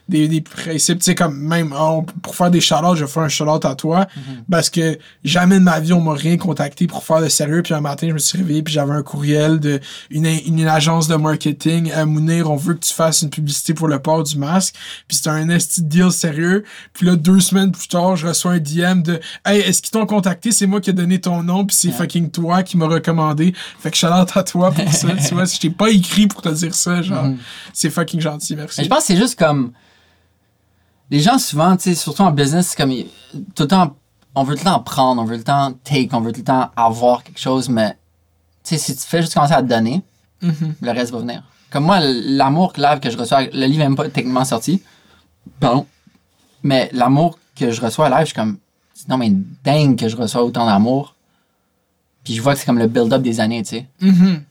[0.09, 0.99] des, des principes.
[0.99, 3.75] Tu sais, comme même, on- pour faire des shout-outs, je vais faire un shout-out à
[3.75, 4.01] toi.
[4.03, 4.45] Mm-hmm.
[4.51, 7.63] Parce que jamais de ma vie, on m'a rien contacté pour faire de sérieux.
[7.63, 11.09] Puis un matin, je me suis réveillé, puis j'avais un courriel de une, une, agence
[11.09, 11.91] de marketing.
[11.93, 14.75] À Mounir, on veut que tu fasses une publicité pour le port du masque.
[15.09, 16.65] Puis c'était un esti de deal sérieux.
[16.93, 20.07] Puis là, deux semaines plus tard, je reçois un DM de Hey, est-ce qu'ils t'ont
[20.07, 20.53] contacté?
[20.53, 23.55] C'est moi qui ai donné ton nom, puis c'est fucking toi qui m'as recommandé.
[23.81, 25.09] Fait que shout out à toi pour ça.
[25.27, 27.29] tu vois, je t'ai pas écrit pour te dire ça, genre.
[27.73, 28.81] C'est fucking gentil, merci.
[28.81, 29.73] Mais je pense que c'est juste comme.
[31.15, 32.93] Les gens, souvent, tu sais, surtout en business, c'est comme.
[33.55, 33.97] Tout le temps,
[34.35, 36.41] on veut tout le temps prendre, on veut tout le temps take, on veut tout
[36.41, 37.91] le temps avoir quelque chose, mais.
[38.65, 40.03] Tu sais, si tu fais juste commencer à te donner,
[40.43, 40.75] Mhm.
[40.81, 41.43] le reste va venir.
[41.71, 44.83] Comme moi, l'amour live que je reçois, le livre n'est même pas techniquement sorti.
[45.61, 45.87] Pardon?
[46.65, 48.59] Mais l'amour que je reçois live, je suis comme.
[49.09, 49.31] Non, mais
[49.65, 51.15] dingue que je reçois autant d'amour.
[52.25, 53.87] Puis je vois que c'est comme le build-up des années, tu sais.
[54.01, 54.43] Mhm.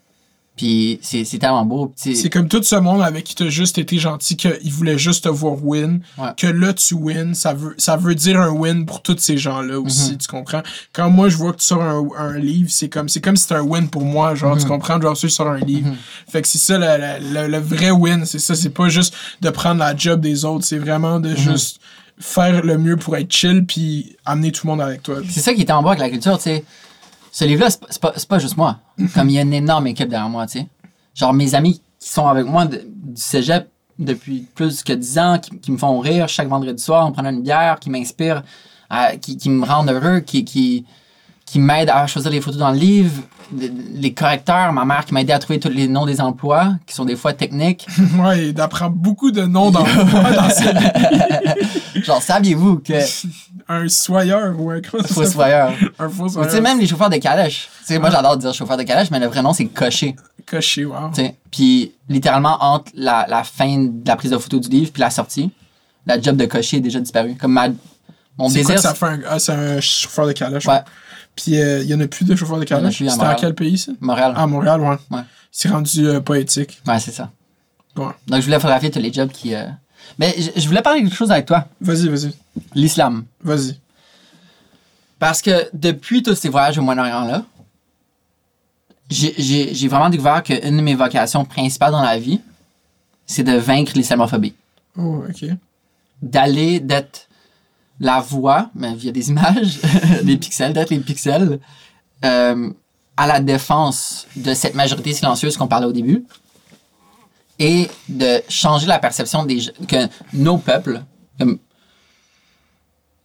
[0.55, 1.91] Puis c'est c'est tellement beau.
[1.95, 5.29] C'est comme tout ce monde avec qui t'as juste été gentil, qu'il voulait juste te
[5.29, 6.27] voir win, Ouais.
[6.37, 9.79] que là tu win, ça veut, ça veut dire un win pour tous ces gens-là
[9.79, 10.17] aussi, Mhm.
[10.19, 10.61] tu comprends?
[10.93, 13.43] Quand moi je vois que tu sors un, un livre, c'est comme c'est comme si
[13.43, 15.01] c'était un win pour moi, genre, tu comprends?
[15.01, 15.89] Genre, tu sors un livre.
[16.29, 19.49] Fait que c'est ça le, le- le- vrai win, c'est ça, c'est pas juste de
[19.49, 21.79] prendre la job des autres, c'est vraiment de juste
[22.19, 25.15] faire le mieux pour être chill puis amener tout le monde avec toi.
[25.27, 26.63] C'est ça qui était en bas avec la culture, tu sais.
[27.35, 28.77] Ce livre-là, c'est pas- pas, juste moi.
[29.15, 30.67] Comme il y a une énorme équipe derrière moi, tu sais.
[31.15, 32.79] Genre mes amis qui sont avec moi du
[33.15, 37.31] cégep depuis plus que 10 ans, qui, me font rire chaque vendredi soir en prenant
[37.31, 38.43] une bière, qui m'inspirent,
[38.87, 40.85] à- qui, me rendent heureux, qui,
[41.53, 43.21] qui m'aident à choisir les photos dans le livre,
[43.55, 46.95] les, correcteurs, ma mère qui m'a aidé à trouver tous les noms des emplois, qui
[46.95, 47.85] sont des fois techniques.
[48.17, 52.01] ouais, il apprend beaucoup de noms dans, dans vie.
[52.01, 52.93] Genre, saviez-vous que
[53.69, 55.73] Un soyeur ou un ça faux soyeur.
[55.99, 56.49] Un faux Ou soyeur.
[56.49, 57.69] Tu sais, même les chauffeurs de calèche.
[57.81, 60.15] Tu sais, moi, j'adore dire chauffeur de calèche, mais le vrai nom, c'est cocher.
[60.47, 61.09] Coché, wow.
[61.13, 61.35] tu sais.
[61.51, 65.11] Puis, littéralement, entre la, la fin de la prise de photo du livre puis la
[65.11, 65.51] sortie,
[66.07, 67.35] la job de cocher est déjà disparu.
[67.39, 67.67] Comme ma,
[68.39, 68.75] mon C'est quoi désir.
[68.75, 70.65] que ça fait un, ah, c'est un chauffeur de calèche.
[70.65, 70.81] Ouais,
[71.35, 73.35] Puis euh, il y en a plus de chauffeurs de en à C'était Montréal.
[73.39, 73.91] quel pays ça?
[73.99, 74.33] Montréal.
[74.35, 74.97] À Montréal, ouais.
[75.11, 75.23] Ouais.
[75.51, 76.81] C'est rendu euh, poétique.
[76.87, 77.31] Ouais, c'est ça.
[77.95, 78.05] Ouais.
[78.27, 79.53] Donc, je voulais photographier tous les jobs qui.
[79.55, 79.65] euh,
[80.19, 81.67] Mais je, je voulais parler de quelque chose avec toi.
[81.81, 82.33] Vas-y, vas-y.
[82.75, 83.25] L'islam.
[83.43, 83.79] Vas-y.
[85.19, 87.43] Parce que depuis tous ces voyages au Moyen-Orient-là,
[89.09, 92.41] j'ai vraiment découvert qu'une de mes vocations principales dans la vie,
[93.25, 94.53] c'est de vaincre l'islamophobie.
[94.97, 95.45] Oh, ok.
[96.21, 97.27] d'aller d'être
[97.99, 99.79] la voix, mais via des images,
[100.23, 101.59] des pixels, d'être les pixels,
[102.25, 102.69] euh,
[103.15, 106.25] à la défense de cette majorité silencieuse qu'on parlait au début,
[107.59, 111.01] et de changer la perception des, que nos peuples,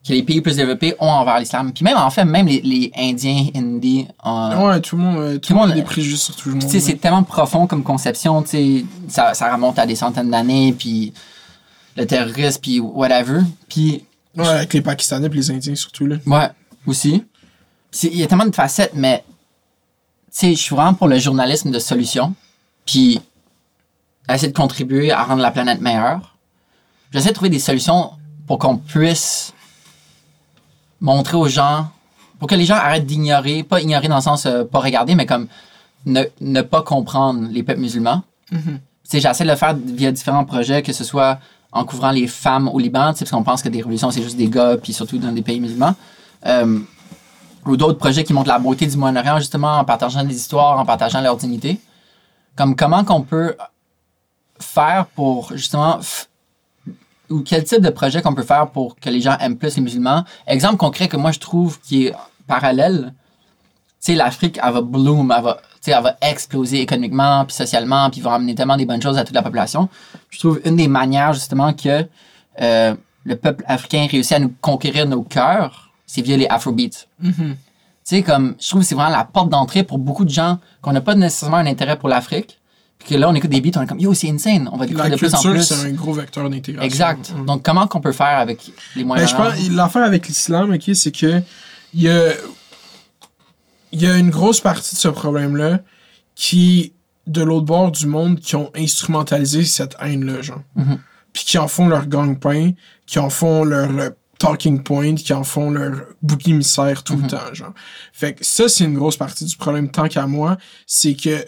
[0.08, 1.72] que les pays plus développés ont envers l'islam.
[1.72, 5.38] Puis même, en fait, même les, les Indiens, Hindis, euh, Ouais, tout le monde, euh,
[5.38, 6.68] tout le monde a des préjugés sur tout le monde.
[6.68, 11.12] c'est tellement profond comme conception, tu ça, ça remonte à des centaines d'années, puis
[11.96, 13.40] le terrorisme, puis whatever.
[13.68, 14.04] Puis,
[14.38, 16.16] Ouais, avec les Pakistanais et les Indiens surtout, là.
[16.26, 16.48] ouais,
[16.86, 17.24] aussi.
[18.02, 19.34] Il y a tellement de facettes, mais, tu
[20.30, 22.34] sais, je suis vraiment pour le journalisme de solution,
[22.86, 23.20] puis
[24.28, 26.36] essayer de contribuer à rendre la planète meilleure.
[27.12, 28.12] J'essaie de trouver des solutions
[28.46, 29.52] pour qu'on puisse
[31.00, 31.90] montrer aux gens,
[32.38, 35.26] pour que les gens arrêtent d'ignorer, pas ignorer dans le sens euh, pas regarder, mais
[35.26, 35.48] comme
[36.06, 38.22] ne, ne pas comprendre les peuples musulmans.
[38.50, 38.58] Tu
[39.04, 41.38] sais, J'essaie de le faire via différents projets, que ce soit
[41.72, 44.48] en couvrant les femmes au Liban, parce qu'on pense que des révolutions, c'est juste des
[44.48, 45.94] gars, puis surtout dans des pays musulmans.
[46.46, 46.78] Euh,
[47.66, 50.86] ou d'autres projets qui montrent la beauté du Moyen-Orient, justement, en partageant des histoires, en
[50.86, 51.78] partageant leur dignité.
[52.56, 53.56] Comme comment qu'on peut
[54.58, 56.00] faire pour, justement,
[57.30, 59.82] ou quel type de projet qu'on peut faire pour que les gens aiment plus les
[59.82, 60.24] musulmans?
[60.46, 62.14] Exemple concret que moi je trouve qui est
[62.46, 63.12] parallèle,
[64.00, 68.20] tu sais, l'Afrique, elle va bloom, elle va, elle va exploser économiquement, puis socialement, puis
[68.20, 69.88] va amener tellement des bonnes choses à toute la population.
[70.30, 72.06] Je trouve une des manières, justement, que
[72.60, 72.94] euh,
[73.24, 77.06] le peuple africain réussit à nous conquérir nos cœurs, c'est via les Afrobeats.
[78.08, 80.58] Tu sais, comme, je trouve que c'est vraiment la porte d'entrée pour beaucoup de gens
[80.80, 82.58] qu'on n'a pas nécessairement un intérêt pour l'Afrique.
[82.98, 84.86] Puis que là, on écoute des beats, on est comme, yo, c'est insane, on va
[84.86, 85.62] découvrir de plus en plus.
[85.62, 86.86] c'est un gros vecteur d'intégration.
[86.86, 87.32] Exact.
[87.36, 87.46] Mm.
[87.46, 90.90] Donc, comment qu'on peut faire avec les Ben, moyens je pense, l'affaire avec l'islam, ok,
[90.94, 91.42] c'est que
[91.94, 92.32] il y a,
[93.92, 95.80] il y a une grosse partie de ce problème-là
[96.34, 96.92] qui,
[97.26, 100.62] de l'autre bord du monde, qui ont instrumentalisé cette haine-là, genre.
[100.76, 100.98] Mhm.
[101.32, 102.72] Puis qui en font leur gang-pain,
[103.06, 107.22] qui en font leur euh, talking point, qui en font leur bouc émissaire tout Mhm.
[107.22, 107.72] le temps, genre.
[108.12, 110.56] Fait que ça, c'est une grosse partie du problème, tant qu'à moi,
[110.86, 111.44] c'est que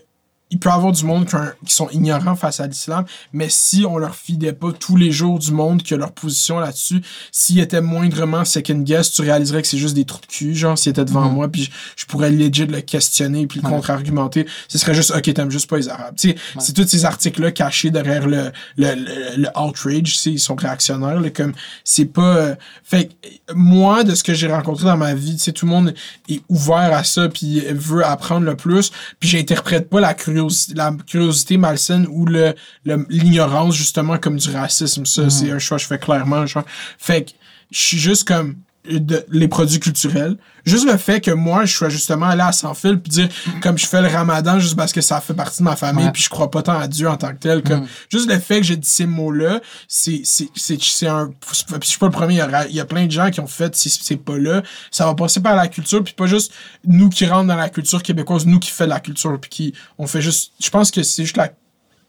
[0.51, 3.49] il peut y avoir du monde qui, ont- qui sont ignorants face à l'islam, mais
[3.49, 7.61] si on leur fidait pas tous les jours du monde que leur position là-dessus, s'ils
[7.61, 10.91] étaient moindrement second guess, tu réaliserais que c'est juste des trous de cul, genre, s'ils
[10.91, 11.35] étaient devant Mhm.
[11.35, 13.73] moi, puis je, je pourrais legit le questionner, puis le Ouais.
[13.75, 14.47] contre-argumenter.
[14.69, 16.15] Ce serait juste, ok, t'aimes juste pas les Arabes.
[16.17, 20.31] Tu sais, c'est tous ces articles-là cachés derrière le, le, le, le outrage, tu sais,
[20.33, 21.53] ils sont réactionnaires, là, comme,
[21.85, 22.37] c'est pas...
[22.37, 25.67] euh, fait que, moi, de ce que j'ai rencontré dans ma vie, tu sais, tout
[25.67, 25.95] le monde
[26.29, 28.91] est ouvert à ça, puis veut apprendre le plus,
[29.21, 30.40] puis j'interprète pas la curiosité,
[30.75, 32.55] la curiosité malsaine ou le,
[32.85, 35.05] l'ignorance, justement, comme du racisme.
[35.07, 36.65] Ça, c'est un choix que je fais clairement, genre.
[36.99, 37.31] Fait que,
[37.71, 38.57] je suis juste comme
[38.89, 40.37] de- les produits culturels.
[40.65, 43.29] Juste le fait que moi, je sois justement allé à sans fil puis dire
[43.61, 46.23] comme je fais le ramadan juste parce que ça fait partie de ma famille puis
[46.23, 47.63] je crois pas tant à Dieu en tant que tel.
[47.63, 51.29] Comme, Juste le fait que j'ai dit ces mots-là, c'est, c'est, c'est, c'est un...
[51.29, 53.47] puis Je suis pas le premier, il y, y a plein de gens qui ont
[53.47, 54.63] fait ces, ces pas-là.
[54.91, 56.53] Ça va passer par la culture puis pas juste
[56.87, 59.75] nous qui rentrent dans la culture québécoise, nous qui fait la culture puis qui...
[59.99, 60.53] On fait juste...
[60.63, 61.51] Je pense que c'est juste la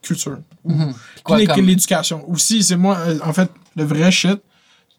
[0.01, 0.39] culture.
[0.65, 0.75] Puis
[1.23, 2.29] quoi, comme- l'éducation.
[2.29, 4.41] Aussi, c'est moi, euh, en fait, le vrai shit,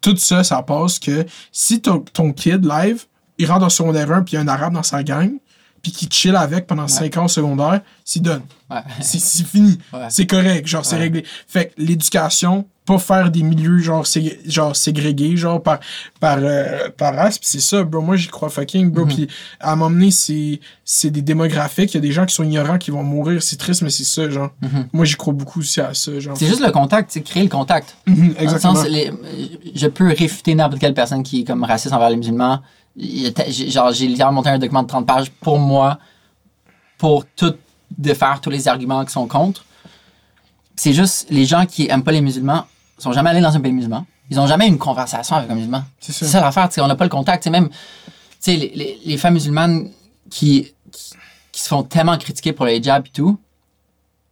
[0.03, 3.05] tout ça, ça passe que si ton, ton kid live,
[3.39, 5.31] il rentre en secondaire 1 puis il y a un arabe dans sa gang,
[5.83, 8.41] puis qu'il chill avec pendant 5 ans au secondaire, s'il donne.
[9.01, 9.77] C'est fini.
[10.09, 11.23] C'est correct, genre, c'est réglé.
[11.47, 15.79] Fait que l'éducation, pas faire des milieux, genre, sé- genre ségrégés, genre, par,
[16.19, 18.01] par, euh, par race, pis c'est ça, bro.
[18.01, 19.05] Moi, j'y crois fucking, bro.
[19.05, 19.13] Mhm.
[19.13, 19.27] Puis
[19.59, 21.93] à m'emmener, c'est c'est des démographiques.
[21.93, 23.41] Il y a des gens qui sont ignorants qui vont mourir.
[23.43, 24.49] C'est triste, mais c'est ça, genre.
[24.61, 24.87] Mhm.
[24.91, 26.35] Moi, j'y crois beaucoup aussi à ça, genre.
[26.35, 27.95] C'est juste le contact, c'est créer le contact.
[28.07, 28.75] Mhm, Dans le Exactement.
[28.75, 29.11] sens, les-
[29.75, 32.59] je peux réfuter n'importe quelle personne qui est comme raciste envers les musulmans.
[32.95, 35.97] J'ai- Genre, j'ai littéralement monté un document de 30 pages pour moi,
[36.97, 37.55] pour tout
[37.97, 39.65] défaire tous les arguments qui sont contre.
[40.75, 42.65] C'est juste, les gens qui aiment pas les musulmans
[42.97, 44.05] sont jamais allés dans un pays musulman.
[44.29, 45.83] Ils ont jamais eu une conversation avec un musulman.
[45.99, 46.25] C'est ça.
[46.25, 47.43] ça l'affaire, on n'a pas le contact.
[47.43, 47.75] Tu sais, même, tu
[48.39, 49.89] sais, les, les, les femmes musulmanes
[50.29, 51.13] qui, qui,
[51.51, 53.37] qui se font tellement critiquer pour le hijab et tout,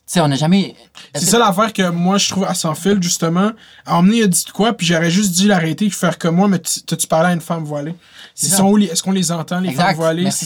[0.07, 0.75] tu sais, on n'a jamais...
[1.13, 3.51] C'est ça l'affaire que moi, je trouve à sans fil, justement.
[3.85, 6.59] À emmener, il a dit quoi, puis j'aurais juste dit l'arrêter, faire comme moi, mais
[6.59, 7.93] tu- t'as-tu parlé à une femme voilée?
[8.41, 10.45] Ils sont où, les- est-ce qu'on les entend, les Exact, merci.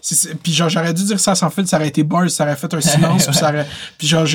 [0.00, 0.28] C'est ça.
[0.42, 2.72] Puis genre, j'aurais dû dire ça sans fil, ça aurait été bars, ça aurait fait
[2.74, 3.66] un silence, puis ça aurait.
[3.98, 4.26] Puis genre,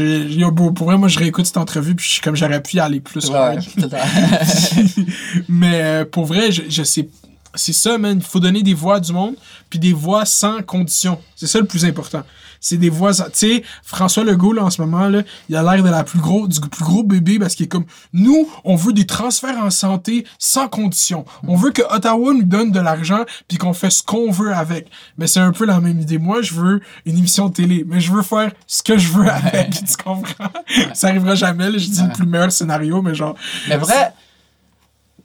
[0.51, 2.79] bro, pour vrai, moi, je réécoute cette entrevue, puis je suis comme j'aurais pu y
[2.79, 3.29] aller plus.
[3.29, 3.57] Ouais,
[5.49, 7.07] mais euh, pour vrai, je, je sais.
[7.55, 8.17] C'est ça, man.
[8.19, 9.35] Il faut donner des voix à du monde,
[9.69, 11.17] puis des voix sans condition.
[11.35, 12.23] C'est ça le plus important.
[12.59, 13.13] C'est des voix.
[13.13, 16.19] Tu sais, François Legault, là, en ce moment, là, il a l'air de la plus
[16.19, 19.69] gros, du plus gros bébé parce qu'il est comme nous, on veut des transferts en
[19.69, 21.25] santé sans condition.
[21.47, 24.89] On veut que Ottawa nous donne de l'argent puis qu'on fait ce qu'on veut avec.
[25.17, 26.17] Mais c'est un peu la même idée.
[26.17, 29.29] Moi, je veux une émission de télé, mais je veux faire ce que je veux
[29.29, 29.69] avec.
[29.71, 30.49] tu comprends?
[30.93, 31.69] Ça arrivera jamais.
[31.69, 33.35] Là, je dis le plus meilleur scénario, mais genre.
[33.69, 34.13] Mais vrai,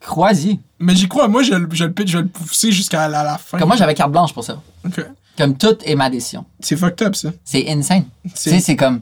[0.01, 0.61] crois-y.
[0.79, 3.23] Mais j'y crois, moi je, le- je le pitch, je vais le pousser jusqu'à la,
[3.23, 3.59] la fin.
[3.59, 4.61] Comme moi, j'avais carte blanche pour ça.
[4.85, 5.05] Ok.
[5.39, 6.45] Comme tout est ma décision.
[6.61, 7.31] C'est fucked up ça.
[7.45, 8.05] C'est insane.
[8.25, 9.01] Tu C'est- sais, c'est comme.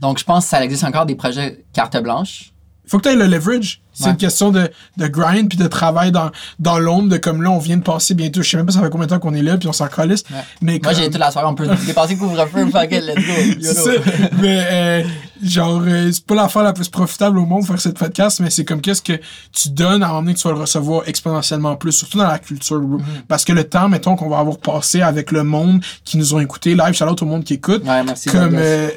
[0.00, 2.52] Donc, je pense que ça existe encore des projets carte blanche.
[2.88, 3.80] Faut que tu le leverage.
[3.92, 4.10] C'est Ouais.
[4.10, 4.68] une question de,
[4.98, 8.12] de grind puis de travail dans, dans l'ombre, de comme là, on vient de passer
[8.12, 8.42] bientôt.
[8.42, 9.86] Je sais même pas ça fait combien de temps qu'on est là puis on s'en
[9.88, 10.22] calisse.
[10.30, 10.36] Ouais.
[10.60, 13.16] Mais Moi, comme- j'ai toute la soirée, on peut dépasser le couvre-feu, fuck it, let's
[13.26, 13.90] go.
[14.38, 15.02] Mais euh,
[15.42, 18.66] genre, euh, c'est pas l'affaire la plus profitable au monde faire cette podcast, mais c'est
[18.66, 19.14] comme qu'est-ce que
[19.52, 22.78] tu donnes à emmener que tu vas le recevoir exponentiellement plus, surtout dans la culture.
[22.80, 23.00] Mm-hmm.
[23.28, 26.40] Parce que le temps, mettons, qu'on va avoir passé avec le monde qui nous ont
[26.40, 28.28] écouté, live, shout out au monde qui écoute, Ouais, merci.
[28.28, 28.90] comme euh,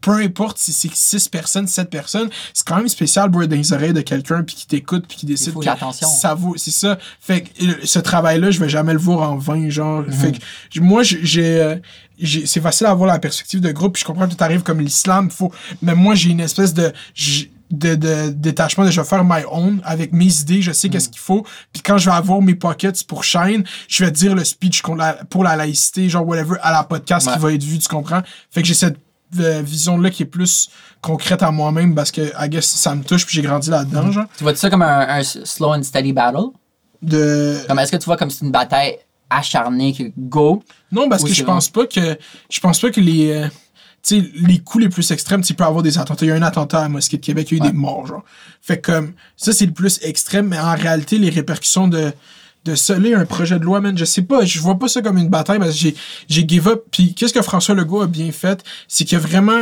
[0.00, 3.72] peu importe si c'est 6 personnes, 7 personnes, c'est quand même spécial, bro, dans les
[3.72, 6.08] oreilles de quelqu'un puis qui t'écoute puis qui décide faut que l'attention.
[6.08, 6.98] ça vaut, c'est ça.
[7.20, 10.02] Fait que euh, ce travail-là, je vais jamais le voir en vain, genre.
[10.02, 10.12] Mhm.
[10.12, 11.76] Fait que moi, j'ai- euh,
[12.18, 14.62] j'ai, c'est facile à avoir la perspective de groupe puis je comprends que tu arrives
[14.62, 15.52] comme l'islam, faut,
[15.82, 16.92] mais moi, j'ai une espèce de,
[17.70, 20.92] de, de détachement de je vais faire my own avec mes idées, je sais Mhm.
[20.92, 21.44] qu'est-ce qu'il faut.
[21.72, 25.14] Puis quand je vais avoir mes pockets pour Shine, je vais dire le speech la-
[25.28, 27.32] pour la laïcité, genre whatever, à la podcast Ouais.
[27.32, 28.22] qui va être vu, tu comprends?
[28.52, 28.98] Fait que j'ai cette
[29.40, 30.68] euh, vision-là qui est plus
[31.00, 34.26] concrète à moi-même parce que, I guess, ça me touche puis j'ai grandi là-dedans, genre.
[34.36, 36.50] Tu vois ça comme un, un slow and steady battle?
[37.02, 37.58] De...
[37.68, 38.96] Comme est-ce que tu vois comme c'est une bataille
[39.28, 40.62] acharnée que go?
[40.90, 42.18] Non, parce que je pense pas que
[42.50, 43.48] je pense pas que les euh,
[44.02, 46.26] tu sais, les coups les plus extrêmes, tu peux avoir des attentats.
[46.26, 47.68] Il y a eu un attentat à la Mosquée de Québec, il y a eu
[47.70, 48.22] des morts, genre.
[48.60, 52.12] Fait comme, ça, c'est le plus extrême, mais en réalité, les répercussions de,
[52.64, 55.18] de sceller un projet de loi, man, je sais pas, je vois pas ça comme
[55.18, 55.94] une bataille parce que j'ai,
[56.28, 56.84] j'ai give up.
[56.90, 58.64] Puis, qu'est-ce que François Legault a bien fait?
[58.88, 59.60] C'est qu'il a vraiment,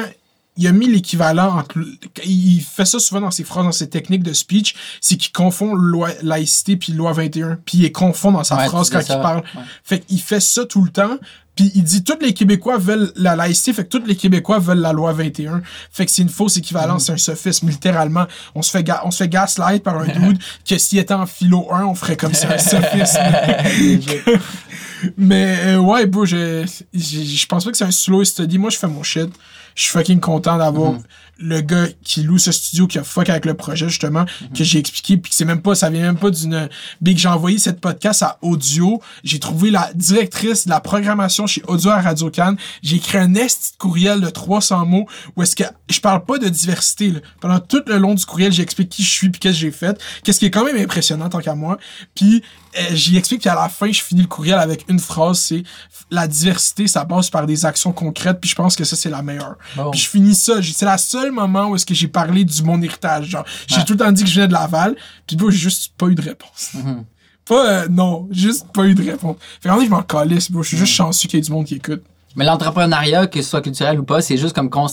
[0.56, 1.78] il a mis l'équivalent entre,
[2.24, 5.74] il fait ça souvent dans ses phrases, dans ses techniques de speech, c'est qu'il confond
[5.74, 9.16] loi, laïcité puis loi 21, puis il les confond dans sa Ouais, phrase quand ça,
[9.16, 9.38] il parle.
[9.38, 9.62] ouais.
[9.82, 11.16] Fait qu'il fait ça tout le temps.
[11.54, 14.78] Puis il dit tous les Québécois veulent la laïcité, fait que tous les Québécois veulent
[14.80, 15.60] la loi 21.
[15.90, 18.26] Fait que c'est une fausse équivalence, c'est un sophisme, littéralement.
[18.54, 21.26] On se fait, ga- on se fait gaslight par un dude que s'il était en
[21.26, 23.18] philo 1, on ferait comme ça, un sophisme.
[25.16, 26.64] Mais euh, ouais, bro, je,
[26.94, 28.56] je, je pense pas que c'est un slow study.
[28.58, 29.28] Moi, je fais mon shit.
[29.74, 30.94] Je suis fucking content d'avoir
[31.38, 34.24] le gars qui loue ce studio, qui a fuck avec le projet, justement,
[34.54, 36.68] que j'ai expliqué, puis que c'est même pas, ça vient même pas d'une...
[37.00, 39.02] Big, j'ai envoyé cette podcast à Audio.
[39.24, 42.56] J'ai trouvé la directrice de la programmation chez Audio à Radio Cannes.
[42.82, 46.38] J'ai écrit un esti de courriel de 300 mots où est-ce que je parle pas
[46.38, 47.20] de diversité, là.
[47.40, 50.00] Pendant tout le long du courriel, j'explique qui je suis puis qu'est-ce que j'ai fait.
[50.22, 51.78] Qu'est-ce qui est quand même impressionnant tant qu'à moi.
[52.14, 52.42] Puis
[52.92, 55.62] j'y explique qu'à la fin, je finis le courriel avec une phrase, c'est
[56.10, 59.22] la diversité, ça passe par des actions concrètes, puis je pense que ça, c'est la
[59.22, 59.56] meilleure.
[59.76, 59.90] Bon.
[59.90, 62.80] Puis je finis ça, c'est la seule moment où est-ce que j'ai parlé du mon
[62.82, 63.26] héritage.
[63.26, 63.84] Genre, j'ai Ouais.
[63.84, 64.96] tout le temps dit que je venais de Laval,
[65.26, 66.70] puis bro, j'ai juste pas eu de réponse.
[66.74, 67.04] Mhm.
[67.44, 69.36] Pas, euh, non, juste pas eu de réponse.
[69.60, 70.48] Fait qu'en fait, je m'en calisse.
[70.52, 70.80] Je suis Mm.
[70.80, 72.02] juste chanceux qu'il y ait du monde qui écoute.
[72.36, 74.86] Mais l'entrepreneuriat, que ce soit culturel ou pas, c'est juste comme cons-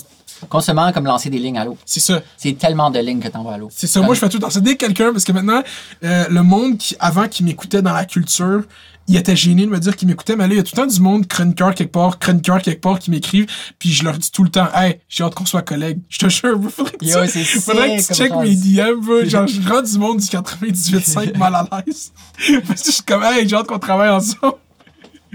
[0.50, 1.78] constamment comme lancer des lignes à l'eau.
[1.86, 2.22] C'est ça.
[2.38, 3.70] C'est tellement de lignes que t'envoies à l'eau.
[3.72, 4.02] C'est ça.
[4.02, 4.60] Moi, je fais tout ça.
[4.60, 5.62] Dès que quelqu'un, parce que maintenant,
[6.04, 8.64] euh, le monde qui, avant, qui m'écoutait dans la culture,
[9.08, 10.82] il était gêné de me dire qu'il m'écoutait, mais là, il y a tout le
[10.84, 13.48] temps du monde, chroniqueur quelque part, chroniqueur quelque part, qui m'écrivent,
[13.80, 16.00] puis je leur dis tout le temps, hey, j'ai hâte qu'on soit collègues.
[16.10, 18.56] Je te jure, faudrait que Yo, tu, faudrait que tu check mes.
[18.56, 19.26] DM.
[19.28, 22.12] Genre, je rends du monde du 98.5 mal à l'aise.
[22.68, 24.54] Parce que je suis comme, hey, j'ai hâte qu'on travaille ensemble.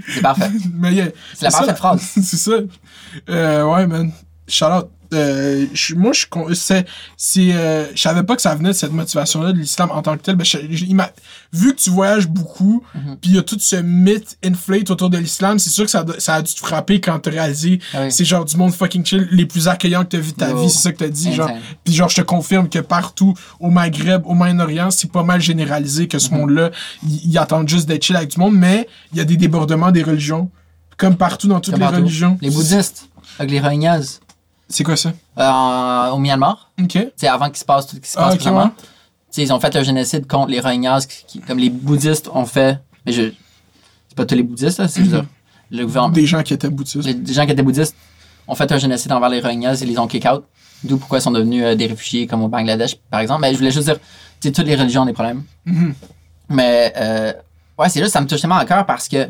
[0.07, 0.49] C'est parfait.
[0.73, 2.01] Mais yeah, C'est la ça, parfaite phrase.
[2.15, 2.51] c'est ça.
[3.29, 4.11] Euh, ouais, man.
[4.47, 4.89] Shout out.
[5.13, 6.85] Euh, je- moi, je suis con- c'est,
[7.17, 10.17] c'est, euh, je savais pas que ça venait de cette motivation-là de l'islam en tant
[10.17, 10.35] que tel.
[10.35, 10.85] Ben, je- je-
[11.53, 13.17] vu que tu voyages beaucoup, Mhm.
[13.21, 16.05] puis il y a tout ce mythe inflate autour de l'islam, c'est sûr que ça,
[16.17, 18.11] ça a dû te frapper quand t'as réalisé Ah oui.
[18.11, 20.69] c'est genre du monde fucking chill, les plus accueillants que t'as vu de ta vie,
[20.69, 21.33] c'est ça que t'as dit.
[21.33, 21.49] Genre,
[21.83, 26.07] puis genre, je te confirme que partout, au Maghreb, au Moyen-Orient, c'est pas mal généralisé
[26.07, 26.37] que ce Mhm.
[26.39, 26.71] monde-là,
[27.07, 29.91] ils ils attendent juste d'être chill avec du monde, mais il y a des débordements
[29.91, 30.49] des religions,
[30.97, 32.01] comme partout dans toutes Comme les partout.
[32.03, 32.37] religions.
[32.41, 33.09] Les bouddhistes,
[33.39, 34.19] avec les Rohingyas,
[34.67, 35.13] C'est quoi ça?
[35.37, 36.97] euh, au Myanmar, Ok.
[37.15, 38.63] c'est avant qu'il se passe tout ce qui se Ah, passe ok, vraiment.
[38.63, 38.69] ouais.
[38.77, 38.83] Tu
[39.31, 42.79] sais, Ils ont fait un génocide contre les Rohingyas, qui- comme les bouddhistes ont fait.
[43.05, 43.31] Mais je.
[44.07, 45.09] C'est pas tous les bouddhistes, là, c'est Mhm.
[45.09, 45.23] juste
[45.71, 46.13] le gouvernement.
[46.13, 47.03] Des gens qui étaient bouddhistes.
[47.05, 47.95] Les, les gens qui étaient bouddhistes
[48.47, 50.43] ont fait un génocide envers les Rohingyas et les ont kick out.
[50.83, 53.41] D'où pourquoi ils sont devenus euh, des réfugiés comme au Bangladesh, par exemple.
[53.41, 53.97] Mais je voulais juste dire,
[54.39, 55.43] tu toutes les religions ont des problèmes.
[55.65, 55.93] Mhm.
[56.49, 57.33] Mais, euh,
[57.77, 59.29] ouais, c'est juste, ça me touche tellement à cœur parce que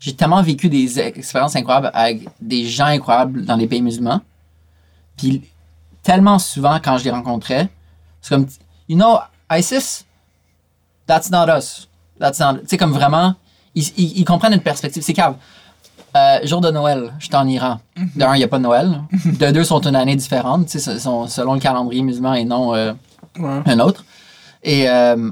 [0.00, 4.20] j'ai tellement vécu des expériences incroyables avec des gens incroyables dans les pays musulmans.
[5.18, 5.42] Puis,
[6.02, 7.68] tellement souvent, quand je les rencontrais,
[8.22, 8.46] c'est comme,
[8.88, 9.18] you know,
[9.50, 10.04] ISIS,
[11.06, 11.88] that's not us.
[12.18, 13.34] That's not, tu sais, comme vraiment,
[13.74, 15.02] ils, ils, ils comprennent une perspective.
[15.02, 15.36] C'est cave.
[16.16, 17.80] Euh, jour de Noël, j'étais en Iran.
[18.16, 19.02] De un, il n'y a pas de Noël.
[19.24, 22.74] De deux, sont une année différente, tu sais, sont selon le calendrier musulman et non
[22.74, 22.92] euh,
[23.38, 23.60] Ouais.
[23.66, 24.04] un autre.
[24.64, 25.30] Et, euh,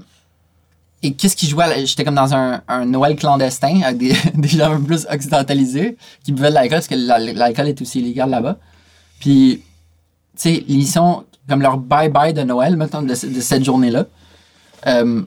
[1.03, 1.65] et qu'est-ce qui jouait?
[1.65, 4.85] à la- J'étais comme dans un, un Noël clandestin avec des, des gens un peu
[4.85, 8.57] plus occidentalisés qui buvaient de l'alcool parce que la- l'alcool est aussi illégal là-bas.
[9.19, 9.63] Puis,
[10.43, 14.07] sais, ils sont comme leur bye-bye de Noël, mettons, de, ce- de cette journée-là.
[14.87, 15.23] Euh,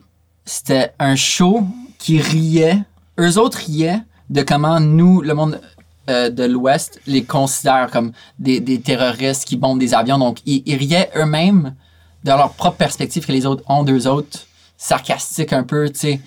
[0.45, 1.63] C'était un show
[1.97, 2.79] qui riait.
[3.19, 5.61] Eux autres riaient de comment nous, le monde
[6.09, 10.17] euh, de l'Ouest, les considère comme des, des terroristes qui bombent des avions.
[10.17, 11.75] Donc, ils, ils riaient eux-mêmes
[12.23, 14.39] de leur propre perspective que les autres ont d'eux autres,
[14.77, 16.21] sarcastique un peu, tu sais,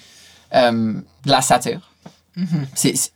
[0.54, 0.94] euh,
[1.24, 1.90] de la satire.
[2.74, 3.12] C'est, c'est-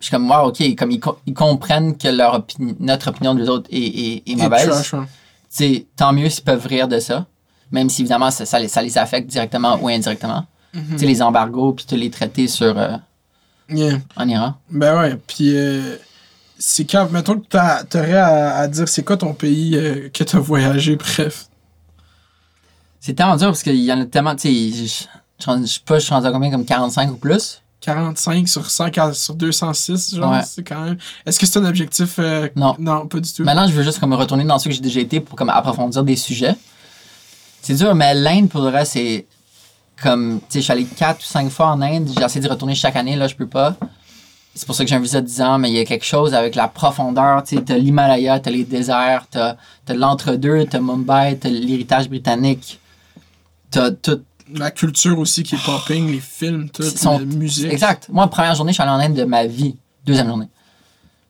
[0.00, 3.34] je suis comme, wow, OK, comme ils, co- ils comprennent que leur opini- notre opinion
[3.34, 4.68] d'eux autres est, est, mauvaise.
[4.68, 5.00] trash, ouais.
[5.04, 5.06] Tu
[5.48, 7.26] sais, tant mieux s'ils peuvent rire de ça,
[7.72, 10.44] même si évidemment ça, ça les, ça les affecte directement ou indirectement.
[10.72, 12.96] Tu sais, les embargos puis tous les traités sur, euh,
[13.70, 13.98] Yeah.
[14.16, 14.54] en Iran.
[14.70, 15.96] Ben ouais, puis euh,
[16.58, 17.46] c'est quand, mettons que
[17.84, 21.46] t'aurais à, à dire c'est quoi ton pays euh, que t'as voyagé, bref?
[23.00, 25.08] C'est tellement dur parce qu'il y en a tellement, tu sais,
[25.40, 27.62] je- sais pas, je suis rendu à combien, comme 45 ou plus?
[27.80, 30.40] 45 sur 100, quar- sur 206, genre, Ouais.
[30.44, 30.96] c'est quand même...
[31.24, 32.18] Est-ce que c'est un objectif?
[32.18, 32.74] euh, Non.
[32.78, 33.44] Non, pas du tout?
[33.44, 36.02] Maintenant, je veux juste comme retourner dans ceux que j'ai déjà été pour comme approfondir
[36.02, 36.54] des sujets.
[37.62, 39.26] C'est dur, mais l'Inde, pour le reste, c'est
[40.02, 42.08] comme, tu sais, je suis allé 4 ou 5 fois en Inde.
[42.16, 43.76] J'ai essayé d'y retourner chaque année, là, je peux pas.
[44.54, 46.04] c'est pour ça que j'ai un visa de 10 ans, mais il y a quelque
[46.04, 47.42] chose avec la profondeur.
[47.44, 52.80] Tu sais, t'as l'Himalaya, t'as les déserts, t'as, t'as l'entre-deux, t'as Mumbai, t'as l'héritage britannique.
[53.70, 54.22] T'as tout.
[54.54, 57.72] La culture aussi qui est popping, les films, tout, sont- la musique.
[57.72, 58.08] Exact.
[58.10, 59.76] Moi, première journée, je suis allé en Inde de ma vie.
[60.04, 60.48] Deuxième journée.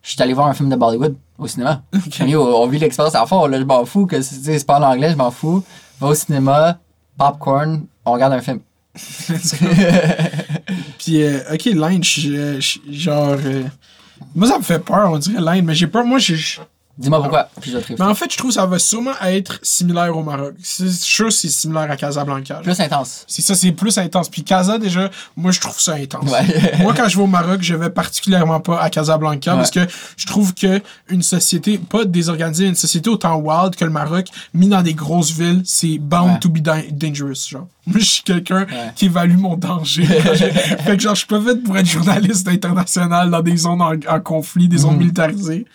[0.03, 1.83] Je suis allé voir un film de Bollywood au cinéma.
[2.21, 3.47] Mis, on vit l'expérience à fond.
[3.47, 5.65] Là, je m'en fous que c'est pas en anglais, je m'en fous.
[5.99, 6.79] Va au cinéma,
[7.17, 8.61] popcorn, on regarde un film.
[10.99, 13.37] Puis, euh, ok, l'Inde, je- je- genre.
[13.45, 13.65] euh,
[14.35, 16.05] moi, ça me fait peur, on dirait l'Inde, mais j'ai peur.
[16.05, 16.37] Moi, j'ai.
[16.99, 20.17] Dis-moi pourquoi, puis je Mais en fait, je trouve que ça va sûrement être similaire
[20.17, 20.55] au Maroc.
[20.63, 22.61] C'est sûr c'est similaire à Casablanca.
[22.63, 23.25] Plus intense.
[23.27, 24.31] C'est ça, c'est plus intense.
[24.31, 26.31] Puis Casa, déjà, moi, je trouve ça intense.
[26.31, 26.73] Ouais.
[26.81, 29.57] moi, quand je vais au Maroc, je vais particulièrement pas à Casablanca Ouais.
[29.59, 29.81] parce que
[30.17, 34.69] je trouve que une société, pas désorganisée, une société autant wild que le Maroc, mis
[34.69, 36.39] dans des grosses villes, c'est bound Ouais.
[36.41, 37.67] to be da- dangerous, genre.
[37.87, 38.67] Moi, je suis quelqu'un
[38.97, 40.05] qui évalue mon danger.
[40.07, 43.93] Fait que, genre, je suis pas fait pour être journaliste international dans des zones en,
[44.09, 45.67] en conflit, des zones militarisées.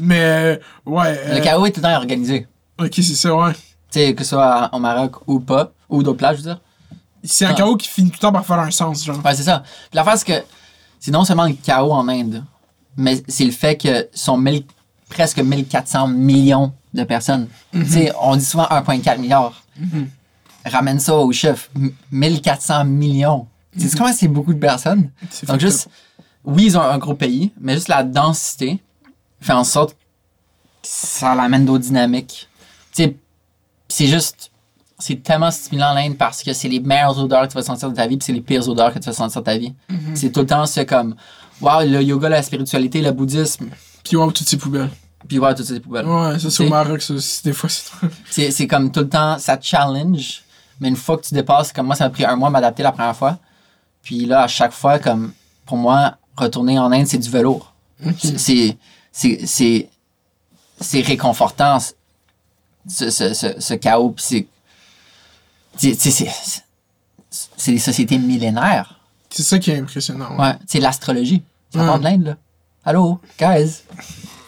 [0.00, 1.12] Mais, ouais.
[1.12, 1.30] Mhm.
[1.30, 2.46] Le euh, chaos est tout le temps organisé.
[2.78, 3.52] ok, c'est ça, ouais.
[3.52, 3.58] Tu
[4.00, 6.60] sais, que ce soit au Maroc ou pas, ou d'autres places, je veux dire.
[7.24, 7.54] C'est un Ah.
[7.54, 9.18] chaos qui finit tout le temps par faire un sens, genre.
[9.24, 9.60] Ouais, c'est ça.
[9.60, 10.46] Puis l'affaire, c'est que
[11.00, 12.44] c'est non seulement le chaos en Inde,
[12.96, 14.64] mais c'est le fait que sont mille-
[15.08, 17.48] presque 1400 millions de personnes.
[17.72, 19.62] Tu sais, on dit souvent 1,4 milliard.
[20.64, 21.68] Ramène ça au chiffre.
[21.76, 23.46] M- 1400 millions.
[23.78, 25.10] Tu sais comment c'est beaucoup de personnes?
[25.44, 25.88] Donc, juste,
[26.44, 28.80] oui, ils ont un gros pays, mais juste la densité
[29.40, 29.97] fait en sorte que
[30.82, 32.48] ça l'amène d'autres dynamiques.
[32.94, 33.16] Tu sais,
[33.88, 34.50] c'est juste,
[34.98, 37.96] c'est tellement stimulant l'Inde parce que c'est les meilleures odeurs que tu vas sentir de
[37.96, 39.74] ta vie, puis c'est les pires odeurs que tu vas sentir de ta vie.
[40.14, 41.14] C'est tout le temps ce comme,
[41.60, 43.68] waouh, le yoga, la spiritualité, le bouddhisme,
[44.04, 44.90] Puis wow, toutes ces poubelles.
[45.26, 46.06] puis waouh, toutes ces poubelles.
[46.06, 46.68] Ouais, ça c'est au.
[46.68, 47.14] Maroc, ça.
[47.44, 47.90] Des fois, c'est.
[48.30, 50.42] C'est, c'est comme tout le temps, ça te challenge,
[50.80, 52.82] mais une fois que tu dépasses, comme moi, ça m'a pris un mois à m'adapter
[52.82, 53.38] la première fois.
[54.02, 55.32] Puis là, à chaque fois, comme,
[55.66, 57.74] pour moi, retourner en Inde, c'est du velours.
[58.16, 58.76] C'est,
[59.12, 59.88] c'est,
[60.80, 61.94] c'est, réconfortant, ce,
[63.10, 64.14] ce, ce, ce chaos.
[64.18, 64.46] C'est,
[65.76, 66.62] c'est, c'est, c'est,
[67.56, 69.00] c'est des sociétés millénaires.
[69.30, 70.30] C'est ça qui est impressionnant.
[70.36, 70.40] ouais.
[70.48, 71.42] Ouais, c'est l'astrologie.
[71.72, 71.86] Ça Ouais.
[71.86, 72.36] part de l'Inde, là.
[72.84, 73.82] Allô, guys?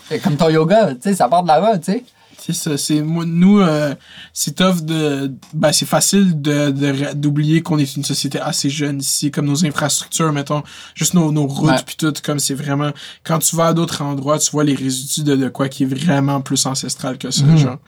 [0.09, 2.05] C'est comme ton yoga, tu sais, ça part de là-bas, tu sais.
[2.43, 2.79] C'est ça.
[2.79, 3.95] C'est, moi, nous, euh,
[4.33, 5.31] c'est tough de.
[5.53, 9.65] Ben, c'est facile de, de- d'oublier qu'on est une société assez jeune ici, comme nos
[9.67, 10.63] infrastructures, mettons,
[10.95, 12.93] juste nos, nos routes, puis tout, comme c'est vraiment.
[13.25, 15.87] Quand tu vas à d'autres endroits, tu vois les résidus de, de quoi qui est
[15.95, 17.57] vraiment plus ancestral que ça, Mhm.
[17.59, 17.79] genre.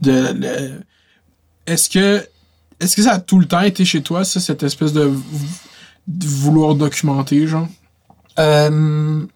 [0.00, 0.80] De, le-
[1.66, 2.24] Est-ce que.
[2.80, 5.12] Est-ce que ça a tout le temps été chez toi, ça, cette espèce de,
[6.06, 7.66] de vouloir documenter, genre?
[8.38, 9.26] Euh,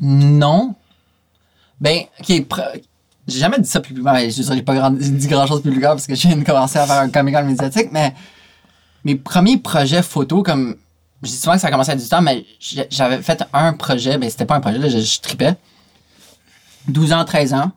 [0.00, 0.76] non.
[1.80, 2.46] Ben, ok,
[3.26, 4.12] j'ai jamais dit ça publiquement.
[4.12, 6.78] mais Je veux dire, j'ai pas grand- dit grand chose publiquement parce que de commencer
[6.78, 8.14] à faire un comic con médiatique, mais
[9.04, 10.76] mes premiers projets photos, comme,
[11.22, 13.72] je dis souvent que ça a commencé à du temps, mais j'ai- j'avais fait un
[13.72, 15.54] projet, ben c'était pas un projet, là, je, je tripais.
[16.88, 17.72] 12 ans, 13 ans,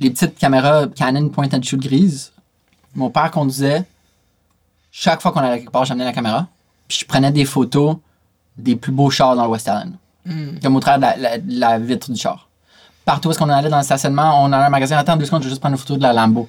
[0.00, 2.32] les petites caméras Canon point and shoot grises.
[2.94, 3.84] Mon père conduisait.
[4.92, 6.46] Chaque fois qu'on allait quelque part, j'amenais la caméra.
[6.86, 7.96] Puis je prenais des photos
[8.56, 9.94] des plus beaux chars dans le West Island.
[10.62, 12.47] Comme au travers de la, la- la vitre du char.
[13.08, 14.98] Partout où est-ce qu'on allait dans le stationnement, on allait un magasin.
[14.98, 16.46] Attends deux secondes, je vais juste prendre une photo de la Lambo.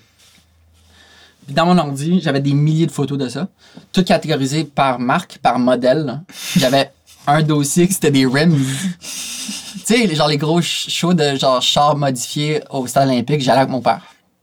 [1.46, 3.48] Puis dans mon ordi, j'avais des milliers de photos de ça.
[3.94, 6.20] Toutes catégorisées par marque, par modèle.
[6.58, 6.92] J'avais
[7.28, 8.58] un dossier que c'était des rims.
[8.58, 13.70] tu sais, genre les gros shows de genre chars modifiés au stade olympique, j'allais avec
[13.70, 14.02] mon père.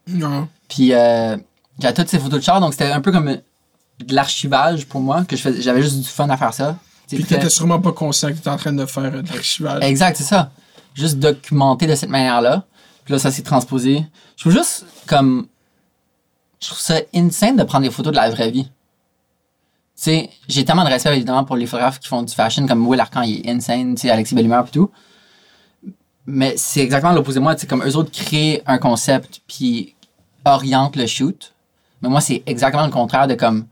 [0.08, 0.48] Non.
[0.70, 1.36] Puis euh,
[1.78, 5.26] j'avais toutes ces photos de chars, donc c'était un peu comme de l'archivage pour moi,
[5.28, 6.78] que j'avais juste du fun à faire ça.
[7.08, 9.84] Puis t'étais sûrement pas conscient que t'étais en train de faire euh, de l'archivage.
[9.84, 10.50] Exact, c'est ça.
[10.96, 12.64] Juste documenter de cette manière-là.
[13.04, 14.04] Puis là, ça s'est transposé.
[14.36, 15.46] Je trouve juste comme.
[16.60, 18.64] Je trouve ça insane de prendre des photos de la vraie vie.
[18.64, 18.70] Tu
[19.94, 22.98] sais, j'ai tellement de respect évidemment pour les photographes qui font du fashion, comme Will
[22.98, 24.90] Arcan, il est insane, tu sais, Alexis Bellumeur et tout.
[26.26, 29.94] Mais c'est exactement l'opposé de moi, sais, comme eux autres créent un concept puis
[30.44, 31.54] orientent le shoot.
[32.02, 33.66] Mais moi, c'est exactement le contraire de comme.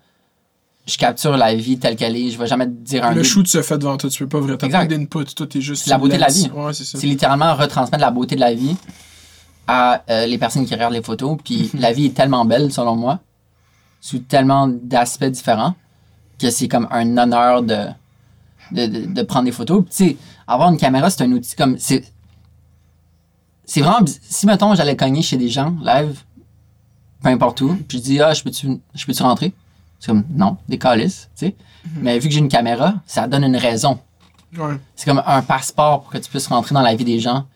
[0.87, 3.47] Je capture la vie telle qu'elle est, je vais jamais te dire un Le shoot
[3.49, 4.59] se fait devant toi, tu peux pas vraiment.
[4.59, 4.89] T'as Exact.
[4.89, 5.85] pas d'input, tout est juste.
[5.85, 6.51] C'est la beauté de la vie.
[6.55, 8.77] Ouais, c'est littéralement retransmettre la beauté de la vie
[9.67, 11.39] à euh, les personnes qui regardent les photos.
[11.43, 13.21] Puis la vie est tellement belle, selon moi,
[14.01, 15.75] sous tellement d'aspects différents,
[16.39, 17.87] que c'est comme un honneur de,
[18.73, 19.85] de, de, de prendre des photos.
[19.85, 20.17] Puis, tu sais,
[20.47, 21.79] avoir une caméra, c'est un outil comme.
[21.79, 22.05] C'est
[23.65, 24.05] c'est vraiment.
[24.29, 26.21] Si, mettons, j'allais cogner chez des gens, live,
[27.23, 29.55] peu importe où, puis je dis, ah, je peux-tu je peux-tu rentrer?
[30.05, 31.55] C'est comme, non, des calices, tu sais.
[31.97, 33.99] Mais vu que j'ai une caméra, ça donne une raison
[34.57, 34.75] Ouais.
[34.95, 37.47] c'est comme un passeport pour que tu puisses rentrer dans la vie des gens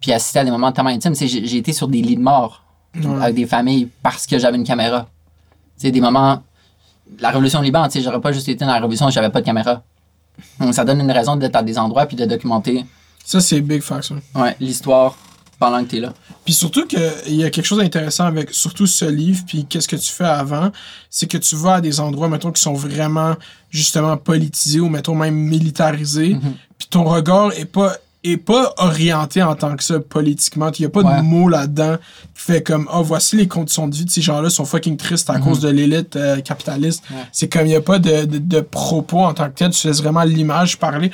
[0.00, 1.14] puis assister à des moments tellement intimes.
[1.14, 2.62] J'ai j'ai été sur des lits de mort
[2.94, 3.20] Ouais.
[3.22, 5.08] avec des familles parce que j'avais une caméra.
[5.76, 6.40] C'est des moments.
[7.20, 9.40] La révolution Liban, tu sais, j'aurais pas juste été dans la révolution si j'avais pas
[9.40, 9.82] de caméra.
[10.60, 12.84] Donc, ça donne une raison d'être à des endroits puis de documenter
[13.24, 14.10] Ça, c'est big facts.
[14.10, 14.40] ouais.
[14.40, 15.16] ouais, l'histoire
[15.58, 16.12] pendant que tu es là.
[16.44, 17.00] Puis surtout qu'il
[17.34, 20.70] y a quelque chose d'intéressant avec surtout ce livre, puis qu'est-ce que tu fais avant,
[21.10, 23.34] c'est que tu vas à des endroits, mettons, qui sont vraiment
[23.70, 26.54] justement politisés ou mettons même militarisés, Mhm.
[26.78, 27.94] puis ton regard est pas
[28.24, 30.72] est pas orienté en tant que ça politiquement.
[30.76, 31.18] Il y a pas Ouais.
[31.18, 31.96] de mots là-dedans
[32.34, 35.30] qui fait comme oh voici les conditions de vie de ces gens-là sont fucking tristes
[35.30, 37.04] à cause de l'élite euh, capitaliste.
[37.08, 37.16] Mhm.
[37.16, 37.22] Ouais.
[37.30, 39.86] C'est comme il y a pas de, de, de propos en tant que tel, tu
[39.86, 41.12] laisses vraiment l'image parler.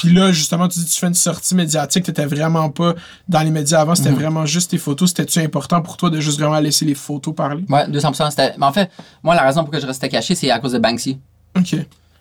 [0.00, 2.94] Puis là, justement, tu dis tu fais une sortie médiatique, t'étais vraiment pas
[3.28, 4.16] dans les médias avant, c'était Mhm.
[4.16, 5.10] vraiment juste tes photos.
[5.10, 7.64] C'était-tu important pour toi de juste vraiment laisser les photos parler?
[7.68, 8.30] Ouais, 200%.
[8.30, 8.54] C'était...
[8.58, 8.90] Mais en fait,
[9.22, 11.18] moi, la raison pour laquelle je restais caché, c'est à cause de Banksy.
[11.56, 11.76] Ok.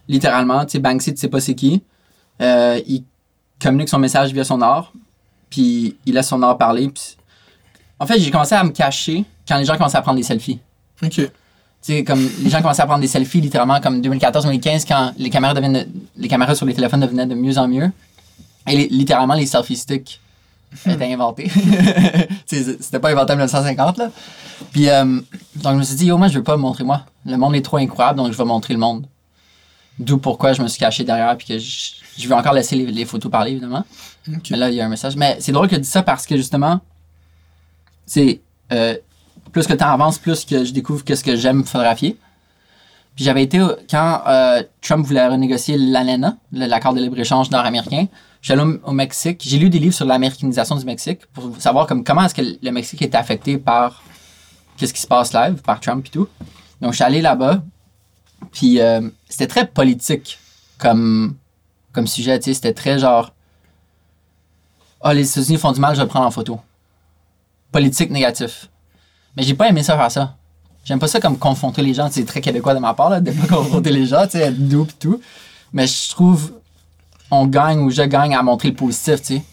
[0.08, 1.82] Littéralement, tu sais, Banksy, tu sais pas c'est qui.
[2.42, 3.04] Euh, il
[3.62, 4.92] communique son message via son art,
[5.50, 6.92] puis il laisse son art parler.
[8.00, 10.60] En fait, j'ai commencé à me cacher quand les gens commençaient à prendre des selfies.
[11.04, 11.30] Ok.
[11.82, 15.30] Tu sais, comme les gens commençaient à prendre des selfies littéralement comme 2014-2015 quand les
[15.30, 15.88] caméras, devenaient,
[16.18, 17.90] les caméras sur les téléphones devenaient de mieux en mieux.
[18.68, 20.20] Et les- littéralement, les selfie sticks
[20.86, 21.50] étaient inventés.
[22.48, 24.12] Tu sais, C'était pas inventé en 1950, là.
[24.72, 25.06] Puis, euh,
[25.56, 27.06] donc je me suis dit, yo, moi, je veux pas me montrer moi.
[27.26, 29.06] Le monde est trop incroyable, donc je vais montrer le monde.
[29.98, 32.86] D'où pourquoi je me suis caché derrière, puis que je, je veux encore laisser les,
[32.88, 33.86] les photos parler, évidemment.
[34.52, 35.16] Mais là, il y a un message.
[35.16, 36.82] Mais c'est drôle que tu dis ça parce que justement,
[38.06, 38.42] c'est
[38.72, 38.96] euh,
[39.52, 42.18] plus que le temps avance, plus que je découvre qu'est-ce que j'aime photographier.
[43.16, 43.60] Puis j'avais été
[43.90, 48.08] quand euh, Trump voulait renégocier l'ALENA, le- l'accord de libre-échange nord-américain.
[48.48, 49.42] Allé au, au Mexique.
[49.46, 52.72] J'ai lu des livres sur l'américanisation du Mexique pour savoir comme comment est-ce que le
[52.72, 54.02] Mexique est affecté par
[54.78, 56.28] qu'est-ce qui se passe live, par Trump et tout.
[56.80, 57.62] Donc je suis allé là-bas.
[58.54, 60.40] Puis euh, c'était très politique
[60.78, 61.36] comme,
[61.92, 62.40] comme sujet.
[62.40, 62.54] tu.
[62.54, 63.34] C'était très genre
[65.02, 66.60] ah, les États-Unis font du mal, je vais prendre en photo.
[67.74, 68.70] Politique négatif.
[69.40, 70.36] Mais j'ai pas aimé ça faire ça.
[70.84, 72.10] J'aime pas ça comme confronter les gens.
[72.12, 74.68] C'est très québécois de ma part, là, de pas confronter les gens, tu sais, être
[74.68, 75.22] doux pis tout.
[75.72, 76.52] Mais je trouve,
[77.32, 79.44] on gagne ou je gagne à montrer le positif, tu sais.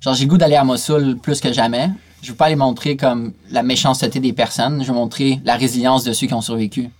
[0.00, 1.88] Genre, j'ai goût d'aller à Mossoul plus que jamais.
[2.20, 4.82] Je veux pas aller montrer comme la méchanceté des personnes.
[4.82, 6.90] Je veux montrer la résilience de ceux qui ont survécu.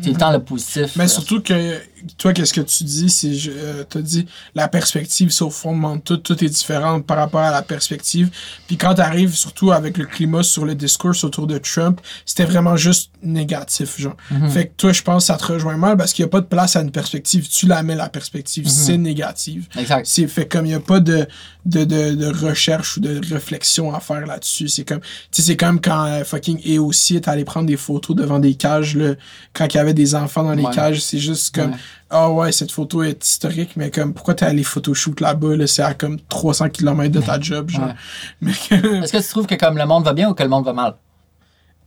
[0.00, 0.96] C'est le temps le positif.
[0.96, 1.78] Mais surtout que
[2.18, 5.96] toi, qu'est-ce que tu dis, c'est, je euh, t'as dit, la perspective, c'est au fondement
[5.96, 8.30] de tout, tout est différent par rapport à la perspective.
[8.66, 12.76] Puis quand t'arrives, surtout avec le climat sur le discours autour de Trump, c'était vraiment
[12.76, 14.16] juste négatif, genre.
[14.30, 14.50] Mhm.
[14.50, 16.40] Fait que toi, je pense que ça te rejoint mal parce qu'il n'y a pas
[16.40, 17.48] de place à une perspective.
[17.48, 18.70] Tu la mets, la perspective, Mhm.
[18.70, 19.64] c'est négatif.
[19.76, 20.06] Exact.
[20.06, 21.26] C'est fait comme il n'y a pas de,
[21.64, 24.68] de, de, de recherche ou de réflexion à faire là-dessus.
[24.68, 28.14] C'est comme, tu sais, c'est comme quand euh, fucking EOC est allé prendre des photos
[28.16, 29.14] devant des cages, là,
[29.52, 30.74] quand il y avait des enfants dans les Ouais.
[30.74, 31.00] cages.
[31.00, 31.76] C'est juste comme, Ouais.
[32.10, 35.82] Ah ouais, cette photo est historique, mais comme, pourquoi t'es allé photoshoot là-bas, là, c'est
[35.82, 37.86] à comme 300 km de ta job, genre.
[37.86, 37.94] Ouais.
[38.40, 40.48] Mais que- Est-ce que tu trouves que comme le monde va bien ou que le
[40.48, 40.96] monde va mal?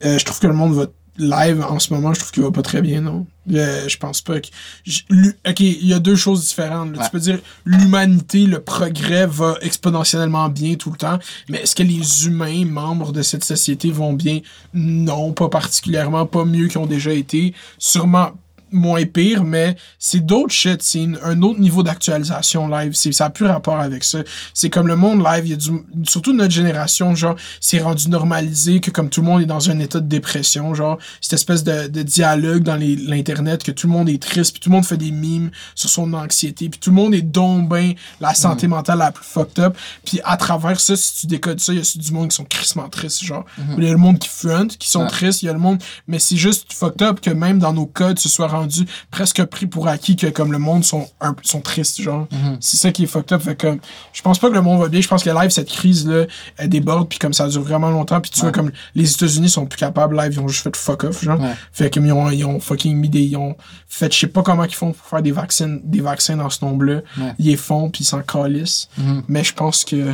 [0.06, 0.86] Euh, je trouve que le monde va
[1.18, 3.28] live en ce moment, je trouve qu'il va pas très bien, non?
[3.52, 4.48] Euh, je pense pas que.
[5.50, 6.96] Ok, il y a deux choses différentes.
[6.96, 7.04] Ouais.
[7.04, 11.20] Tu peux dire l'humanité, le progrès va exponentiellement bien tout le temps,
[11.50, 14.40] mais est-ce que les humains, membres de cette société, vont bien?
[14.74, 17.54] Non, pas particulièrement, pas mieux qu'ils ont déjà été.
[17.78, 18.32] Sûrement
[18.72, 20.82] moins pire, mais c'est d'autres shit.
[20.82, 22.94] C'est un autre niveau d'actualisation live.
[22.94, 24.20] Ça n'a plus rapport avec ça.
[24.54, 25.72] C'est comme le monde live, il y a du,
[26.08, 29.80] surtout notre génération, genre, c'est rendu normalisé que comme tout le monde est dans un
[29.80, 33.94] état de dépression, genre, cette espèce de, de dialogue dans les- l'internet, que tout le
[33.94, 36.90] monde est triste, puis tout le monde fait des mimes sur son anxiété, puis tout
[36.92, 39.78] le monde est donc ben la santé mentale la plus fucked up.
[40.06, 42.46] Puis à travers ça, si tu décodes ça, il y a du monde qui sont
[42.46, 43.46] crissement tristes, genre.
[43.78, 45.82] Il y a le monde qui front, qui sont tristes, il y a le monde,
[46.08, 49.68] mais c'est juste fucked up que même dans nos codes, ce soit rendu presque pris
[49.68, 52.28] pour acquis que comme le monde sont, un, sont tristes, genre.
[52.60, 53.42] C'est ça qui est fucked up.
[53.42, 53.80] Fait comme,
[54.14, 55.02] je pense pas que le monde va bien.
[55.02, 56.26] Je pense que live, cette crise-là,
[56.58, 59.66] elle déborde, puis comme ça dure vraiment longtemps, puis tu vois, comme les États-Unis sont
[59.66, 61.40] plus capables, live, ils ont juste fait fuck off, genre.
[61.40, 61.54] Ouais.
[61.72, 63.22] Fait comme ils ont, ils ont fucking mis des.
[63.22, 63.56] Ils ont
[63.88, 66.64] fait, je sais pas comment ils font pour faire des vaccins, des vaccins dans ce
[66.64, 67.02] nombre-là.
[67.18, 67.34] Ouais.
[67.40, 68.90] Ils les font, puis ils s'en calissent.
[68.98, 69.24] Mhm.
[69.28, 70.14] Mais je pense que.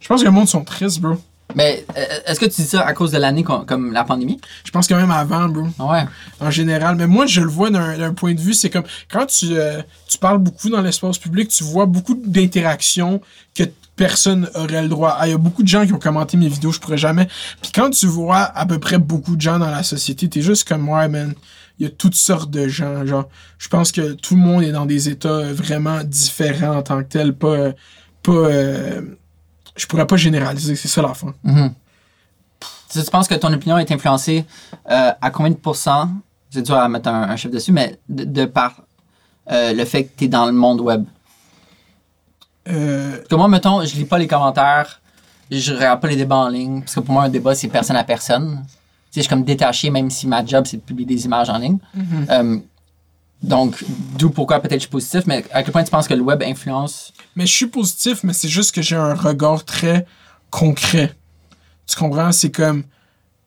[0.00, 1.16] Je pense que le monde sont tristes, bro.
[1.54, 4.40] Mais euh, est-ce que tu dis ça à cause de l'année com- comme la pandémie?
[4.64, 5.66] Je pense quand même avant, bro.
[5.78, 6.04] Ouais.
[6.40, 6.96] en général.
[6.96, 10.18] Mais moi, je le vois d'un point de vue, c'est comme quand tu, euh, tu
[10.18, 13.20] parles beaucoup dans l'espace public, tu vois beaucoup d'interactions
[13.54, 13.64] que
[13.96, 15.16] personne aurait le droit.
[15.18, 17.28] Ah, Il y a beaucoup de gens qui ont commenté mes vidéos, je pourrais jamais.
[17.62, 20.66] Puis quand tu vois à peu près beaucoup de gens dans la société, t'es juste
[20.66, 21.34] comme, ouais, man,
[21.78, 23.06] il y a toutes sortes de gens.
[23.06, 23.28] Genre,
[23.58, 27.08] je pense que tout le monde est dans des états vraiment différents en tant que
[27.08, 27.32] tel.
[27.34, 27.70] Pas,
[28.22, 29.00] pas, euh,
[29.76, 31.34] je pourrais pas généraliser, c'est ça la fin.
[31.42, 31.72] Mhm.
[32.90, 34.44] Tu, tu penses que ton opinion est influencée
[34.90, 36.10] euh, à combien de pourcents,
[36.50, 38.82] c'est dur à mettre un, un chiffre dessus, mais de, de par
[39.50, 41.04] euh, le fait que tu es dans le monde web?
[42.68, 45.00] Euh, Parce que moi, mettons, je lis pas les commentaires,
[45.50, 47.96] je regarde pas les débats en ligne, parce que pour moi, un débat, c'est personne
[47.96, 48.62] à personne.
[48.64, 48.76] Tu sais,
[49.16, 51.78] je suis comme détaché, même si ma job, c'est de publier des images en ligne.
[52.30, 52.58] Euh,
[53.48, 53.84] Donc,
[54.18, 56.42] d'où pourquoi peut-être je suis positif, mais à quel point tu penses que le web
[56.42, 57.12] influence?
[57.36, 60.06] Mais je suis positif, mais c'est juste que j'ai un regard très
[60.50, 61.14] concret.
[61.86, 62.32] Tu comprends?
[62.32, 62.84] C'est comme.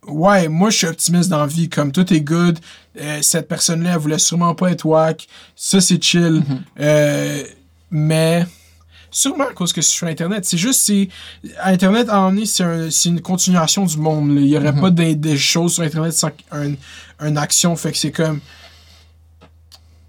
[0.05, 2.59] Ouais, moi je suis optimiste dans la vie, comme tout est good.
[3.01, 5.27] Euh, cette personne-là, elle voulait sûrement pas être wack.
[5.55, 6.43] Ça, c'est chill.
[6.79, 7.43] Euh,
[7.91, 8.45] mais
[9.11, 10.45] sûrement à cause que je suis sur Internet.
[10.45, 11.09] C'est juste, c'est.
[11.63, 14.33] Internet, en est, c'est un- c'est une continuation du monde.
[14.35, 14.41] là.
[14.41, 16.73] Il y aurait pas des, des choses sur Internet sans un,
[17.19, 17.75] une action.
[17.75, 18.39] Fait que c'est comme.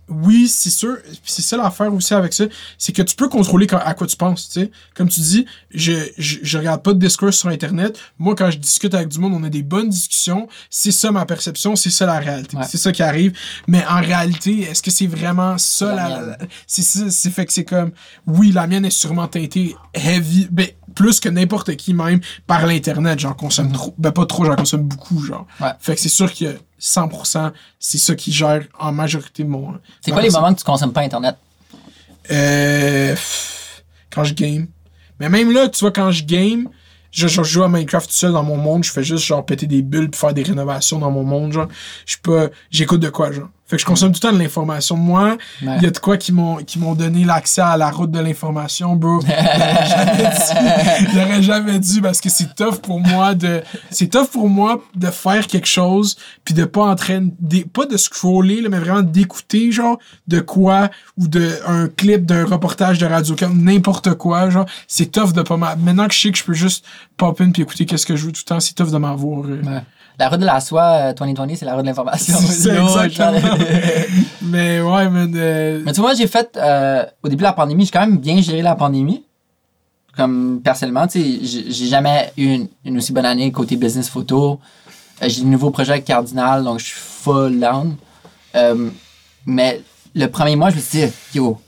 [0.08, 0.96] Oui, c'est sûr.
[1.24, 2.44] C'est ça l'affaire aussi avec ça.
[2.78, 4.70] C'est que tu peux contrôler à quoi tu penses, tu sais.
[4.94, 7.98] Comme tu dis, je, je, je regarde pas de discours sur Internet.
[8.18, 10.48] Moi, quand je discute avec du monde, on a des bonnes discussions.
[10.70, 12.56] C'est ça ma perception, c'est ça la réalité.
[12.56, 12.64] Ouais.
[12.68, 13.32] C'est ça qui arrive.
[13.66, 16.36] Mais en réalité, est-ce que c'est vraiment ça La la, mienne.
[16.40, 17.90] la- c'est ça, c'est fait que c'est comme
[18.26, 20.66] oui, la mienne est sûrement teintée heavy, ben
[20.98, 24.82] plus que n'importe qui même par l'internet, j'en consomme trop, ben pas trop, j'en consomme
[24.82, 25.46] beaucoup genre.
[25.60, 25.70] Ouais.
[25.78, 30.22] Fait que c'est sûr que 100% c'est ça qui gère en majorité mon C'est quoi
[30.22, 31.36] les moments que tu consommes pas Internet?
[32.32, 33.14] Euh,
[34.10, 34.66] quand je game.
[35.20, 36.68] Mais même là, tu vois, quand je game,
[37.12, 39.68] je, je joue à Minecraft tout seul dans mon monde, je fais juste genre péter
[39.68, 41.68] des bulles puis faire des rénovations dans mon monde, genre.
[42.06, 42.48] Je suis pas.
[42.72, 43.50] J'écoute de quoi, genre.
[43.68, 44.96] Fait que je consomme tout le temps de l'information.
[44.96, 45.78] Moi, il Ouais.
[45.80, 48.96] y a de quoi qui m'ont qui m'ont donné l'accès à la route de l'information,
[48.96, 49.20] bro.
[51.12, 53.62] J'aurais jamais jamais dû parce que c'est tough pour moi de.
[53.90, 57.64] C'est tough pour moi de faire quelque chose puis de pas en train de.
[57.64, 62.44] Pas de scroller, là, mais vraiment d'écouter, genre, de quoi ou de un clip d'un
[62.46, 64.66] reportage de radio comme n'importe quoi, genre.
[64.86, 66.84] C'est tough de pas m'a- Maintenant que je sais que je peux juste
[67.16, 69.44] pop in puis écouter qu'est-ce que je veux tout le temps, c'est tough de m'avoir.
[69.44, 69.60] euh.
[69.62, 69.82] Ouais.
[70.18, 72.34] La route de la soie euh, 2020, c'est la route de l'information.
[74.42, 75.26] Mais ouais, mais.
[75.36, 78.18] euh, Mais tu vois, j'ai fait, euh, au début de la pandémie, j'ai quand même
[78.18, 79.24] bien géré la pandémie.
[80.16, 81.38] Comme personnellement, tu sais,
[81.70, 84.58] j'ai jamais eu une, une aussi bonne année côté business photo.
[85.22, 87.94] Euh, j'ai de nouveaux projets avec Cardinal, donc je suis full down.
[88.56, 88.88] Euh,
[89.46, 89.82] mais
[90.14, 91.60] le premier mois, je me suis dit, yo,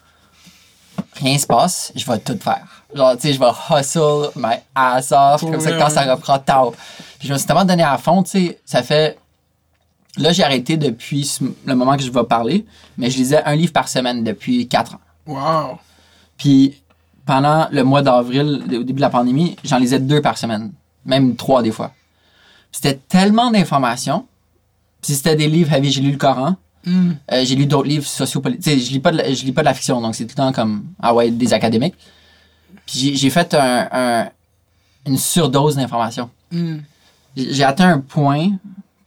[1.21, 2.67] rien se passe, je vais tout faire.
[2.93, 5.91] Genre, tu sais, je vais hustle my ass off, Pour comme ça, quand ouais.
[5.91, 6.73] ça reprend tard.
[7.21, 9.17] Puis je me suis tellement donné à fond, tu sais, ça fait
[10.17, 12.67] Là, j'ai arrêté depuis le moment que je vais parler,
[12.99, 15.01] mais je lisais un livre par semaine depuis quatre ans.
[15.25, 15.79] Wow.
[16.37, 16.83] Puis
[17.25, 20.73] pendant le mois d'avril, au début de la pandémie, j'en lisais deux par semaine,
[21.05, 21.93] même trois des fois.
[22.73, 24.27] C'était tellement d'informations.
[25.01, 27.13] Puis c'était des livres heavy, j'ai lu le Coran, Hmm.
[27.31, 28.83] euh, j'ai lu d'autres livres sociopolitiques.
[28.87, 30.43] Je lis pas de la, je lis pas de la fiction, donc c'est tout le
[30.43, 31.95] temps comme ah ouais des académiques.
[32.87, 34.29] Puis j'ai- fait un, un-
[35.07, 36.31] une surdose d'informations.
[36.51, 36.79] Hmm.
[37.37, 38.53] J'ai atteint un point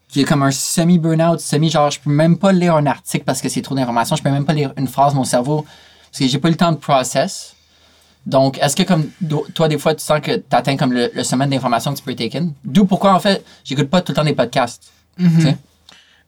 [0.07, 3.41] qui est comme un semi-burnout, semi genre je peux même pas lire un article parce
[3.41, 5.65] que c'est trop d'informations, je peux même pas lire une phrase mon cerveau
[6.11, 7.55] parce que j'ai pas eu le temps de process.
[8.25, 9.09] Donc, est-ce que comme
[9.53, 12.03] toi des fois tu sens que tu atteins comme le, le sommet d'informations que tu
[12.03, 12.49] peux take in?
[12.63, 14.91] D'où pourquoi en fait, j'écoute pas tout le temps des podcasts.
[15.17, 15.41] Mhm.
[15.41, 15.57] Sais?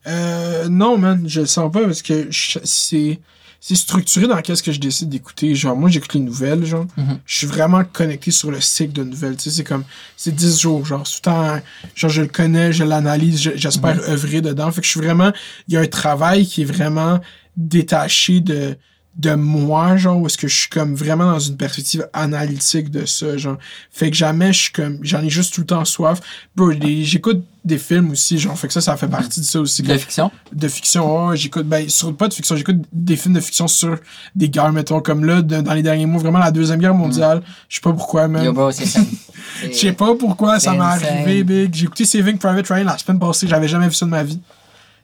[0.07, 3.19] Euh, non, man, je le sens pas parce que c'est
[3.67, 5.55] c'est structuré dans qu'est-ce que je décide d'écouter.
[5.55, 6.85] Genre, moi, j'écoute les nouvelles, genre.
[6.97, 7.17] Mhm.
[7.25, 9.37] Je suis vraiment connecté sur le cycle de nouvelles.
[9.37, 9.83] Tu sais, c'est comme,
[10.15, 11.59] c'est 10 jours, genre, tout le temps,
[11.95, 14.71] genre, je le connais, je l'analyse, je- j'espère œuvrer dedans.
[14.71, 15.31] Fait que je suis vraiment,
[15.67, 17.19] il y a un travail qui est vraiment
[17.57, 18.77] détaché de,
[19.17, 23.05] de moi, genre, où est-ce que je suis comme vraiment dans une perspective analytique de
[23.05, 23.57] ça, genre.
[23.89, 26.19] Fait que jamais je suis comme, j'en ai juste tout le temps soif.
[26.55, 26.71] Bro,
[27.01, 29.83] j'écoute des films aussi, genre, fait que ça, ça fait partie de ça aussi.
[29.83, 30.31] De fiction?
[30.51, 31.27] de fiction.
[31.29, 33.97] ouais, j'écoute, ben, sur, pas de fiction, j'écoute des films de fiction sur
[34.35, 37.41] des guerres, mettons, comme là, de- dans les derniers mois, vraiment la Deuxième Guerre mondiale.
[37.69, 38.43] Je sais pas pourquoi, même.
[38.43, 38.99] Yo bro, c'est ça.
[39.63, 41.73] Je sais pas pourquoi ça m'est arrivé, big.
[41.73, 44.41] J'ai écouté Saving Private Ryan la semaine passée, j'avais jamais vu ça de ma vie.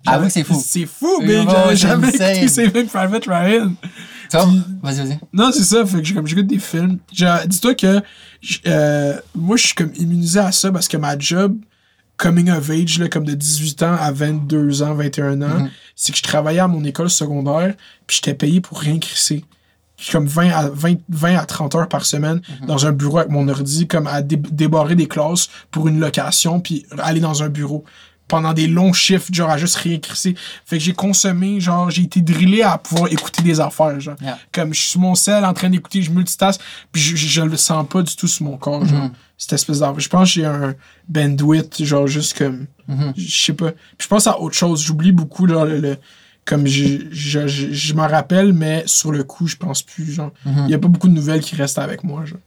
[0.06, 0.62] Avoue J'avais- que c'est fou.
[0.66, 1.48] C'est fou, big.
[1.50, 3.74] J'avais c'est jamais écouté Saving Private Ryan.
[4.30, 4.40] Puis-
[4.82, 5.20] Vas-y, vas-y.
[5.34, 5.86] Non, c'est ça.
[5.86, 6.98] Fait que j'ai- comme j'écoute des films.
[7.12, 8.02] J'ai- Dis-toi que
[8.68, 11.58] euh, moi, je suis comme immunisé à ça parce que ma job,
[12.18, 15.70] coming of age, là, comme de 18 ans à 22 ans, 21 ans, Mhm.
[15.96, 17.74] c'est que je travaillais à mon école secondaire,
[18.08, 19.44] puis j'étais payé pour rien crisser.
[20.12, 23.48] Comme 20 à, 20, 20 à 30 heures par semaine dans un bureau avec mon
[23.48, 27.84] ordi, comme à dé- débarrer des classes pour une location, puis aller dans un bureau
[28.32, 30.36] pendant des longs shifts, genre à juste rien crisser.
[30.66, 34.16] Fait que j'ai consommé, genre, j'ai été drillé à pouvoir écouter des affaires, genre.
[34.22, 34.40] Yeah.
[34.54, 36.60] Comme je suis sur mon sel en train d'écouter, je multitask,
[36.92, 39.04] puis je, je, je le sens pas du tout sur mon corps, genre.
[39.04, 39.12] Mhm.
[39.38, 40.00] Cette espèce d'affaire.
[40.00, 40.74] Je pense que j'ai un
[41.10, 42.66] bandwidth, genre, juste comme.
[42.88, 43.14] Mhm.
[43.18, 43.72] Je sais pas.
[43.72, 44.82] Puis je pense à autre chose.
[44.82, 45.80] J'oublie beaucoup, genre, le.
[45.80, 45.98] le-
[46.44, 50.32] comme je, je, je, je m'en rappelle, mais sur le coup, je pense plus, genre.
[50.46, 50.70] Il Mhm.
[50.70, 52.40] y a pas beaucoup de nouvelles qui restent avec moi, genre.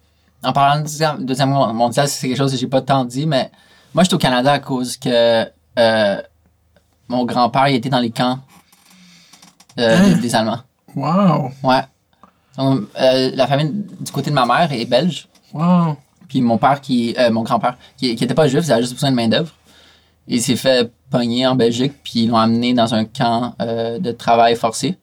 [0.43, 0.87] En parlant de
[1.25, 3.51] deuxième, guerre mondiale, c'est quelque chose que j'ai pas tant dit, mais
[3.95, 5.45] moi, j'étais au Canada à cause que
[5.79, 6.21] euh,
[7.09, 8.39] mon grand-père, il était dans les camps
[9.79, 10.09] euh, Hein?
[10.11, 10.61] des, des Allemands.
[10.95, 11.51] Wow!
[11.63, 11.83] Ouais.
[12.57, 15.29] Donc, euh, la famille du côté de ma mère est belge.
[15.53, 15.97] Wow!
[16.29, 19.11] Puis mon père, qui, mon grand-père, qui, qui était pas juif, il avait juste besoin
[19.11, 19.53] de main-d'œuvre.
[20.27, 24.57] Il s'est fait pogner en Belgique, puis ils l'ont amené dans un camp de travail
[24.57, 24.97] forcé.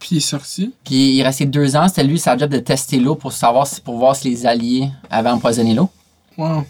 [0.00, 0.74] Puis il est sorti?
[0.82, 1.86] Puis il restait deux ans.
[1.86, 4.90] C'était lui, sa job de tester l'eau pour savoir si, pour voir si les Alliés
[5.10, 5.90] avaient empoisonné l'eau.
[6.36, 6.64] Wow.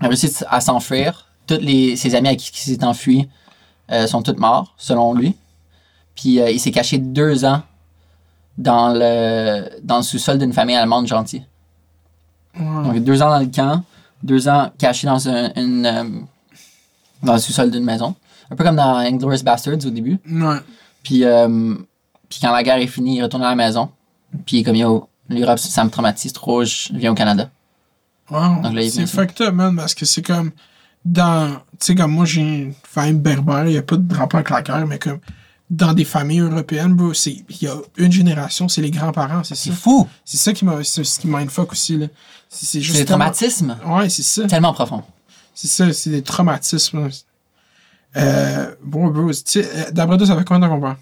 [0.00, 1.26] Il a réussi à s'enfuir.
[1.50, 3.28] Tous les, ses amis à qui il s'est enfui
[3.90, 5.34] euh, sont tous morts, selon lui.
[6.14, 7.62] Puis euh, il s'est caché deux ans
[8.56, 11.44] dans le, dans le sous-sol d'une famille allemande gentille.
[12.56, 13.82] Donc deux ans dans le camp,
[14.22, 16.04] deux ans caché dans un, une, euh,
[17.24, 18.14] dans le sous-sol d'une maison.
[18.48, 20.18] Un peu comme dans Inglourious Bastards au début.
[21.02, 21.24] Puis,
[22.28, 23.90] puis quand la guerre est finie, il retourne à la maison.
[24.46, 27.50] Puis il comme yo, l'Europe, ça me traumatise trop, je viens au Canada.
[28.30, 28.62] Wow.
[28.72, 30.52] Il c'est fucked up, man, parce que c'est comme.
[31.04, 31.54] Dans.
[31.78, 34.86] Tu sais, comme moi, j'ai une famille berbère, il n'y a pas de la guerre,
[34.86, 35.18] mais comme.
[35.70, 39.62] Dans des familles européennes, bro, il y a une génération, c'est les grands-parents, c'est ça.
[39.66, 40.08] C'est fou!
[40.24, 40.82] C'est ça qui m'a.
[40.82, 42.06] C'est ce qui mindfuck aussi, là.
[42.48, 42.98] C'est juste.
[42.98, 44.48] des traumatismes Ouais, c'est ça.
[44.48, 45.04] tellement profonds.
[45.54, 47.08] C'est ça, c'est des traumatismes.
[48.16, 50.96] Euh, bon, bro, tu sais, euh, d'après toi, ça fait combien de temps qu'on parle?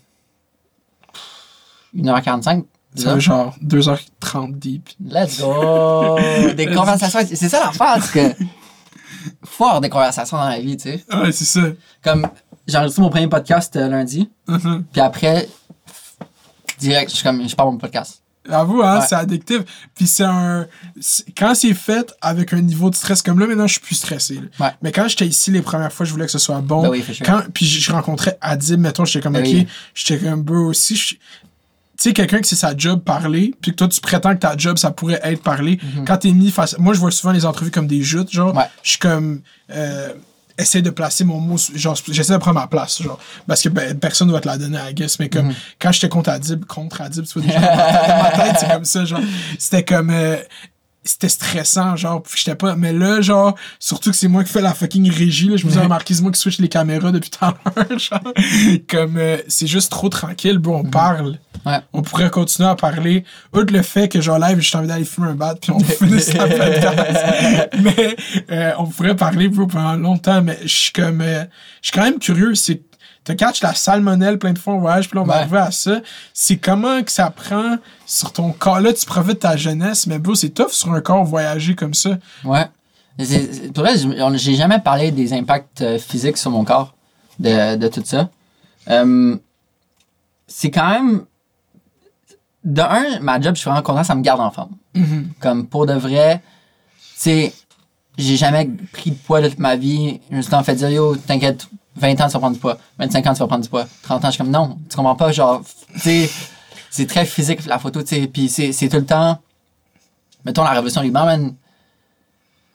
[1.96, 2.64] 1h45.
[2.94, 4.88] Ça fait genre 2h30 deep.
[5.00, 6.18] Let's go!
[6.54, 7.20] Des conversations.
[7.26, 8.44] C'est ça l'affaire, c'est que.
[9.66, 11.04] Avoir des conversations dans la vie, tu sais.
[11.12, 11.60] Ouais, c'est ça.
[12.02, 12.26] Comme,
[12.66, 14.84] j'ai enregistré mon premier podcast euh, lundi, Mhm.
[14.92, 15.48] puis après,
[16.78, 18.22] direct, je suis comme, je pars mon podcast.
[18.50, 19.06] Avoue, hein, Ouais.
[19.06, 19.58] c'est addictif.
[19.94, 20.66] Puis c'est un.
[21.36, 24.40] Quand c'est fait avec un niveau de stress comme là, maintenant, je suis plus stressé.
[24.58, 24.70] Ouais.
[24.80, 26.80] Mais quand j'étais ici les premières fois, je voulais que ce soit bon.
[26.82, 29.66] Ben oui, quand, puis je je rencontrais Adib, mettons, j'étais comme, Ben ok, oui.
[29.94, 31.18] j'étais comme, bro, aussi.
[31.98, 34.56] Tu sais, quelqu'un que c'est sa job parler, puis que toi, tu prétends que ta
[34.56, 35.80] job, ça pourrait être parler.
[36.06, 36.78] Quand t'es mis face.
[36.78, 38.52] Moi, je vois souvent les entrevues comme des joutes, genre.
[38.52, 38.58] Mhm.
[38.58, 38.66] Ouais.
[38.84, 39.40] Je suis comme.
[39.70, 40.12] Euh,
[40.56, 43.18] essaie de placer mon mot, genre, j'essaie de prendre ma place, genre.
[43.46, 45.18] Parce que ben, personne ne va te la donner, I guess.
[45.18, 45.30] Mais Mhm.
[45.30, 48.84] comme, quand j'étais contre Adib, contre Adib, tu vois, déjà, dans ma tête, c'est comme
[48.84, 49.20] ça, genre.
[49.58, 50.10] C'était comme.
[50.10, 50.36] euh,
[51.08, 52.76] c'était stressant, genre, j'étais pas.
[52.76, 55.70] Mais là, genre, surtout que c'est moi qui fais la fucking régie, là, je me
[55.70, 58.32] suis remarqué, c'est moi qui switch les caméras depuis tout à l'heure, genre.
[58.88, 61.38] Comme, euh, c'est juste trop tranquille, bro, on parle.
[61.66, 61.80] Ouais.
[61.92, 63.24] On pourrait continuer à parler.
[63.52, 66.32] Outre le fait que, genre, live, j'ai envie d'aller fumer un bat, puis on finisse
[66.34, 67.68] la podcast.
[67.82, 68.16] mais,
[68.50, 71.20] euh, on pourrait parler, bro, pendant longtemps, mais je suis comme.
[71.20, 71.44] euh,
[71.82, 72.82] je suis quand même curieux, c'est.
[73.28, 75.40] T'as catch la salmonelle plein de fois en voyage, puis là, on va Ouais.
[75.40, 76.00] arriver à ça.
[76.32, 77.76] C'est comment que ça prend
[78.06, 78.80] sur ton corps.
[78.80, 81.92] Là, tu profites de ta jeunesse, mais bro, c'est tough sur un corps voyager comme
[81.92, 82.16] ça.
[82.42, 82.66] Ouais.
[83.74, 83.92] Pour vrai,
[84.38, 86.94] j'ai jamais parlé des impacts euh, physiques sur mon corps
[87.38, 88.30] de, de tout ça.
[88.88, 89.36] Euh,
[90.46, 91.24] c'est quand même.
[92.64, 94.72] De un, ma job, je suis vraiment content, ça me garde en forme.
[95.40, 96.42] Comme pour de vrai,
[96.96, 97.52] tu sais,
[98.16, 100.20] j'ai jamais pris de poids de toute ma vie.
[100.30, 101.68] Je me suis en fait dire, yo, t'inquiète,
[101.98, 102.78] 20 ans, tu vas prendre du poids.
[102.98, 103.86] 25 ans, tu vas prendre du poids.
[104.02, 105.62] 30 ans, je suis comme, non, tu comprends pas, genre,
[105.96, 109.38] c'est très physique la photo, tu sais, puis c'est tout le temps.
[110.44, 111.54] Mettons la Révolution Liban, man,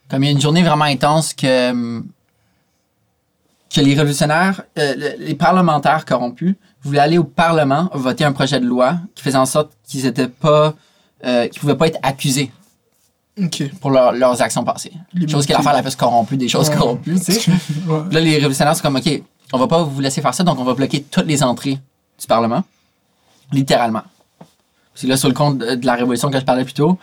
[0.09, 2.01] comme il y a une journée vraiment intense que,
[3.73, 8.59] que les révolutionnaires, euh, le- les parlementaires corrompus voulaient aller au Parlement voter un projet
[8.59, 10.73] de loi qui faisait en sorte qu'ils étaient pas,
[11.25, 12.51] euh, qu'ils pouvaient pas être accusés
[13.81, 14.93] Pour leur- leurs actions passées.
[15.13, 16.75] Les Chose qui est l'affaire la plus corrompue des choses Ouais.
[16.75, 17.51] corrompues, tu sais.
[17.87, 18.01] Ouais.
[18.11, 20.63] Là, les révolutionnaires sont comme, OK, on va pas vous laisser faire ça, donc on
[20.63, 21.79] va bloquer toutes les entrées
[22.19, 22.63] du Parlement.
[23.51, 24.03] Littéralement.
[24.95, 26.97] C'est là, sur le compte de de la révolution que je parlais plus tôt,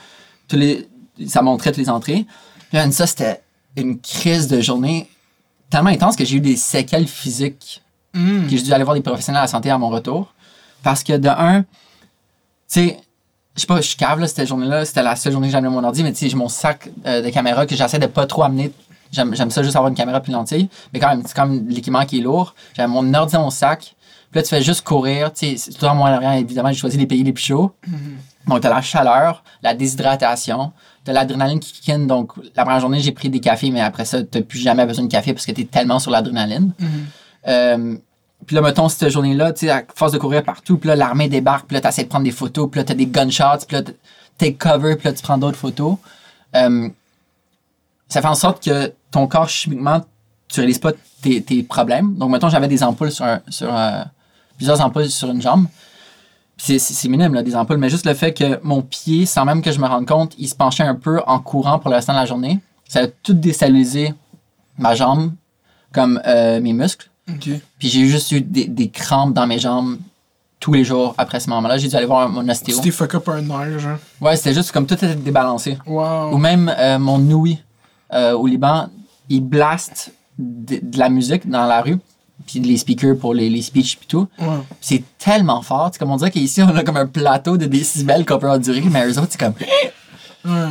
[0.47, 0.89] tous les,
[1.27, 2.27] ça montrait toutes les entrées.
[2.73, 3.41] Là, ça, c'était
[3.77, 5.09] une crise de journée
[5.69, 7.83] tellement intense que j'ai eu des séquelles physiques
[8.13, 8.45] Mm.
[8.49, 10.33] que j'ai dû aller voir des professionnels de la santé à mon retour.
[10.83, 11.67] Parce que de un, tu
[12.67, 13.01] sais,
[13.61, 15.85] je sais pas, je cave là, cette journée-là, c'était la seule journée que amené mon
[15.85, 18.43] ordi, mais tu sais, j'ai mon sac euh, de caméra que j'essaie de pas trop
[18.43, 18.73] amener.
[19.13, 21.69] J'aime j'aime ça juste avoir une caméra puis une lentille, mais quand même, c'est même
[21.69, 22.55] l'équipement qui est lourd.
[22.75, 23.95] J'avais mon ordi dans mon sac.
[24.31, 25.33] Puis là, tu fais juste courir.
[25.33, 27.73] Tu sais, c'est tout en Moyen-Orient, évidemment, j'ai choisi les pays les plus chauds.
[28.47, 30.73] Donc, t'as la chaleur, la déshydratation,
[31.05, 31.99] t'as l'adrénaline qui kick in.
[32.07, 35.05] Donc, la première journée, j'ai pris des cafés, mais après ça, t'as plus jamais besoin
[35.05, 36.73] de café parce que t'es tellement sur l'adrénaline.
[37.49, 37.97] Euh,
[38.47, 41.29] puis là, mettons, cette journée-là, tu sais, à force de courir partout, puis là, l'armée
[41.29, 43.83] débarque, puis là, t'essaies de prendre des photos, puis là, t'as des gunshots, puis là,
[44.39, 45.97] t'es cover, puis là, tu prends d'autres photos.
[46.57, 46.89] Euh,
[48.09, 50.01] ça fait en sorte que ton corps, chimiquement,
[50.49, 50.93] tu réalises pas
[51.23, 52.15] tes, problèmes.
[52.17, 54.05] Donc, mettons, j'avais des ampoules sur, un- euh,
[54.57, 55.67] plusieurs ampoules sur une jambe.
[56.57, 59.79] C'est, minime, des ampoules, mais juste le fait que mon pied, sans même que je
[59.79, 62.27] me rende compte, il se penchait un peu en courant pour le restant de la
[62.27, 62.59] journée.
[62.87, 64.13] Ça a tout déstabilisé
[64.77, 65.33] ma jambe,
[65.93, 67.09] comme euh, mes muscles.
[67.79, 69.99] Puis j'ai juste eu des, des crampes dans mes jambes
[70.59, 71.79] tous les jours après ce moment-là.
[71.79, 72.79] J'ai dû aller voir mon ostéo.
[72.83, 73.99] T'es fuck up un nerf, genre.
[74.21, 75.79] Ouais, c'était juste comme tout était débalancé.
[76.35, 77.59] Ou même euh, mon Noui
[78.13, 78.89] euh, au Liban,
[79.29, 81.99] il blast de, de la musique dans la rue,
[82.47, 84.27] puis les speakers pour les, les speeches puis tout.
[84.81, 85.91] C'est tellement fort.
[85.99, 89.07] Comme on dirait qu'ici, on a comme un plateau de décibels qu'on peut endurer, mais
[89.07, 89.55] eux autres, c'est comme...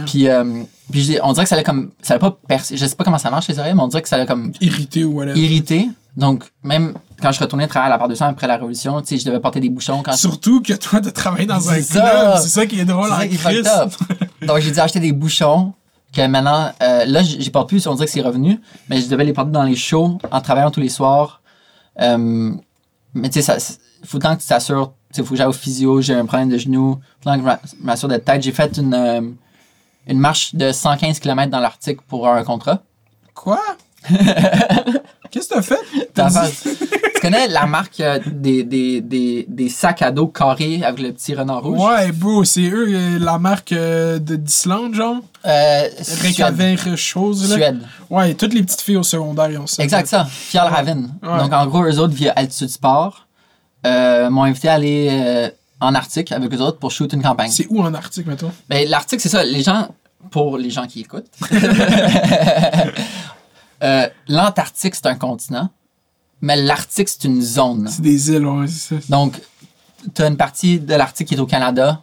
[0.05, 1.91] Puis, euh, puis on dirait que ça allait comme...
[2.01, 2.75] Ça allait pas percer.
[2.75, 4.51] Je sais pas comment ça marche, les oreilles, mais on dirait que ça allait comme
[4.61, 5.39] Irrité ou whatever.
[5.39, 5.89] irrité.
[6.17, 9.07] Donc, même quand je retournais travailler à la part de sang après la Révolution, tu
[9.07, 11.75] sais, je devais porter des bouchons quand je Surtout que toi, t'as travaillé dans un
[11.81, 12.37] club.
[12.41, 13.63] C'est ça qui est drôle en Christ.
[14.47, 15.73] Donc, j'ai dû acheter des bouchons
[16.13, 18.59] que maintenant, euh, là, j'y porte plus, on dirait que c'est revenu,
[18.89, 21.41] mais je devais les porter dans les shows en travaillant tous les soirs.
[22.01, 22.51] Euh,
[23.13, 23.57] mais tu sais,
[24.01, 26.15] il faut tant que tu t'assures, tu sais, il faut que j'aille au physio, j'ai
[26.15, 28.41] un problème de genou, faut tant que je m'a- je m'assure d'être tête.
[28.41, 29.21] J'ai fait une, euh,
[30.07, 32.81] une marche de 115 km dans l'Arctique pour un contrat.
[33.35, 33.59] Quoi?
[35.31, 35.79] Qu'est-ce que t'as fait?
[36.13, 40.81] T'as dit- tu connais la marque euh, des, des, des, des sacs à dos carrés
[40.83, 41.79] avec le petit renard rouge?
[41.79, 45.17] Ouais, bro, c'est eux, euh, la marque euh, de d'Islande, genre?
[45.45, 45.83] Euh.
[46.21, 47.55] Reykjavik chose, là.
[47.55, 47.79] Suède.
[48.09, 49.83] Ouais, toutes les petites filles au secondaire, ils ont ça.
[49.83, 50.25] Exact, ça.
[50.25, 51.11] Fjall Raven.
[51.21, 51.37] Ouais.
[51.37, 53.27] Donc, en gros, eux autres, via Altitude Sport,
[53.85, 55.49] euh, m'ont invité à aller euh,
[55.79, 57.51] en Arctique avec eux autres pour shoot une campagne.
[57.51, 58.51] C'est où en Arctique, mettons?
[58.69, 59.43] Ben, L'Arctique, c'est ça.
[59.43, 59.89] Les gens,
[60.31, 61.27] pour les gens qui écoutent,
[64.29, 65.69] l'Antarctique, c'est un continent,
[66.41, 67.89] mais l'Arctique, c'est une zone.
[67.89, 69.07] C'est des îles, ouais, c'est ça.
[69.09, 69.41] Donc,
[70.15, 72.01] tu as une partie de l'Arctique qui est au Canada.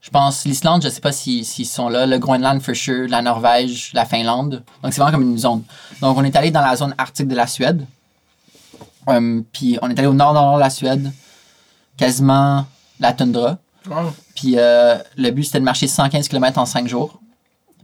[0.00, 2.06] Je pense l'Islande, je sais pas s'ils s'ils sont là.
[2.06, 3.06] Le Groenland, for sure.
[3.08, 4.64] La Norvège, la Finlande.
[4.82, 5.62] Donc, c'est vraiment comme une zone.
[6.00, 7.86] Donc, on est allé dans la zone arctique de la Suède.
[9.08, 11.12] Euh, puis, on est allé au nord-nord de la Suède.
[11.98, 12.66] Quasiment
[12.98, 13.58] la toundra.
[13.88, 14.14] Wow.
[14.34, 17.20] Puis, euh, le but, c'était de marcher 115 km en 5 jours.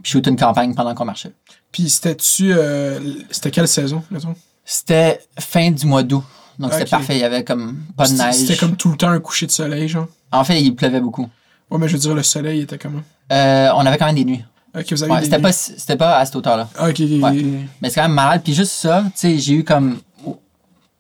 [0.03, 1.33] Puis, shoot une campagne pendant qu'on marchait.
[1.73, 2.53] Puis c'était-tu.
[2.53, 2.99] euh,
[3.31, 4.35] c'était quelle saison, mettons?
[4.65, 6.25] C'était fin du mois d'août.
[6.59, 7.17] Donc, c'était parfait.
[7.17, 8.35] Il y avait comme pas de neige.
[8.35, 10.07] C'était comme tout le temps un coucher de soleil, genre?
[10.33, 11.29] En fait, il pleuvait beaucoup.
[11.71, 13.03] Ouais, mais je veux dire, le soleil était comment?
[13.33, 14.45] Euh, on avait quand même des nuits.
[14.77, 16.69] Ok, vous avez Ouais, c'était pas, c'était pas à cette hauteur-là.
[16.77, 17.39] Ah, ok, ok, Ouais.
[17.41, 17.45] ok.
[17.83, 18.41] Mais c'est quand même malade.
[18.45, 19.99] Puis juste ça, tu sais, j'ai eu comme.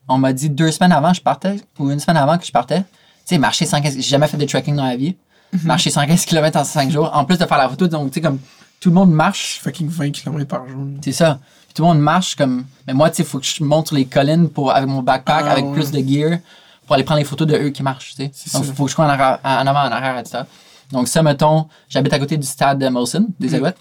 [0.08, 2.52] On m'a dit deux semaines avant que je partais, ou une semaine avant que je
[2.52, 2.80] partais.
[2.80, 2.84] Tu
[3.34, 3.94] sais, marcher 115.
[3.96, 5.16] J'ai jamais fait de trekking dans ma vie.
[5.52, 5.60] Mhm.
[5.64, 7.10] Marcher 115 km en 5 jours.
[7.14, 8.38] En plus de faire la photo, donc, tu sais, comme
[8.80, 9.60] tout le monde marche.
[9.62, 10.84] Fucking 20 km par jour.
[11.02, 11.38] C'est ça.
[11.66, 12.64] Puis tout le monde marche comme.
[12.86, 15.02] Mais moi, tu sais, il faut que je monte sur les collines pour, avec mon
[15.02, 15.72] backpack, Ah, avec ouais.
[15.72, 16.38] plus de gear,
[16.86, 18.50] pour aller prendre les photos de eux qui marchent, tu sais.
[18.52, 18.72] Donc, ça.
[18.72, 20.40] faut que je sois en, arrière- en avant, en arrière, etc.
[20.92, 23.54] Donc, ça, mettons, j'habite à côté du stade de Molson, des Mm.
[23.54, 23.78] Alouettes.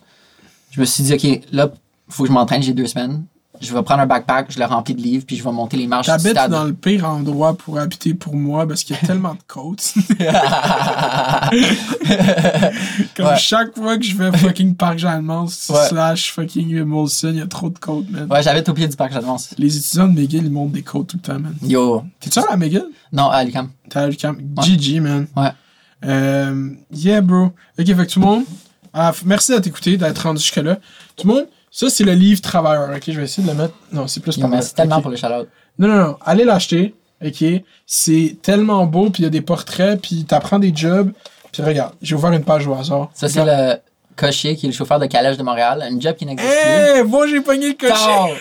[0.71, 1.69] Je me suis dit, OK, là,
[2.09, 3.25] faut que je m'entraîne, j'ai deux semaines.
[3.61, 5.87] Je vais prendre un backpack, je le remplis de livres, puis je vais monter les
[5.87, 6.51] marches du T'habites stade.
[6.51, 9.93] dans le pire endroit pour habiter pour moi parce qu'il y a tellement de côtes.
[13.15, 13.37] Comme Ouais.
[13.37, 15.87] chaque fois que je vais fucking Parc Jeanne-Mance Ouais.
[15.87, 18.27] slash fucking Molson, il y a trop de côtes, man.
[18.29, 19.53] ouais, j'habite au pied du parc j'avance.
[19.57, 21.55] Les étudiants de McGill, ils montent des côtes tout le temps, man.
[21.63, 22.03] Yo.
[22.19, 22.85] T'es-tu à McGill?
[23.11, 23.69] Non, à Lucam.
[23.89, 24.37] T'es à l'UQAM?
[24.61, 25.27] GG, man.
[25.35, 25.49] Ouais.
[26.05, 27.51] Euh, yeah, bro.
[27.79, 28.43] Ok, fait que tout le monde,
[28.93, 30.75] ah, merci d'être écouté, d'être rendu jusque-là.
[31.15, 32.89] Tout le monde, ça, c'est le livre Travailleur.
[32.95, 33.73] Ok, je vais essayer de le mettre.
[33.91, 34.51] Non, c'est plus pas mal.
[34.51, 35.27] merci tellement pour le shout
[35.77, 36.17] Non, non, non.
[36.21, 36.95] Allez l'acheter.
[37.21, 37.43] OK?
[37.85, 41.11] C'est tellement beau, puis il y a des portraits, puis t'apprends des jobs.
[41.51, 43.09] Puis regarde, j'ai ouvert une page au hasard.
[43.13, 43.75] Ça, c'est le
[44.15, 45.81] cocher qui est le chauffeur de calèche de Montréal.
[45.81, 47.89] Un job qui n'existe Hey, moi j'ai pogné le plus.
[47.89, 48.35] cocher.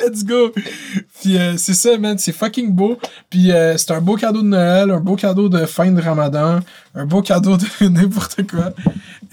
[0.02, 0.50] Let's go.
[1.20, 2.16] Puis euh, c'est ça, man.
[2.16, 2.98] C'est fucking beau.
[3.28, 6.60] Puis euh, c'est un beau cadeau de Noël, un beau cadeau de fin de Ramadan,
[6.94, 8.72] un beau cadeau de n'importe quoi.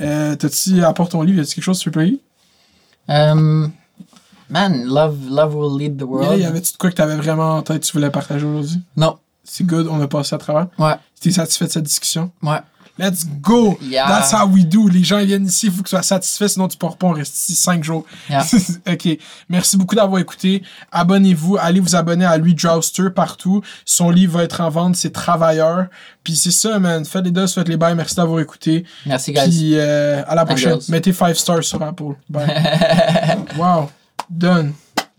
[0.02, 2.20] Euh, T'as-tu, part ton livre, y a-tu quelque chose peux payer?
[3.08, 3.72] Um,
[4.50, 6.40] man, love, love will lead the Yeah, world.
[6.40, 8.82] y avait-tu de quoi que t'avais vraiment en tête que tu voulais partager aujourd'hui?
[8.96, 9.18] Non.
[9.44, 10.68] C'est good, on a passé à travers.
[10.78, 12.32] Ouais, T'es satisfait de cette discussion?
[12.44, 12.60] ouais.
[13.02, 13.80] Let's go!
[13.82, 14.08] Yeah.
[14.08, 14.88] That's how we do.
[14.88, 17.08] Les gens ils viennent ici, il faut que tu sois satisfait, sinon tu pars pas,
[17.08, 18.06] on reste ici 5 jours.
[18.30, 18.46] Yeah.
[18.92, 19.18] ok.
[19.50, 20.62] Merci beaucoup d'avoir écouté.
[20.92, 23.64] Abonnez-vous, allez vous abonner à lui Drowster partout.
[23.86, 25.88] Son livre va être en vente, c'est Travailleur.
[26.24, 27.04] Puis c'est ça, man.
[27.04, 27.96] Faites les dos, faites les bails.
[27.96, 28.86] Merci d'avoir écouté.
[29.08, 29.50] Merci, guys.
[29.50, 30.78] Puis euh, à la prochaine.
[30.90, 32.14] Mettez 5 stars sur Apple.
[32.30, 32.48] Bye.
[33.58, 33.90] wow.
[34.30, 34.74] Done.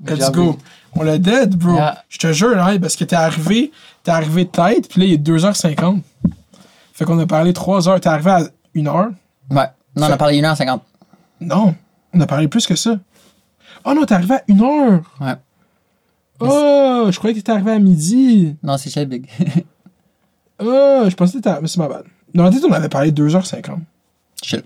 [0.06, 0.56] Let's go.
[0.94, 1.74] On l'a dead, bro.
[1.74, 2.04] Yeah.
[2.08, 3.72] Je te jure, hein, parce que t'es arrivé,
[4.04, 6.00] t'es arrivé de tête, puis là, il est 2h50.
[6.92, 8.00] Fait qu'on a parlé 3 heures.
[8.00, 8.42] T'es arrivé à
[8.76, 9.10] 1 heure?
[9.50, 9.66] Ouais.
[9.96, 10.80] Non, on a parlé 1h50.
[11.40, 11.74] Non.
[12.14, 12.98] On a parlé plus que ça.
[13.84, 15.02] Oh non, t'es arrivé à 1 heure.
[15.20, 15.34] Ouais.
[16.40, 18.56] Oh, je croyais que t'étais arrivé à midi.
[18.62, 19.26] Non, c'est chez Big.
[20.58, 21.60] Oh, je pensais que t'étais.
[21.60, 22.04] Mais c'est ma bad.
[22.34, 23.78] Non, en fait, on avait parlé 2h50.
[24.42, 24.62] Chill.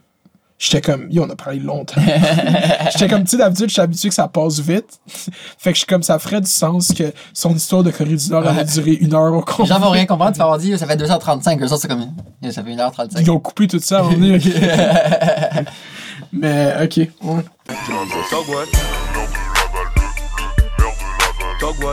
[0.58, 2.00] J'étais comme, yo, on a parlé longtemps.
[2.92, 5.00] J'étais comme, tu sais, d'habitude, je habitué que ça passe vite.
[5.06, 8.30] fait que je suis comme, ça ferait du sens que son histoire de Corée du
[8.30, 9.60] Nord allait durer une heure au compte.
[9.60, 11.60] Les gens vont rien comprendre, tu vas avoir dit, ça fait 2h35.
[11.60, 12.10] Eux autres, c'est comme,
[12.50, 13.20] ça fait 1h35.
[13.20, 15.66] Ils ont coupé tout ça, on est, ok.
[16.32, 17.08] Mais, ok.
[17.22, 17.44] Ouais.
[21.60, 21.86] Dog.